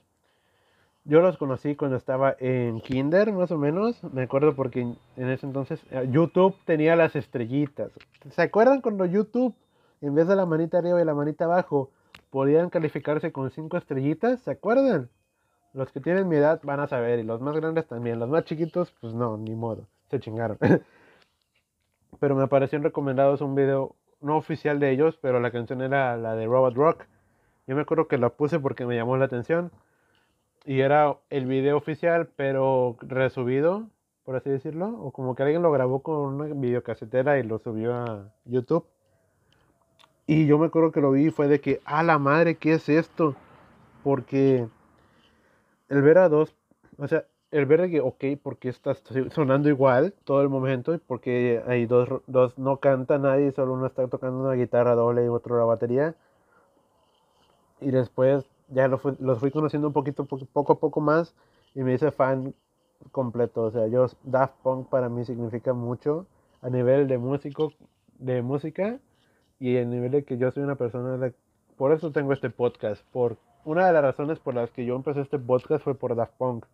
yo 1.05 1.21
los 1.21 1.39
conocí 1.39 1.75
cuando 1.75 1.97
estaba 1.97 2.37
en 2.39 2.81
Kinder, 2.81 3.33
más 3.33 3.51
o 3.51 3.59
menos. 3.59 4.03
Me 4.13 4.23
acuerdo 4.23 4.55
porque 4.55 4.81
en 4.81 5.31
ese 5.31 5.47
entonces 5.47 5.81
eh, 5.91 6.07
YouTube 6.11 6.55
tenía 6.65 6.95
las 6.97 7.17
estrellitas. 7.17 7.91
¿Se 8.31 8.43
acuerdan 8.43 8.81
cuando 8.81 9.07
YouTube, 9.07 9.55
en 10.03 10.15
vez 10.15 10.29
de 10.29 10.37
la 10.37 10.47
manita 10.47 10.79
arriba 10.79 11.01
y 11.01 11.05
la 11.05 11.15
manita 11.15 11.47
abajo, 11.47 11.91
podían 12.31 12.71
calificarse 12.71 13.33
con 13.33 13.51
cinco 13.51 13.79
estrellitas? 13.79 14.41
¿Se 14.41 14.51
acuerdan? 14.51 15.09
Los 15.73 15.91
que 15.93 16.01
tienen 16.01 16.29
mi 16.29 16.37
edad 16.37 16.61
van 16.63 16.81
a 16.81 16.89
saber, 16.89 17.19
y 17.19 17.23
los 17.23 17.41
más 17.41 17.57
grandes 17.57 17.87
también. 17.87 18.19
Los 18.19 18.29
más 18.29 18.45
chiquitos, 18.45 18.95
pues 19.01 19.15
no, 19.15 19.37
ni 19.37 19.55
modo, 19.55 19.87
se 20.11 20.21
chingaron. 20.21 20.59
pero 22.19 22.35
me 22.35 22.43
apareció 22.43 22.77
en 22.79 22.85
recomendados 22.85 23.41
un 23.41 23.55
video 23.55 23.95
no 24.21 24.37
oficial 24.37 24.81
de 24.81 24.91
ellos, 24.91 25.19
pero 25.23 25.41
la 25.41 25.51
canción 25.51 25.83
era 25.83 26.17
la 26.17 26.35
de 26.35 26.47
Robot 26.47 26.75
Rock. 26.75 27.05
Yo 27.67 27.75
me 27.75 27.83
acuerdo 27.83 28.07
que 28.07 28.19
la 28.19 28.31
puse 28.31 28.61
porque 28.61 28.87
me 28.87 28.97
llamó 28.97 29.17
la 29.17 29.25
atención 29.25 29.73
y 30.65 30.81
era 30.81 31.17
el 31.31 31.47
video 31.47 31.77
oficial, 31.77 32.29
pero 32.37 32.97
resubido, 33.01 33.89
por 34.25 34.37
así 34.37 34.51
decirlo, 34.51 34.89
o 35.01 35.11
como 35.11 35.35
que 35.35 35.43
alguien 35.43 35.63
lo 35.63 35.73
grabó 35.73 36.03
con 36.03 36.35
una 36.35 36.47
videocasetera 36.47 37.39
y 37.39 37.43
lo 37.43 37.59
subió 37.59 37.95
a 37.95 38.33
YouTube. 38.45 38.87
Y 40.27 40.47
yo 40.47 40.59
me 40.59 40.67
acuerdo 40.67 40.93
que 40.93 41.01
lo 41.01 41.13
vi 41.13 41.27
y 41.27 41.31
fue 41.31 41.47
de 41.49 41.61
que, 41.61 41.81
a 41.85 42.03
la 42.03 42.19
madre, 42.19 42.57
¿qué 42.57 42.75
es 42.75 42.89
esto? 42.89 43.37
Porque 44.03 44.67
el 45.89 46.03
ver 46.03 46.19
a 46.19 46.29
dos, 46.29 46.55
o 46.99 47.07
sea, 47.07 47.25
el 47.53 47.67
ver 47.67 47.89
que, 47.91 48.01
ok, 48.01 48.25
porque 48.43 48.69
está 48.69 48.95
sonando 49.31 49.69
igual 49.69 50.15
todo 50.25 50.43
el 50.43 50.49
momento, 50.49 50.99
porque 51.07 51.63
hay 51.67 51.87
dos, 51.87 52.09
dos, 52.27 52.59
no 52.59 52.79
canta 52.79 53.19
nadie, 53.19 53.53
solo 53.53 53.75
uno 53.75 53.87
está 53.87 54.07
tocando 54.09 54.41
una 54.41 54.55
guitarra 54.55 54.95
doble 54.95 55.25
y 55.25 55.29
otro 55.29 55.57
la 55.57 55.65
batería. 55.65 56.17
Y 57.81 57.91
después 57.91 58.45
ya 58.69 58.89
lo 58.89 59.01
los 59.21 59.39
fui 59.39 59.51
conociendo 59.51 59.89
un 59.89 59.93
poquito, 59.93 60.25
poco 60.27 60.73
a 60.73 60.79
poco 60.81 61.01
más, 61.01 61.35
y 61.75 61.83
me 61.83 61.95
hice 61.95 62.11
fan 62.11 62.55
completo. 63.13 63.65
O 63.65 63.71
sea, 63.71 63.87
yo, 63.87 64.07
Daft 64.25 64.55
Punk 64.63 64.89
para 64.89 65.09
mí 65.09 65.25
significa 65.25 65.73
mucho 65.73 66.27
a 66.63 66.71
nivel 66.71 67.09
de 67.09 67.19
músico, 67.19 67.73
de 68.19 68.43
música, 68.43 68.99
y 69.61 69.77
a 69.79 69.85
nivel 69.85 70.11
de 70.11 70.25
que 70.25 70.39
yo 70.39 70.51
soy 70.51 70.63
una 70.63 70.77
persona, 70.77 71.17
de, 71.19 71.35
por 71.77 71.93
eso 71.93 72.13
tengo 72.13 72.33
este 72.33 72.51
podcast, 72.51 73.05
por 73.13 73.37
una 73.65 73.87
de 73.87 73.93
las 73.93 74.03
razones 74.03 74.39
por 74.39 74.55
las 74.55 74.71
que 74.71 74.85
yo 74.85 74.97
empecé 74.97 75.21
este 75.21 75.39
podcast 75.39 75.83
fue 75.85 75.95
por 75.95 76.15
Daft 76.15 76.35
Punk 76.39 76.67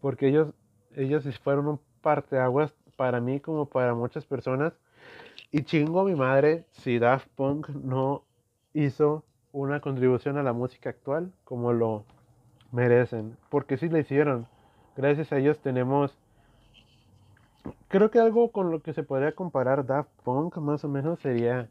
porque 0.00 0.28
ellos, 0.28 0.54
ellos 0.94 1.24
fueron 1.40 1.66
un 1.66 1.80
parteaguas 2.00 2.72
para 2.96 3.20
mí 3.20 3.40
como 3.40 3.66
para 3.66 3.94
muchas 3.94 4.24
personas. 4.24 4.72
Y 5.50 5.62
chingo 5.62 6.00
a 6.00 6.04
mi 6.04 6.14
madre 6.14 6.64
si 6.70 6.98
Daft 7.00 7.26
Punk 7.34 7.68
no 7.70 8.22
hizo 8.72 9.24
una 9.56 9.80
contribución 9.80 10.36
a 10.36 10.42
la 10.42 10.52
música 10.52 10.90
actual 10.90 11.32
como 11.44 11.72
lo 11.72 12.04
merecen. 12.72 13.38
Porque 13.48 13.78
sí 13.78 13.88
lo 13.88 13.98
hicieron. 13.98 14.46
Gracias 14.96 15.32
a 15.32 15.38
ellos 15.38 15.58
tenemos... 15.60 16.14
Creo 17.88 18.10
que 18.10 18.18
algo 18.20 18.52
con 18.52 18.70
lo 18.70 18.82
que 18.82 18.92
se 18.92 19.02
podría 19.02 19.32
comparar 19.32 19.86
Daft 19.86 20.10
Punk 20.24 20.58
más 20.58 20.84
o 20.84 20.88
menos 20.88 21.20
sería 21.20 21.68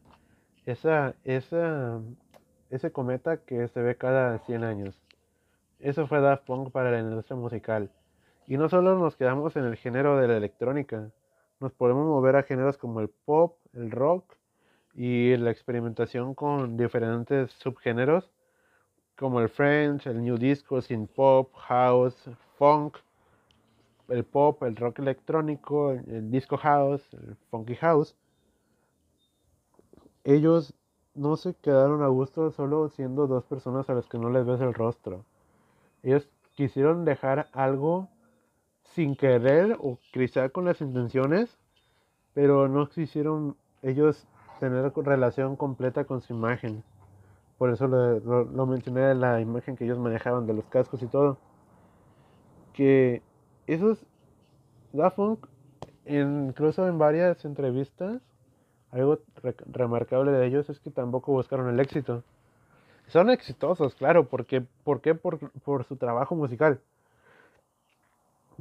esa, 0.66 1.14
esa, 1.22 2.00
ese 2.70 2.90
cometa 2.90 3.36
que 3.38 3.68
se 3.68 3.80
ve 3.80 3.94
cada 3.96 4.40
100 4.40 4.64
años. 4.64 5.00
Eso 5.78 6.08
fue 6.08 6.20
Daft 6.20 6.44
Punk 6.44 6.72
para 6.72 6.90
la 6.90 6.98
industria 6.98 7.36
musical. 7.36 7.90
Y 8.48 8.56
no 8.56 8.68
solo 8.68 8.98
nos 8.98 9.14
quedamos 9.14 9.54
en 9.54 9.64
el 9.64 9.76
género 9.76 10.16
de 10.16 10.26
la 10.26 10.36
electrónica, 10.36 11.12
nos 11.60 11.72
podemos 11.72 12.04
mover 12.04 12.34
a 12.34 12.42
géneros 12.42 12.78
como 12.78 13.00
el 13.00 13.08
pop, 13.08 13.58
el 13.74 13.92
rock 13.92 14.34
y 14.96 15.36
la 15.36 15.50
experimentación 15.50 16.34
con 16.34 16.76
diferentes 16.76 17.52
subgéneros 17.52 18.30
como 19.16 19.40
el 19.40 19.48
French, 19.48 20.06
el 20.06 20.22
New 20.24 20.36
Disco, 20.36 20.80
Synth 20.80 21.10
Pop, 21.10 21.54
House, 21.54 22.30
Funk, 22.58 22.96
el 24.08 24.24
pop, 24.24 24.62
el 24.62 24.76
rock 24.76 25.00
electrónico, 25.00 25.92
el 25.92 26.30
disco 26.30 26.56
house, 26.56 27.02
el 27.14 27.36
funky 27.50 27.74
house. 27.76 28.14
Ellos 30.24 30.74
no 31.14 31.36
se 31.36 31.54
quedaron 31.54 32.02
a 32.02 32.08
gusto 32.08 32.50
solo 32.50 32.88
siendo 32.88 33.26
dos 33.26 33.44
personas 33.44 33.88
a 33.90 33.94
las 33.94 34.06
que 34.06 34.18
no 34.18 34.30
les 34.30 34.46
ves 34.46 34.60
el 34.60 34.74
rostro. 34.74 35.24
Ellos 36.02 36.28
quisieron 36.54 37.04
dejar 37.04 37.48
algo 37.52 38.08
sin 38.94 39.16
querer 39.16 39.76
o 39.80 39.98
quizá 40.12 40.48
con 40.48 40.64
las 40.64 40.80
intenciones, 40.80 41.58
pero 42.32 42.68
no 42.68 42.88
quisieron 42.88 43.56
ellos 43.82 44.26
tener 44.58 44.92
relación 44.96 45.56
completa 45.56 46.04
con 46.04 46.20
su 46.20 46.32
imagen. 46.34 46.82
por 47.58 47.70
eso 47.70 47.86
lo, 47.88 48.66
mencioné 48.66 49.14
la 49.14 49.40
imagen 49.40 49.76
que 49.76 49.84
ellos 49.84 49.98
manejaban 49.98 50.46
de 50.46 50.54
los 50.54 50.64
cascos 50.66 51.02
y 51.02 51.06
todo. 51.06 51.38
Que 52.72 53.22
esos 53.66 54.04
Daft 54.92 55.16
Punk, 55.16 55.46
incluso 56.06 56.88
en 56.88 56.98
varias 56.98 57.44
entrevistas, 57.44 58.20
algo 58.90 59.18
remarcable 59.66 60.32
de 60.32 60.46
ellos 60.46 60.68
es 60.70 60.80
que 60.80 60.90
tampoco 60.90 61.32
buscaron 61.32 61.68
el 61.68 61.80
éxito. 61.80 62.22
Son 63.08 63.30
exitosos, 63.30 63.94
claro, 63.94 64.28
porque, 64.28 64.62
¿por 64.84 65.00
qué? 65.00 65.14
Por, 65.14 65.50
por 65.62 65.84
su 65.84 65.96
trabajo 65.96 66.34
musical. 66.34 66.80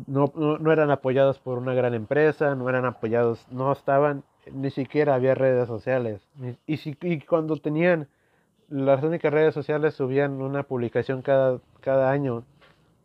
No, 0.07 0.31
no, 0.35 0.71
eran 0.71 0.91
apoyados 0.91 1.39
por 1.39 1.57
una 1.57 1.73
gran 1.73 1.93
empresa, 1.93 2.53
no 2.53 2.69
eran 2.69 2.85
apoyados, 2.85 3.47
no 3.49 3.71
estaban, 3.71 4.23
ni 4.51 4.71
siquiera 4.71 5.15
había 5.15 5.35
redes 5.35 5.67
sociales. 5.67 6.21
Y, 6.67 6.77
si, 6.77 6.97
y 7.01 7.21
cuando 7.21 7.57
tenían 7.57 8.07
las 8.69 9.03
únicas 9.03 9.31
redes 9.33 9.53
sociales 9.53 9.93
subían 9.93 10.41
una 10.41 10.63
publicación 10.63 11.21
cada, 11.21 11.59
cada 11.81 12.11
año 12.11 12.43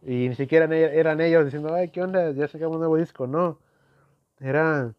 y 0.03 0.28
ni 0.28 0.34
siquiera 0.34 0.64
eran 0.74 1.20
ellos 1.20 1.45
diciendo, 1.45 1.74
ay, 1.74 1.91
¿qué 1.91 2.03
onda? 2.03 2.30
Ya 2.32 2.49
sacamos 2.49 2.76
un 2.76 2.80
nuevo 2.80 2.97
disco. 2.97 3.26
No, 3.26 3.59
era, 4.38 4.95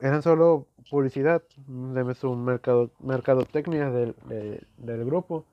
eran 0.00 0.22
solo 0.22 0.66
publicidad 0.90 1.42
de 1.66 2.14
su 2.14 2.34
mercado, 2.34 2.90
mercadotecnia 3.00 3.90
del, 3.90 4.16
del 4.76 5.04
grupo. 5.04 5.44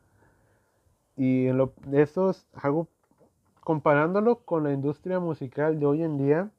Y 1.15 1.47
en 1.47 1.57
lo, 1.57 1.73
de 1.85 2.01
estos, 2.01 2.47
hago, 2.53 2.87
comparándolo 3.59 4.37
con 4.37 4.63
la 4.63 4.73
industria 4.73 5.19
musical 5.19 5.79
de 5.79 5.85
hoy 5.85 6.03
en 6.03 6.17
día, 6.17 6.51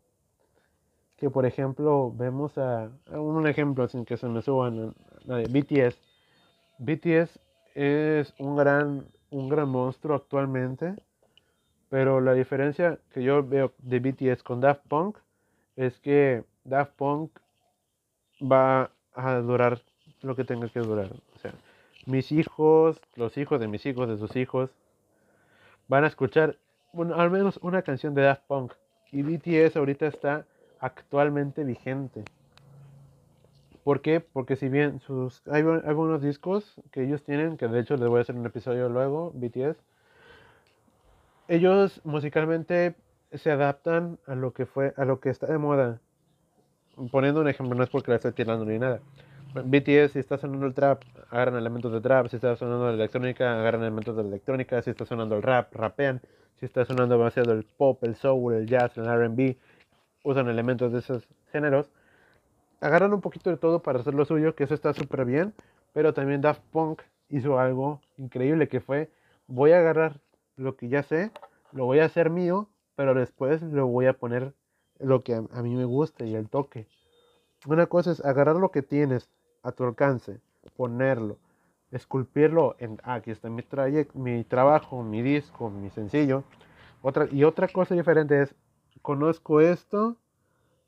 que 1.22 1.30
por 1.30 1.46
ejemplo 1.46 2.12
vemos 2.16 2.58
a, 2.58 2.90
un 3.12 3.46
ejemplo 3.46 3.86
sin 3.86 4.04
que 4.04 4.16
se 4.16 4.26
me 4.26 4.42
suban, 4.42 4.92
la 5.24 5.36
de 5.36 5.44
BTS. 5.44 5.96
BTS 6.78 7.38
es 7.76 8.34
un 8.40 8.56
gran, 8.56 9.06
un 9.30 9.48
gran 9.48 9.68
monstruo 9.68 10.16
actualmente 10.16 10.96
pero 11.90 12.20
la 12.20 12.34
diferencia 12.34 12.98
que 13.12 13.22
yo 13.22 13.46
veo 13.46 13.72
de 13.78 14.00
BTS 14.00 14.42
con 14.42 14.60
Daft 14.60 14.80
Punk 14.88 15.16
es 15.76 16.00
que 16.00 16.42
Daft 16.64 16.94
Punk 16.96 17.30
va 18.40 18.90
a 19.14 19.34
durar 19.36 19.80
lo 20.22 20.34
que 20.34 20.42
tenga 20.42 20.68
que 20.70 20.80
durar. 20.80 21.10
O 21.36 21.38
sea, 21.38 21.52
mis 22.04 22.32
hijos, 22.32 23.00
los 23.14 23.36
hijos 23.36 23.60
de 23.60 23.68
mis 23.68 23.86
hijos, 23.86 24.08
de 24.08 24.18
sus 24.18 24.34
hijos, 24.34 24.70
van 25.86 26.02
a 26.02 26.08
escuchar 26.08 26.56
al 27.14 27.30
menos 27.30 27.60
una 27.62 27.82
canción 27.82 28.12
de 28.12 28.22
Daft 28.22 28.42
Punk. 28.48 28.72
Y 29.12 29.22
BTS 29.22 29.76
ahorita 29.76 30.08
está 30.08 30.46
actualmente 30.82 31.64
vigente. 31.64 32.24
¿Por 33.84 34.02
qué? 34.02 34.20
Porque 34.20 34.56
si 34.56 34.68
bien 34.68 35.00
sus, 35.00 35.42
hay 35.48 35.62
algunos 35.62 36.20
discos 36.22 36.80
que 36.90 37.04
ellos 37.04 37.22
tienen, 37.22 37.56
que 37.56 37.68
de 37.68 37.80
hecho 37.80 37.96
les 37.96 38.08
voy 38.08 38.18
a 38.18 38.22
hacer 38.22 38.34
un 38.36 38.44
episodio 38.44 38.88
luego, 38.88 39.32
BTS, 39.34 39.76
ellos 41.48 42.00
musicalmente 42.04 42.94
se 43.32 43.50
adaptan 43.50 44.18
a 44.26 44.34
lo 44.34 44.52
que 44.52 44.66
fue, 44.66 44.92
a 44.96 45.04
lo 45.04 45.20
que 45.20 45.30
está 45.30 45.46
de 45.46 45.58
moda. 45.58 46.00
Poniendo 47.10 47.40
un 47.40 47.48
ejemplo, 47.48 47.74
no 47.74 47.82
es 47.82 47.90
porque 47.90 48.10
la 48.10 48.16
estoy 48.16 48.32
tirando 48.32 48.64
ni 48.64 48.78
nada. 48.78 49.00
BTS, 49.54 50.12
si 50.12 50.18
está 50.18 50.38
sonando 50.38 50.66
el 50.66 50.74
trap, 50.74 51.02
agarran 51.30 51.56
elementos 51.56 51.92
de 51.92 52.00
trap. 52.00 52.28
Si 52.28 52.36
está 52.36 52.56
sonando 52.56 52.86
la 52.86 52.94
electrónica, 52.94 53.60
agarran 53.60 53.82
elementos 53.82 54.16
de 54.16 54.22
electrónica. 54.22 54.80
Si 54.82 54.90
está 54.90 55.04
sonando 55.04 55.36
el 55.36 55.42
rap, 55.42 55.74
rapean. 55.74 56.20
Si 56.58 56.66
está 56.66 56.84
sonando 56.84 57.18
demasiado 57.18 57.52
el 57.52 57.64
pop, 57.64 58.02
el 58.04 58.14
soul, 58.14 58.54
el 58.54 58.66
jazz, 58.66 58.96
el 58.96 59.06
RB, 59.06 59.56
usan 60.22 60.48
elementos 60.48 60.92
de 60.92 61.00
esos 61.00 61.28
géneros. 61.50 61.90
Agarran 62.80 63.12
un 63.12 63.20
poquito 63.20 63.50
de 63.50 63.56
todo 63.56 63.82
para 63.82 64.00
hacer 64.00 64.14
lo 64.14 64.24
suyo, 64.24 64.54
que 64.54 64.64
eso 64.64 64.74
está 64.74 64.92
súper 64.92 65.24
bien. 65.24 65.54
Pero 65.92 66.14
también 66.14 66.40
Daft 66.40 66.62
Punk 66.70 67.02
hizo 67.28 67.58
algo 67.58 68.00
increíble 68.18 68.68
que 68.68 68.80
fue, 68.80 69.10
voy 69.46 69.72
a 69.72 69.78
agarrar 69.78 70.20
lo 70.56 70.76
que 70.76 70.88
ya 70.88 71.02
sé, 71.02 71.30
lo 71.72 71.86
voy 71.86 72.00
a 72.00 72.04
hacer 72.04 72.30
mío, 72.30 72.68
pero 72.94 73.14
después 73.14 73.62
lo 73.62 73.86
voy 73.86 74.06
a 74.06 74.12
poner 74.12 74.54
lo 74.98 75.22
que 75.22 75.34
a, 75.34 75.62
mí 75.62 75.74
me 75.74 75.84
gusta 75.84 76.24
y 76.24 76.34
el 76.34 76.48
toque. 76.48 76.86
Una 77.66 77.86
cosa 77.86 78.12
es 78.12 78.24
agarrar 78.24 78.56
lo 78.56 78.70
que 78.70 78.82
tienes 78.82 79.30
a 79.62 79.72
tu 79.72 79.84
alcance, 79.84 80.40
ponerlo, 80.76 81.38
esculpirlo 81.90 82.76
en, 82.78 82.98
ah, 83.02 83.14
aquí 83.14 83.30
está 83.30 83.48
mi, 83.48 83.64
mi 84.14 84.44
trabajo, 84.44 85.02
mi 85.02 85.22
disco, 85.22 85.70
mi 85.70 85.90
sencillo. 85.90 86.44
Otra, 87.00 87.26
y 87.30 87.44
otra 87.44 87.68
cosa 87.68 87.94
diferente 87.94 88.42
es, 88.42 88.54
conozco 89.02 89.60
esto, 89.60 90.16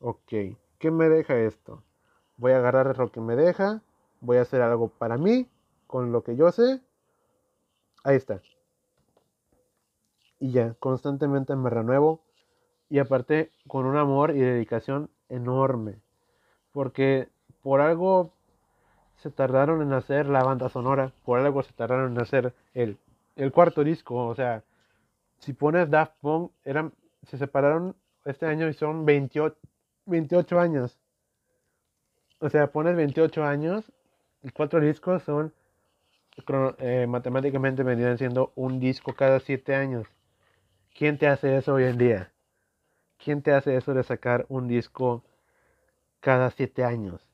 ok, 0.01 0.57
¿qué 0.79 0.91
me 0.91 1.09
deja 1.09 1.37
esto? 1.37 1.83
Voy 2.37 2.53
a 2.53 2.59
agarrar 2.59 2.97
lo 2.99 3.13
que 3.13 3.21
me 3.21 3.37
deja, 3.37 3.83
voy 4.21 4.39
a 4.39 4.43
hacer 4.43 4.63
algo 4.63 4.89
para 4.89 5.19
mí, 5.19 5.49
con 5.87 6.13
lo 6.13 6.23
que 6.25 6.37
yo 6.37 6.51
sé. 6.51 6.81
Ahí 8.05 8.17
está 8.17 8.41
y 10.45 10.51
ya, 10.51 10.75
constantemente 10.75 11.57
me 11.57 11.71
renuevo 11.71 12.21
y 12.91 12.99
aparte 12.99 13.51
con 13.67 13.87
un 13.87 13.97
amor 13.97 14.33
y 14.33 14.41
dedicación 14.41 15.09
enorme, 15.31 16.03
porque 16.71 17.31
por 17.63 17.81
algo 17.81 18.31
se 19.17 19.31
tardaron 19.31 19.81
en 19.81 19.95
hacer 19.95 20.27
la 20.27 20.45
banda 20.45 20.69
sonora, 20.69 21.13
por 21.25 21.39
algo 21.39 21.63
se 21.63 21.73
tardaron 21.73 22.13
en 22.13 22.21
hacer 22.21 22.53
el, 22.75 22.99
el 23.37 23.53
cuarto 23.53 23.85
disco, 23.85 24.27
o 24.27 24.35
sea, 24.35 24.63
si 25.39 25.55
pones 25.55 25.89
Daft 25.89 26.13
Punk, 26.21 26.51
eran, 26.65 26.93
se 27.23 27.39
separaron 27.39 27.97
este 28.25 28.47
año 28.47 28.69
y 28.69 28.75
son 28.75 29.05
28, 29.05 29.57
28 30.07 30.61
años. 30.61 30.99
O 32.39 32.49
sea, 32.51 32.71
pones 32.73 32.97
28 32.97 33.45
años, 33.45 33.91
y 34.43 34.51
cuatro 34.51 34.81
discos 34.81 35.23
son, 35.23 35.53
eh, 36.79 37.07
matemáticamente 37.09 37.83
vendrían 37.83 38.19
siendo 38.19 38.53
un 38.55 38.81
disco 38.81 39.15
cada 39.15 39.41
7 39.41 39.75
años. 39.75 40.07
¿Quién 40.95 41.19
te 41.19 41.27
hace 41.27 41.57
eso 41.57 41.75
hoy 41.75 41.85
en 41.85 41.99
día? 41.99 42.33
¿Quién 43.19 43.43
te 43.43 43.53
hace 43.53 43.77
eso 43.77 43.95
de 43.95 44.03
sacar 44.03 44.47
un 44.49 44.69
disco 44.69 45.25
cada 46.21 46.51
siete 46.51 46.85
años? 46.85 47.27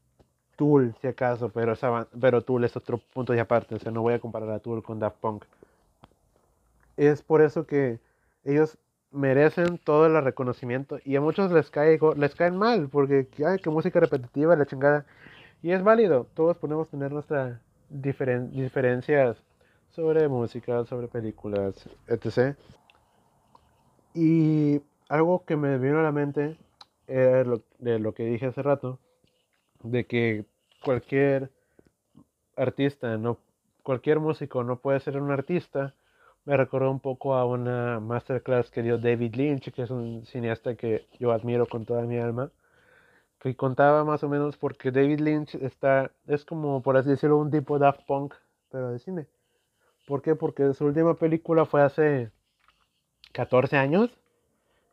Tool, 0.57 0.95
si 1.01 1.09
acaso, 1.09 1.51
pero, 1.51 1.75
pero 2.21 2.43
Tool 2.43 2.65
es 2.65 2.77
otro 2.77 2.99
punto 3.13 3.33
de 3.33 3.41
aparte, 3.41 3.75
o 3.75 3.79
sea, 3.79 3.91
no 3.91 4.03
voy 4.03 4.15
a 4.15 4.21
comparar 4.21 4.51
a 4.51 4.61
Tool 4.61 4.83
con 4.83 4.99
Daft 4.99 5.19
Punk. 5.19 5.45
Es 6.97 7.23
por 7.23 7.43
eso 7.43 7.67
que 7.67 7.99
ellos 8.45 8.79
merecen 9.13 9.79
todo 9.79 10.07
el 10.07 10.23
reconocimiento 10.23 10.99
y 11.05 11.17
a 11.17 11.21
muchos 11.21 11.51
les 11.53 11.71
cae 11.71 11.99
les 12.17 12.35
caen 12.35 12.57
mal 12.57 12.89
porque 12.89 13.29
ay, 13.47 13.59
que 13.59 13.71
música 13.71 14.01
repetitiva 14.01 14.57
la 14.57 14.67
chingada 14.67 15.05
y 15.63 15.73
es 15.73 15.83
válido 15.83 16.27
todos 16.35 16.57
podemos 16.57 16.89
tener 16.89 17.13
nuestras 17.13 17.59
diferencias 17.89 19.37
sobre 19.91 20.29
música 20.29 20.85
sobre 20.85 21.09
películas 21.09 21.89
etc 22.07 22.57
y 24.15 24.81
algo 25.09 25.45
que 25.45 25.57
me 25.57 25.79
vino 25.79 25.99
a 25.99 26.03
la 26.03 26.13
mente 26.13 26.57
era 27.07 27.45
lo, 27.45 27.63
de 27.79 27.99
lo 27.99 28.15
que 28.15 28.25
dije 28.25 28.47
hace 28.47 28.63
rato, 28.63 28.99
de 29.83 30.07
que 30.07 30.45
cualquier 30.85 31.51
artista, 32.57 33.17
no, 33.19 33.39
cualquier 33.83 34.21
músico 34.21 34.63
no 34.65 34.79
puede 34.79 35.01
ser 35.01 35.21
un 35.21 35.31
artista. 35.31 35.95
Me 36.45 36.57
recordó 36.57 36.91
un 36.91 37.01
poco 37.01 37.35
a 37.35 37.45
una 37.45 38.01
masterclass 38.01 38.71
que 38.71 38.83
dio 38.83 38.99
David 38.99 39.35
Lynch, 39.35 39.71
que 39.73 39.83
es 39.83 39.91
un 39.91 40.25
cineasta 40.25 40.75
que 40.75 41.07
yo 41.19 41.33
admiro 41.33 41.67
con 41.67 41.85
toda 41.85 42.03
mi 42.03 42.19
alma, 42.19 42.51
que 43.39 43.55
contaba 43.57 44.05
más 44.05 44.25
o 44.25 44.29
menos 44.29 44.57
porque 44.57 44.91
David 44.91 45.21
Lynch 45.21 45.55
está, 45.57 46.13
es 46.27 46.45
como 46.45 46.83
por 46.83 46.97
así 46.97 47.11
decirlo, 47.11 47.39
un 47.39 47.51
tipo 47.51 47.79
Daft 47.79 48.07
Punk, 48.07 48.35
pero 48.71 48.91
de 48.91 48.99
cine. 48.99 49.27
¿Por 50.07 50.23
qué? 50.23 50.35
Porque 50.35 50.73
su 50.75 50.87
última 50.87 51.15
película 51.15 51.67
fue 51.67 51.83
hace 51.83 52.33
14 53.33 53.77
años, 53.77 54.11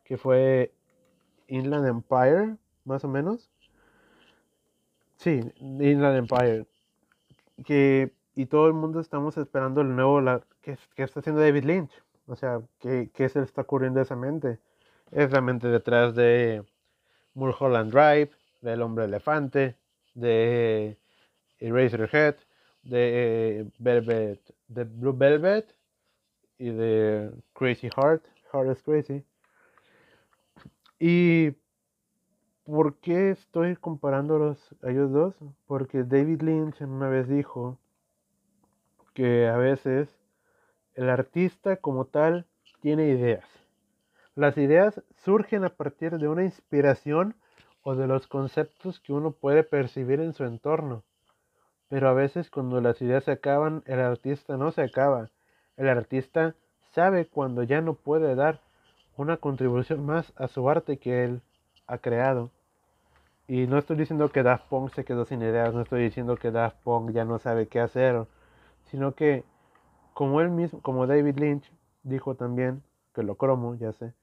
que 0.04 0.16
fue 0.16 0.72
Inland 1.48 1.86
Empire, 1.86 2.56
más 2.84 3.04
o 3.04 3.08
menos. 3.08 3.50
Sí, 5.16 5.40
Inland 5.60 6.16
Empire. 6.18 6.66
Que, 7.64 8.12
y 8.34 8.46
todo 8.46 8.68
el 8.68 8.74
mundo 8.74 9.00
estamos 9.00 9.36
esperando 9.36 9.80
el 9.80 9.96
nuevo, 9.96 10.20
la, 10.20 10.42
que, 10.94 11.02
está 11.02 11.20
haciendo 11.20 11.40
David 11.40 11.64
Lynch. 11.64 11.92
O 12.26 12.36
sea, 12.36 12.60
¿qué, 12.78 13.10
qué 13.14 13.28
se 13.28 13.38
le 13.38 13.44
está 13.44 13.62
ocurriendo 13.62 14.00
a 14.00 14.02
esa 14.02 14.16
mente? 14.16 14.58
Es 15.10 15.30
la 15.30 15.40
mente 15.40 15.68
detrás 15.68 16.14
de 16.14 16.64
Mulholland 17.34 17.92
Drive, 17.92 18.30
del 18.60 18.82
Hombre 18.82 19.06
Elefante, 19.06 19.76
de 20.14 20.98
Eraserhead, 21.58 22.36
de 22.82 23.70
Velvet, 23.78 24.40
de 24.68 24.84
Blue 24.84 25.16
Velvet 25.16 25.74
y 26.58 26.70
de 26.70 27.30
Crazy 27.54 27.88
Heart, 27.96 28.24
Heart 28.52 28.72
is 28.72 28.82
Crazy. 28.82 29.24
¿Y 30.98 31.52
por 32.64 32.96
qué 32.96 33.30
estoy 33.30 33.76
comparándolos 33.76 34.58
a 34.82 34.90
ellos 34.90 35.12
dos? 35.12 35.34
Porque 35.66 36.02
David 36.02 36.42
Lynch 36.42 36.80
una 36.82 37.08
vez 37.08 37.28
dijo 37.28 37.78
que 39.14 39.46
a 39.46 39.56
veces 39.56 40.17
el 40.98 41.10
artista 41.10 41.76
como 41.76 42.06
tal 42.06 42.44
tiene 42.80 43.06
ideas. 43.06 43.44
Las 44.34 44.58
ideas 44.58 45.00
surgen 45.14 45.64
a 45.64 45.68
partir 45.68 46.18
de 46.18 46.26
una 46.26 46.42
inspiración 46.42 47.36
o 47.84 47.94
de 47.94 48.08
los 48.08 48.26
conceptos 48.26 48.98
que 48.98 49.12
uno 49.12 49.30
puede 49.30 49.62
percibir 49.62 50.18
en 50.18 50.34
su 50.34 50.42
entorno. 50.42 51.04
Pero 51.88 52.08
a 52.08 52.14
veces 52.14 52.50
cuando 52.50 52.80
las 52.80 53.00
ideas 53.00 53.22
se 53.22 53.30
acaban, 53.30 53.84
el 53.86 54.00
artista 54.00 54.56
no 54.56 54.72
se 54.72 54.82
acaba. 54.82 55.30
El 55.76 55.88
artista 55.88 56.56
sabe 56.90 57.26
cuando 57.26 57.62
ya 57.62 57.80
no 57.80 57.94
puede 57.94 58.34
dar 58.34 58.60
una 59.16 59.36
contribución 59.36 60.04
más 60.04 60.32
a 60.34 60.48
su 60.48 60.68
arte 60.68 60.96
que 60.96 61.22
él 61.22 61.42
ha 61.86 61.98
creado. 61.98 62.50
Y 63.46 63.68
no 63.68 63.78
estoy 63.78 63.96
diciendo 63.96 64.30
que 64.30 64.42
Daft 64.42 64.66
Punk 64.68 64.92
se 64.94 65.04
quedó 65.04 65.24
sin 65.24 65.42
ideas, 65.42 65.72
no 65.72 65.82
estoy 65.82 66.02
diciendo 66.02 66.36
que 66.36 66.50
Daft 66.50 66.82
Punk 66.82 67.12
ya 67.12 67.24
no 67.24 67.38
sabe 67.38 67.68
qué 67.68 67.78
hacer, 67.78 68.26
sino 68.90 69.14
que 69.14 69.44
como 70.18 70.40
él 70.40 70.50
mismo, 70.50 70.82
como 70.82 71.06
David 71.06 71.38
Lynch 71.38 71.70
dijo 72.02 72.34
también, 72.34 72.82
que 73.14 73.22
lo 73.22 73.36
cromo, 73.36 73.76
ya 73.76 73.92
sé, 73.92 74.14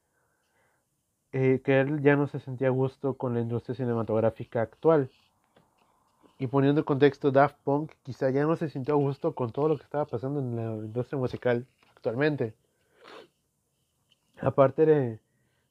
eh, 1.32 1.62
que 1.64 1.80
él 1.80 2.02
ya 2.02 2.18
no 2.18 2.28
se 2.28 2.42
sentía 2.42 2.68
a 2.68 2.72
gusto 2.72 3.14
con 3.14 3.34
la 3.34 3.40
industria 3.40 3.76
cinematográfica 3.76 4.62
actual. 4.62 5.10
Y 6.38 6.48
poniendo 6.48 6.82
en 6.82 6.86
contexto, 6.86 7.32
Daft 7.32 7.56
Punk 7.64 7.94
quizá 8.04 8.30
ya 8.30 8.44
no 8.44 8.58
se 8.58 8.70
sintió 8.70 8.96
a 8.96 8.98
gusto 8.98 9.36
con 9.36 9.54
todo 9.54 9.70
lo 9.70 9.78
que 9.78 9.86
estaba 9.86 10.04
pasando 10.04 10.42
en 10.42 10.58
la 10.58 10.64
industria 10.86 11.18
musical 11.18 11.66
actualmente. 11.96 12.54
Aparte 14.42 14.86
de 14.86 15.20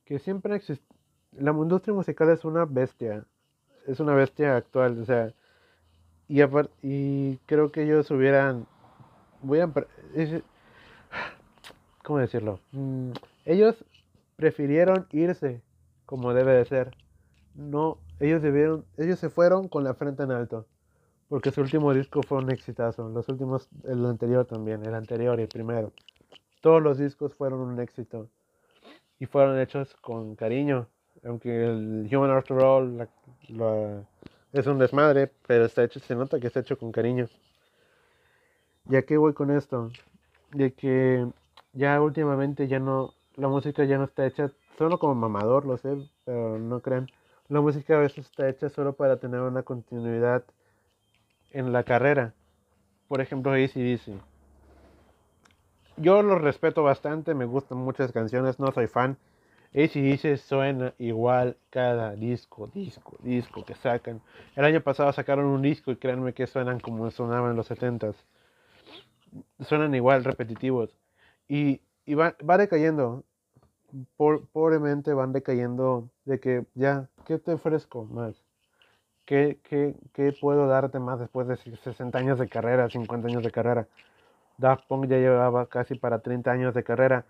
que 0.06 0.20
siempre 0.20 0.56
existe, 0.56 0.86
la 1.32 1.50
industria 1.50 1.92
musical 1.92 2.30
es 2.30 2.46
una 2.46 2.64
bestia, 2.64 3.26
es 3.86 4.00
una 4.00 4.14
bestia 4.14 4.56
actual, 4.56 4.98
o 5.02 5.04
sea, 5.04 5.34
y, 6.28 6.40
y 6.80 7.36
creo 7.44 7.70
que 7.70 7.82
ellos 7.82 8.10
hubieran, 8.10 8.66
voy 9.44 9.60
a, 9.60 9.70
¿cómo 12.02 12.18
decirlo? 12.18 12.60
Mm, 12.72 13.12
ellos 13.44 13.84
prefirieron 14.36 15.06
irse 15.12 15.62
como 16.06 16.34
debe 16.34 16.52
de 16.52 16.64
ser. 16.64 16.96
No, 17.54 17.98
ellos 18.18 18.42
debieron, 18.42 18.84
ellos 18.96 19.18
se 19.18 19.30
fueron 19.30 19.68
con 19.68 19.84
la 19.84 19.94
frente 19.94 20.24
en 20.24 20.32
alto, 20.32 20.66
porque 21.28 21.50
su 21.50 21.60
último 21.60 21.94
disco 21.94 22.22
fue 22.22 22.38
un 22.38 22.50
exitazo, 22.50 23.08
los 23.08 23.28
últimos, 23.28 23.68
el 23.84 24.04
anterior 24.06 24.44
también, 24.44 24.84
el 24.84 24.94
anterior 24.94 25.38
y 25.38 25.42
el 25.42 25.48
primero. 25.48 25.92
Todos 26.60 26.82
los 26.82 26.98
discos 26.98 27.34
fueron 27.34 27.60
un 27.60 27.78
éxito 27.78 28.28
y 29.18 29.26
fueron 29.26 29.58
hechos 29.60 29.94
con 30.00 30.34
cariño, 30.34 30.88
aunque 31.24 31.64
el 31.64 32.08
Human 32.10 32.30
After 32.30 32.58
All 32.58 33.08
es 34.52 34.66
un 34.66 34.78
desmadre, 34.78 35.30
pero 35.46 35.66
está 35.66 35.84
hecho, 35.84 36.00
se 36.00 36.14
nota 36.14 36.40
que 36.40 36.48
está 36.48 36.60
hecho 36.60 36.78
con 36.78 36.90
cariño. 36.90 37.28
¿Ya 38.86 39.02
qué 39.02 39.16
voy 39.16 39.32
con 39.32 39.50
esto? 39.50 39.90
De 40.52 40.72
que 40.72 41.26
ya 41.72 42.00
últimamente 42.00 42.68
ya 42.68 42.78
no, 42.78 43.14
la 43.36 43.48
música 43.48 43.84
ya 43.84 43.98
no 43.98 44.04
está 44.04 44.26
hecha 44.26 44.50
solo 44.78 44.98
como 44.98 45.14
mamador, 45.14 45.64
lo 45.64 45.76
sé, 45.78 45.96
pero 46.24 46.58
no 46.58 46.80
crean. 46.80 47.08
La 47.48 47.60
música 47.60 47.96
a 47.96 48.00
veces 48.00 48.26
está 48.26 48.48
hecha 48.48 48.68
solo 48.68 48.94
para 48.94 49.16
tener 49.16 49.40
una 49.40 49.62
continuidad 49.62 50.44
en 51.50 51.72
la 51.72 51.84
carrera. 51.84 52.34
Por 53.08 53.20
ejemplo, 53.20 53.52
ACDC. 53.52 54.20
Yo 55.96 56.22
lo 56.22 56.38
respeto 56.38 56.82
bastante, 56.82 57.34
me 57.34 57.44
gustan 57.44 57.78
muchas 57.78 58.12
canciones, 58.12 58.58
no 58.58 58.72
soy 58.72 58.88
fan 58.88 59.16
ACDC 59.74 60.36
suena 60.36 60.94
igual 60.98 61.56
cada 61.70 62.14
disco, 62.14 62.70
disco, 62.72 63.16
disco 63.24 63.64
que 63.64 63.74
sacan. 63.74 64.20
El 64.54 64.64
año 64.64 64.80
pasado 64.80 65.12
sacaron 65.12 65.46
un 65.46 65.62
disco 65.62 65.90
y 65.90 65.96
créanme 65.96 66.32
que 66.32 66.46
suenan 66.46 66.78
como 66.78 67.10
sonaban 67.10 67.50
en 67.50 67.56
los 67.56 67.68
70s. 67.68 68.14
Suenan 69.60 69.94
igual, 69.94 70.24
repetitivos. 70.24 70.96
Y, 71.48 71.80
y 72.06 72.14
va, 72.14 72.36
va, 72.48 72.58
decayendo. 72.58 73.24
pobremente 74.52 75.12
van 75.14 75.32
decayendo 75.32 76.10
de 76.24 76.40
que 76.40 76.66
ya, 76.74 77.08
¿qué 77.26 77.38
te 77.38 77.52
ofrezco 77.52 78.04
más? 78.04 78.42
¿Qué, 79.24 79.60
qué, 79.62 79.94
¿Qué 80.12 80.34
puedo 80.38 80.66
darte 80.66 80.98
más 80.98 81.18
después 81.18 81.48
de 81.48 81.56
60 81.56 82.18
años 82.18 82.38
de 82.38 82.48
carrera, 82.48 82.90
50 82.90 83.28
años 83.28 83.42
de 83.42 83.50
carrera? 83.50 83.88
Daft 84.58 84.86
Punk 84.86 85.06
ya 85.06 85.16
llevaba 85.18 85.66
casi 85.66 85.94
para 85.94 86.20
30 86.20 86.50
años 86.52 86.74
de 86.74 86.84
carrera 86.84 87.24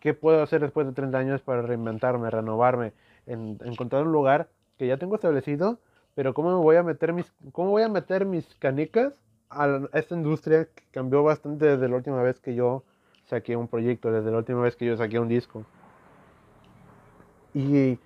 ¿Qué 0.00 0.14
puedo 0.14 0.42
hacer 0.42 0.60
después 0.60 0.86
de 0.86 0.92
30 0.92 1.18
años 1.18 1.42
para 1.42 1.62
reinventarme, 1.62 2.30
renovarme, 2.30 2.92
en, 3.26 3.58
encontrar 3.64 4.04
un 4.04 4.12
lugar 4.12 4.48
que 4.78 4.86
ya 4.86 4.98
tengo 4.98 5.16
establecido, 5.16 5.80
pero 6.14 6.34
cómo 6.34 6.50
me 6.50 6.62
voy 6.62 6.76
a 6.76 6.82
meter 6.82 7.12
mis, 7.12 7.32
cómo 7.52 7.70
voy 7.70 7.82
a 7.82 7.88
meter 7.88 8.24
mis 8.24 8.46
canicas 8.56 9.18
a, 9.50 9.88
esta 9.92 10.14
industria 10.14 10.68
cambió 10.90 11.22
bastante 11.22 11.66
desde 11.66 11.88
la 11.88 11.96
última 11.96 12.22
vez 12.22 12.40
que 12.40 12.54
yo 12.54 12.82
saqué 13.26 13.56
un 13.56 13.68
proyecto, 13.68 14.10
desde 14.10 14.30
la 14.30 14.38
última 14.38 14.60
vez 14.62 14.76
que 14.76 14.86
yo 14.86 14.96
saqué 14.96 15.18
un 15.18 15.28
disco. 15.28 15.64
Y 17.54 17.98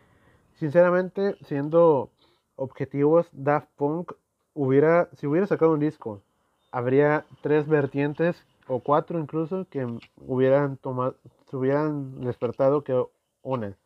sinceramente, 0.54 1.36
siendo 1.44 2.10
objetivos, 2.56 3.28
Daft 3.32 3.68
Punk 3.76 4.12
hubiera, 4.54 5.08
si 5.14 5.26
hubiera 5.26 5.46
sacado 5.46 5.72
un 5.72 5.80
disco, 5.80 6.22
habría 6.70 7.24
tres 7.42 7.66
vertientes 7.66 8.44
o 8.68 8.80
cuatro 8.80 9.18
incluso 9.18 9.66
que 9.68 9.86
hubieran 10.26 10.76
tomado, 10.76 11.16
se 11.50 11.56
hubieran 11.56 12.20
despertado 12.20 12.84
que 12.84 13.04
una, 13.42 13.76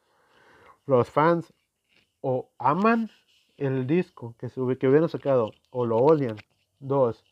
los 0.86 1.08
fans 1.10 1.52
o 2.20 2.48
aman 2.58 3.10
el 3.56 3.86
disco 3.86 4.34
que, 4.38 4.48
se, 4.48 4.60
que 4.78 4.88
hubieran 4.88 5.08
sacado 5.08 5.52
o 5.70 5.86
lo 5.86 5.96
odian. 5.98 6.36
Dos, 6.80 7.24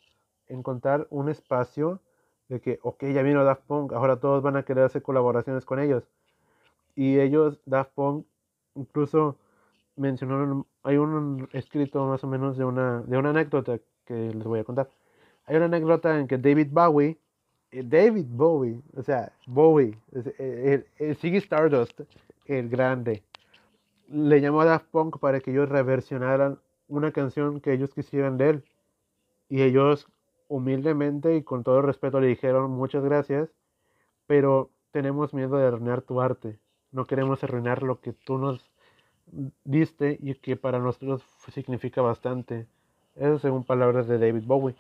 encontrar 0.53 1.07
un 1.11 1.29
espacio 1.29 2.01
de 2.49 2.61
que, 2.61 2.79
ok, 2.83 3.05
ya 3.07 3.23
vino 3.23 3.45
Daft 3.45 3.63
Punk, 3.67 3.93
ahora 3.93 4.17
todos 4.17 4.43
van 4.43 4.57
a 4.57 4.65
querer 4.65 4.85
hacer 4.85 5.03
colaboraciones 5.03 5.65
con 5.65 5.79
ellos. 5.81 6.05
Y 6.95 7.19
ellos, 7.19 7.61
Daft 7.67 7.93
Punk, 7.95 8.27
incluso 8.75 9.37
mencionaron, 9.97 10.67
hay 10.83 10.97
un 10.97 11.49
escrito 11.53 12.07
más 12.07 12.23
o 12.25 12.27
menos 12.27 12.57
de 12.57 12.65
una, 12.65 13.03
de 13.03 13.17
una 13.19 13.31
anécdota 13.31 13.79
que 14.05 14.15
les 14.15 14.45
voy 14.45 14.61
a 14.61 14.65
contar. 14.65 14.89
Hay 15.47 15.57
una 15.57 15.67
anécdota 15.67 16.19
en 16.19 16.29
que 16.29 16.39
David 16.39 16.69
Bowie 16.71 17.19
eh, 17.73 17.83
David 17.83 18.27
Bowie, 18.29 18.83
o 18.97 19.03
sea, 19.03 19.33
Bowie, 19.47 19.99
el, 20.39 20.87
el, 20.99 21.17
Ziggy 21.17 21.39
Stardust, 21.39 22.03
el 22.47 22.69
grande, 22.69 23.23
le 24.09 24.41
llamó 24.41 24.61
a 24.61 24.67
Daft 24.67 24.87
Punk 24.91 25.19
para 25.19 25.41
que 25.41 25.51
ellos 25.51 25.71
reversionaran 25.71 26.59
una 26.89 27.13
canción 27.13 27.61
que 27.61 27.73
ellos 27.73 27.95
quisieran 27.95 28.37
de 28.37 28.51
él. 28.51 28.65
Y 29.49 29.63
ellos 29.63 30.07
humildemente 30.53 31.35
y 31.35 31.43
con 31.43 31.65
todo 31.65 31.81
respeto 31.81 32.21
le 32.21 32.27
dijeron 32.27 32.71
muchas 32.71 33.03
gracias, 33.03 33.49
pero 34.27 34.71
tenemos 34.91 35.33
miedo 35.33 35.57
de 35.57 35.67
arruinar 35.67 36.03
tu 36.03 36.21
arte. 36.21 36.59
No 36.91 37.07
queremos 37.07 37.43
arruinar 37.43 37.83
lo 37.83 38.01
que 38.01 38.13
tú 38.13 38.37
nos 38.37 38.71
diste 39.65 40.19
y 40.21 40.35
que 40.35 40.57
para 40.57 40.79
nosotros 40.79 41.23
significa 41.55 42.03
bastante. 42.03 42.67
Eso 43.17 43.39
según 43.39 43.65
palabras 43.65 44.07
de 44.07 44.19
David 44.19 44.45
Bowie. 44.45 44.75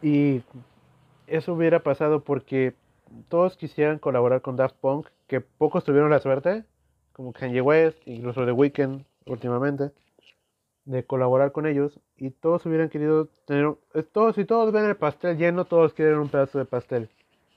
Y 0.00 0.42
eso 1.26 1.54
hubiera 1.54 1.80
pasado 1.80 2.22
porque 2.22 2.76
todos 3.28 3.56
quisieran 3.56 3.98
colaborar 3.98 4.42
con 4.42 4.54
Daft 4.54 4.76
Punk, 4.76 5.08
que 5.26 5.40
pocos 5.40 5.82
tuvieron 5.82 6.10
la 6.10 6.20
suerte, 6.20 6.64
como 7.12 7.32
Kanye 7.32 7.62
West, 7.62 7.98
incluso 8.06 8.46
The 8.46 8.52
Weeknd 8.52 9.04
últimamente, 9.26 9.90
de 10.86 11.04
colaborar 11.04 11.52
con 11.52 11.66
ellos 11.66 12.00
y 12.16 12.30
todos 12.30 12.64
hubieran 12.64 12.88
querido 12.88 13.26
tener, 13.44 13.74
todos 14.12 14.36
si 14.36 14.44
todos 14.44 14.72
ven 14.72 14.86
el 14.86 14.96
pastel 14.96 15.36
lleno, 15.36 15.64
todos 15.64 15.92
quieren 15.92 16.18
un 16.18 16.28
pedazo 16.28 16.58
de 16.58 16.64
pastel, 16.64 17.10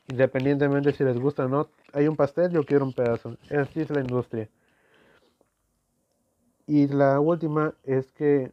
independientemente 0.10 0.92
si 0.92 1.04
les 1.04 1.18
gusta 1.18 1.46
o 1.46 1.48
no, 1.48 1.70
hay 1.94 2.08
un 2.08 2.16
pastel, 2.16 2.52
yo 2.52 2.66
quiero 2.66 2.86
un 2.86 2.94
pedazo, 2.94 3.38
así 3.52 3.82
es 3.82 3.90
la 3.92 4.02
industria. 4.02 4.50
Y 6.66 6.88
la 6.88 7.20
última 7.20 7.74
es 7.84 8.12
que 8.12 8.52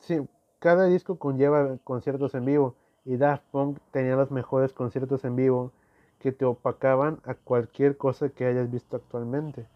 sí, 0.00 0.20
cada 0.58 0.86
disco 0.86 1.18
conlleva 1.18 1.78
conciertos 1.84 2.34
en 2.34 2.44
vivo 2.44 2.76
y 3.04 3.16
Daft 3.16 3.44
Punk 3.50 3.78
tenía 3.90 4.16
los 4.16 4.30
mejores 4.30 4.72
conciertos 4.72 5.24
en 5.24 5.36
vivo 5.36 5.72
que 6.18 6.30
te 6.30 6.44
opacaban 6.44 7.20
a 7.24 7.34
cualquier 7.34 7.96
cosa 7.96 8.28
que 8.28 8.46
hayas 8.46 8.70
visto 8.70 8.96
actualmente. 8.96 9.66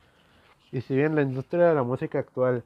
Y 0.70 0.80
si 0.80 0.95
bien 0.95 1.14
la 1.16 1.22
industria 1.22 1.68
de 1.68 1.74
la 1.74 1.82
música 1.82 2.20
actual 2.20 2.62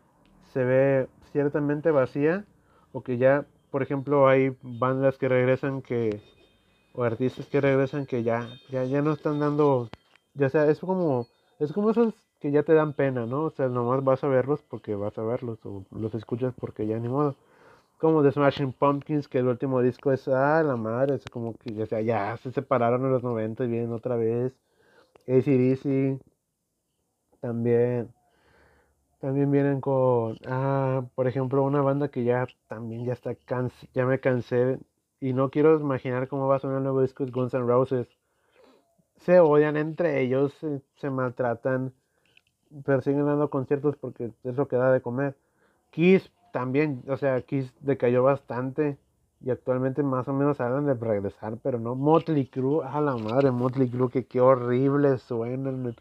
se 0.52 0.64
ve 0.64 1.08
ciertamente 1.32 1.90
vacía, 1.90 2.44
o 2.92 3.02
que 3.02 3.18
ya, 3.18 3.46
por 3.70 3.82
ejemplo, 3.82 4.28
hay 4.28 4.56
bandas 4.62 5.18
que 5.18 5.28
regresan 5.28 5.82
que, 5.82 6.20
o 6.94 7.04
artistas 7.04 7.46
que 7.46 7.60
regresan 7.60 8.06
que 8.06 8.22
ya, 8.22 8.48
ya, 8.70 8.84
ya 8.84 9.02
no 9.02 9.12
están 9.12 9.40
dando, 9.40 9.88
ya 10.34 10.48
sea, 10.50 10.66
es 10.70 10.80
como, 10.80 11.26
es 11.58 11.72
como 11.72 11.90
esos 11.90 12.14
que 12.40 12.50
ya 12.50 12.62
te 12.62 12.74
dan 12.74 12.94
pena, 12.94 13.26
¿no? 13.26 13.44
O 13.44 13.50
sea, 13.50 13.68
nomás 13.68 14.02
vas 14.04 14.24
a 14.24 14.28
verlos 14.28 14.62
porque 14.62 14.94
vas 14.94 15.18
a 15.18 15.22
verlos, 15.22 15.58
o 15.66 15.84
los 15.90 16.14
escuchas 16.14 16.54
porque 16.58 16.86
ya 16.86 16.98
ni 16.98 17.08
modo 17.08 17.36
como 18.00 18.22
The 18.22 18.32
Smashing 18.32 18.72
Pumpkins, 18.72 19.28
que 19.28 19.38
el 19.38 19.48
último 19.48 19.82
disco 19.82 20.10
es, 20.12 20.26
ah, 20.28 20.62
la 20.62 20.76
madre, 20.76 21.16
es 21.16 21.24
como 21.26 21.54
que 21.54 21.74
ya, 21.74 22.00
ya 22.00 22.36
se 22.38 22.50
separaron 22.50 23.04
en 23.04 23.12
los 23.12 23.22
90 23.22 23.64
y 23.64 23.68
vienen 23.68 23.92
otra 23.92 24.16
vez. 24.16 24.54
ACDC 25.28 26.18
también. 27.40 28.12
También 29.20 29.50
vienen 29.50 29.80
con, 29.82 30.38
ah, 30.46 31.04
por 31.14 31.28
ejemplo, 31.28 31.62
una 31.62 31.82
banda 31.82 32.08
que 32.08 32.24
ya 32.24 32.46
también 32.68 33.04
ya 33.04 33.12
está 33.12 33.36
ya 33.92 34.06
me 34.06 34.18
cansé 34.18 34.78
y 35.20 35.34
no 35.34 35.50
quiero 35.50 35.78
imaginar 35.78 36.26
cómo 36.28 36.48
va 36.48 36.56
a 36.56 36.58
sonar 36.58 36.78
el 36.78 36.84
nuevo 36.84 37.02
disco 37.02 37.24
es 37.24 37.30
Guns 37.30 37.52
N' 37.52 37.66
Roses. 37.66 38.08
Se 39.16 39.38
odian 39.38 39.76
entre 39.76 40.22
ellos, 40.22 40.54
se, 40.96 41.10
maltratan, 41.10 41.92
pero 42.84 43.02
siguen 43.02 43.26
dando 43.26 43.50
conciertos 43.50 43.96
porque 43.96 44.32
es 44.44 44.56
lo 44.56 44.66
que 44.68 44.76
da 44.76 44.90
de 44.90 45.02
comer. 45.02 45.36
Kiss 45.90 46.32
también, 46.52 47.02
o 47.06 47.18
sea, 47.18 47.42
Kiss 47.42 47.74
decayó 47.80 48.22
bastante 48.22 48.96
y 49.42 49.50
actualmente 49.50 50.02
más 50.02 50.28
o 50.28 50.32
menos 50.32 50.60
hablan 50.62 50.86
de 50.86 50.94
regresar, 50.94 51.58
pero 51.62 51.78
no. 51.78 51.94
Motley 51.94 52.46
Crue, 52.46 52.86
a 52.86 53.02
la 53.02 53.16
madre, 53.16 53.50
Motley 53.50 53.90
Crue, 53.90 54.08
que 54.10 54.24
qué 54.24 54.40
horrible 54.40 55.18
suenan 55.18 55.86
en 55.86 55.96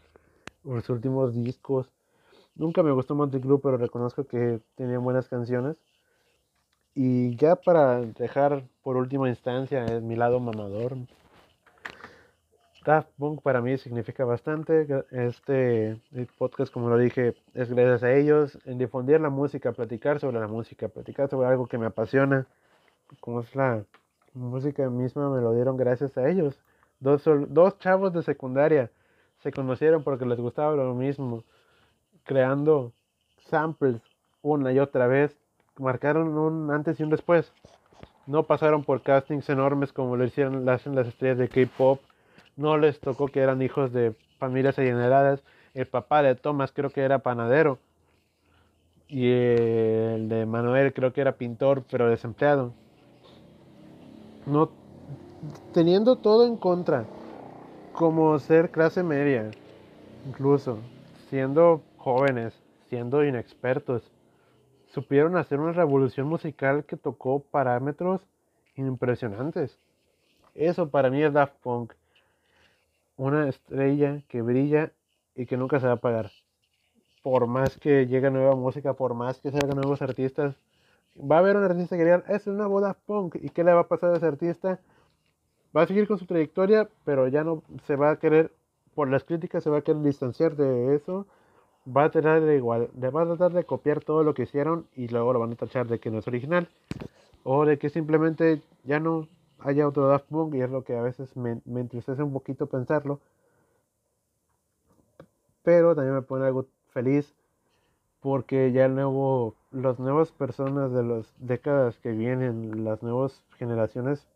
los 0.64 0.88
últimos 0.88 1.34
discos. 1.34 1.90
Nunca 2.54 2.82
me 2.82 2.92
gustó 2.92 3.14
Motley 3.14 3.42
pero 3.62 3.76
reconozco 3.76 4.24
que 4.26 4.60
tenía 4.74 4.98
buenas 4.98 5.28
canciones. 5.28 5.76
Y 6.94 7.36
ya 7.36 7.56
para 7.56 8.00
dejar 8.00 8.64
por 8.82 8.96
última 8.96 9.28
instancia 9.28 9.84
mi 10.00 10.16
lado 10.16 10.40
mamador. 10.40 10.96
Daft 12.84 13.10
Punk 13.18 13.42
para 13.42 13.60
mí 13.60 13.76
significa 13.76 14.24
bastante. 14.24 14.86
Este 15.10 16.00
podcast, 16.38 16.72
como 16.72 16.88
lo 16.88 16.96
dije, 16.96 17.34
es 17.54 17.70
gracias 17.70 18.02
a 18.02 18.12
ellos 18.14 18.58
en 18.64 18.78
difundir 18.78 19.20
la 19.20 19.28
música, 19.28 19.72
platicar 19.72 20.18
sobre 20.18 20.40
la 20.40 20.48
música, 20.48 20.88
platicar 20.88 21.28
sobre 21.28 21.48
algo 21.48 21.66
que 21.66 21.78
me 21.78 21.86
apasiona, 21.86 22.46
como 23.20 23.40
es 23.40 23.54
la 23.54 23.84
música 24.32 24.88
misma, 24.88 25.28
me 25.30 25.42
lo 25.42 25.54
dieron 25.54 25.76
gracias 25.76 26.16
a 26.16 26.28
ellos. 26.28 26.58
Dos, 27.00 27.22
dos 27.48 27.78
chavos 27.78 28.12
de 28.12 28.22
secundaria 28.22 28.90
se 29.42 29.52
conocieron 29.52 30.02
porque 30.02 30.24
les 30.24 30.38
gustaba 30.38 30.74
lo 30.74 30.94
mismo, 30.94 31.44
creando 32.24 32.92
samples 33.48 34.00
una 34.42 34.72
y 34.72 34.78
otra 34.78 35.06
vez 35.06 35.36
marcaron 35.78 36.36
un 36.36 36.70
antes 36.70 37.00
y 37.00 37.02
un 37.02 37.10
después. 37.10 37.52
No 38.26 38.44
pasaron 38.44 38.84
por 38.84 39.02
castings 39.02 39.48
enormes 39.48 39.92
como 39.92 40.16
lo 40.16 40.24
hicieron 40.24 40.64
las, 40.64 40.86
las 40.86 41.08
estrellas 41.08 41.38
de 41.38 41.48
K-pop. 41.48 42.00
No 42.56 42.76
les 42.78 43.00
tocó 43.00 43.28
que 43.28 43.40
eran 43.40 43.62
hijos 43.62 43.92
de 43.92 44.14
familias 44.38 44.78
adineradas. 44.78 45.42
El 45.74 45.86
papá 45.86 46.22
de 46.22 46.34
Thomas 46.34 46.72
creo 46.72 46.90
que 46.90 47.00
era 47.00 47.20
panadero. 47.20 47.78
Y 49.08 49.28
el 49.30 50.28
de 50.28 50.46
Manuel 50.46 50.92
creo 50.92 51.12
que 51.12 51.20
era 51.20 51.32
pintor, 51.32 51.82
pero 51.90 52.08
desempleado. 52.08 52.72
No 54.46 54.70
teniendo 55.72 56.16
todo 56.16 56.46
en 56.46 56.56
contra, 56.56 57.04
como 57.92 58.38
ser 58.38 58.70
clase 58.70 59.02
media, 59.02 59.50
incluso 60.28 60.78
siendo 61.28 61.80
jóvenes, 62.00 62.54
siendo 62.88 63.22
inexpertos, 63.24 64.10
supieron 64.86 65.36
hacer 65.36 65.60
una 65.60 65.72
revolución 65.72 66.26
musical 66.26 66.84
que 66.84 66.96
tocó 66.96 67.40
parámetros 67.40 68.22
impresionantes. 68.74 69.78
Eso 70.54 70.88
para 70.88 71.10
mí 71.10 71.22
es 71.22 71.32
Daft 71.32 71.54
Punk. 71.62 71.92
Una 73.16 73.48
estrella 73.48 74.22
que 74.28 74.40
brilla 74.40 74.92
y 75.34 75.44
que 75.44 75.58
nunca 75.58 75.78
se 75.78 75.86
va 75.86 75.92
a 75.92 75.96
apagar. 75.96 76.30
Por 77.22 77.46
más 77.46 77.76
que 77.76 78.06
llegue 78.06 78.30
nueva 78.30 78.56
música, 78.56 78.94
por 78.94 79.12
más 79.12 79.38
que 79.38 79.50
salgan 79.50 79.76
nuevos 79.76 80.00
artistas, 80.00 80.56
va 81.18 81.36
a 81.36 81.40
haber 81.40 81.58
un 81.58 81.64
artista 81.64 81.98
que 81.98 82.04
diga, 82.04 82.24
es 82.28 82.46
una 82.46 82.66
boda 82.66 82.96
punk. 83.04 83.36
¿Y 83.42 83.50
qué 83.50 83.62
le 83.62 83.74
va 83.74 83.80
a 83.80 83.88
pasar 83.88 84.14
a 84.14 84.16
ese 84.16 84.26
artista? 84.26 84.80
Va 85.76 85.82
a 85.82 85.86
seguir 85.86 86.08
con 86.08 86.18
su 86.18 86.24
trayectoria, 86.24 86.88
pero 87.04 87.28
ya 87.28 87.44
no 87.44 87.62
se 87.86 87.94
va 87.94 88.12
a 88.12 88.18
querer, 88.18 88.52
por 88.94 89.10
las 89.10 89.22
críticas, 89.22 89.62
se 89.62 89.68
va 89.68 89.78
a 89.78 89.82
querer 89.82 90.00
distanciar 90.00 90.56
de 90.56 90.94
eso 90.94 91.26
va 91.86 92.04
a 92.04 92.10
tratar 92.10 92.42
de 92.42 92.56
igual, 92.56 92.90
le 92.98 93.10
va 93.10 93.22
a 93.22 93.26
tratar 93.26 93.52
de 93.52 93.64
copiar 93.64 94.00
todo 94.00 94.22
lo 94.22 94.34
que 94.34 94.42
hicieron 94.42 94.86
y 94.94 95.08
luego 95.08 95.32
lo 95.32 95.40
van 95.40 95.52
a 95.52 95.56
tachar 95.56 95.86
de 95.88 95.98
que 95.98 96.10
no 96.10 96.18
es 96.18 96.28
original. 96.28 96.68
O 97.42 97.64
de 97.64 97.78
que 97.78 97.88
simplemente 97.88 98.62
ya 98.84 99.00
no 99.00 99.28
haya 99.60 99.88
otro 99.88 100.06
Daft 100.08 100.26
Punk 100.26 100.54
y 100.54 100.60
es 100.60 100.70
lo 100.70 100.84
que 100.84 100.96
a 100.96 101.02
veces 101.02 101.36
me, 101.36 101.60
me 101.64 101.80
entristece 101.80 102.22
un 102.22 102.32
poquito 102.32 102.66
pensarlo. 102.66 103.20
Pero 105.62 105.94
también 105.94 106.14
me 106.14 106.22
pone 106.22 106.46
algo 106.46 106.66
feliz 106.88 107.34
porque 108.20 108.72
ya 108.72 108.84
el 108.84 108.94
nuevo 108.94 109.54
las 109.70 109.98
nuevas 109.98 110.32
personas 110.32 110.92
de 110.92 111.02
las 111.02 111.34
décadas 111.38 111.98
que 111.98 112.10
vienen 112.10 112.84
las 112.84 113.02
nuevas 113.02 113.42
generaciones 113.56 114.26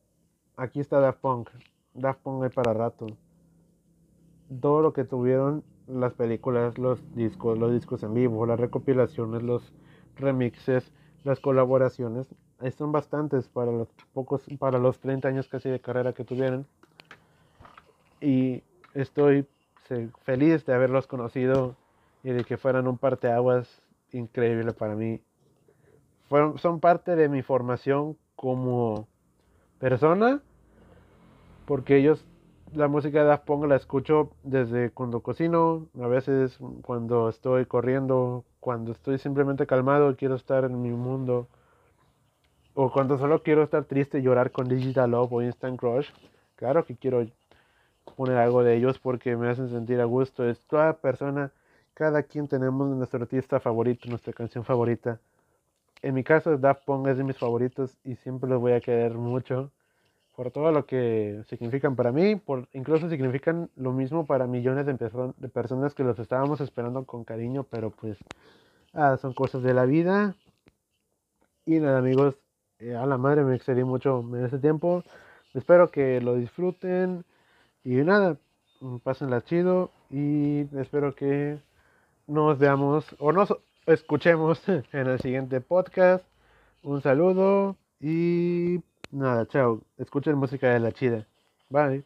aquí 0.57 0.80
está 0.80 1.01
Daft 1.01 1.20
Punk. 1.20 1.51
Daft 1.95 2.20
Punk 2.20 2.45
hay 2.45 2.51
para 2.51 2.72
rato. 2.72 3.07
Todo 4.61 4.82
lo 4.82 4.92
que 4.92 5.05
tuvieron 5.05 5.64
las 5.87 6.14
películas, 6.14 6.78
los 6.78 7.14
discos, 7.14 7.59
los 7.59 7.72
discos 7.72 8.03
en 8.03 8.14
vivo, 8.14 8.47
las 8.47 8.59
recopilaciones, 8.59 9.43
los 9.43 9.72
remixes, 10.16 10.93
las 11.24 11.41
colaboraciones, 11.41 12.35
son 12.76 12.93
bastantes 12.93 13.49
para 13.49 13.72
los 13.72 13.89
pocos, 14.12 14.43
para 14.59 14.78
los 14.78 14.99
30 15.01 15.28
años 15.28 15.49
casi 15.49 15.68
de 15.68 15.80
carrera 15.80 16.12
que 16.12 16.24
tuvieron. 16.24 16.66
Y 18.20 18.62
estoy 18.95 19.47
feliz 20.22 20.64
de 20.64 20.74
haberlos 20.74 21.07
conocido 21.07 21.76
y 22.22 22.30
de 22.30 22.45
que 22.45 22.57
fueran 22.57 22.89
un 22.89 22.97
parteaguas 22.97 23.82
increíble 24.12 24.72
para 24.72 24.95
mí. 24.95 25.20
Fueron, 26.28 26.59
son 26.59 26.80
parte 26.80 27.16
de 27.16 27.28
mi 27.28 27.43
formación 27.43 28.16
como 28.35 29.07
persona, 29.78 30.41
porque 31.66 31.97
ellos 31.97 32.24
la 32.75 32.89
música 32.89 33.20
de 33.20 33.27
Daft 33.27 33.45
Punk 33.45 33.66
la 33.66 33.77
escucho 33.77 34.31
desde 34.43 34.91
cuando 34.91 35.20
cocino, 35.20 35.87
a 36.01 36.07
veces 36.09 36.59
cuando 36.83 37.29
estoy 37.29 37.66
corriendo, 37.66 38.45
cuando 38.61 38.93
estoy 38.93 39.18
simplemente 39.18 39.66
calmado 39.66 40.11
y 40.11 40.16
quiero 40.16 40.35
estar 40.35 40.64
en 40.64 40.83
mi 40.83 40.91
mundo, 40.91 41.49
o 42.75 42.91
cuando 42.93 43.16
solo 43.18 43.43
quiero 43.43 43.62
estar 43.62 43.85
triste 43.85 44.18
y 44.18 44.22
llorar 44.22 44.51
con 44.51 44.68
Digital 44.68 45.12
Love 45.12 45.33
o 45.33 45.43
Instant 45.43 45.79
Crush. 45.79 46.09
Claro 46.57 46.85
que 46.85 46.97
quiero 46.97 47.25
poner 48.16 48.37
algo 48.37 48.64
de 48.64 48.77
ellos 48.77 48.99
porque 48.99 49.37
me 49.37 49.49
hacen 49.49 49.68
sentir 49.68 50.01
a 50.01 50.05
gusto. 50.05 50.45
Es 50.49 50.61
toda 50.66 50.95
persona, 50.95 51.53
cada 51.95 52.25
quien 52.25 52.49
tenemos 52.49 52.89
nuestro 52.89 53.22
artista 53.22 53.61
favorito, 53.61 54.09
nuestra 54.09 54.33
canción 54.33 54.64
favorita. 54.64 55.20
En 56.03 56.14
mi 56.14 56.25
caso, 56.25 56.59
Daft 56.59 56.85
Punk 56.85 57.07
es 57.07 57.16
de 57.16 57.25
mis 57.25 57.39
favoritos 57.39 57.97
y 58.05 58.16
siempre 58.16 58.51
los 58.51 58.61
voy 58.61 58.72
a 58.72 58.81
querer 58.81 59.14
mucho 59.14 59.70
por 60.35 60.51
todo 60.51 60.72
lo 60.72 60.87
que 60.87 61.43
significan 61.49 61.95
para 61.97 62.11
mí, 62.12 62.37
por, 62.37 62.68
incluso 62.72 63.09
significan 63.09 63.70
lo 63.76 63.93
mismo 63.93 64.26
para 64.26 64.47
millones 64.47 64.87
de, 64.87 65.49
personas 65.49 65.95
que 65.95 66.03
los 66.03 66.18
estábamos 66.18 66.61
esperando 66.61 67.05
con 67.05 67.24
cariño, 67.24 67.64
pero 67.70 67.91
pues 67.91 68.18
ah, 68.93 69.16
son 69.20 69.32
cosas 69.32 69.62
de 69.62 69.74
la 69.74 69.85
vida. 69.85 70.35
Y 71.66 71.78
nada 71.78 71.99
amigos, 71.99 72.37
eh, 72.80 72.95
a 72.95 73.07
la 73.07 73.16
madre 73.16 73.45
me 73.45 73.55
excedí 73.55 73.85
mucho 73.85 74.20
en 74.35 74.45
ese 74.45 74.59
tiempo. 74.59 75.05
Espero 75.55 75.91
que 75.91 76.20
lo 76.20 76.35
disfruten 76.35 77.24
y 77.85 77.95
nada, 77.97 78.37
pásenla 79.05 79.43
chido 79.45 79.93
y 80.11 80.62
espero 80.76 81.14
que 81.14 81.59
nos 82.26 82.59
veamos 82.59 83.05
o 83.18 83.32
nos 83.32 83.55
escuchemos 83.87 84.61
en 84.68 85.07
el 85.07 85.20
siguiente 85.20 85.61
podcast. 85.61 86.24
Un 86.82 87.03
saludo 87.03 87.76
y 88.01 88.80
Nada, 89.15 89.47
chao. 89.47 89.83
Escuchen 89.97 90.37
música 90.37 90.69
de 90.75 90.79
la 90.81 90.93
chida. 90.93 91.27
Bye. 91.71 92.05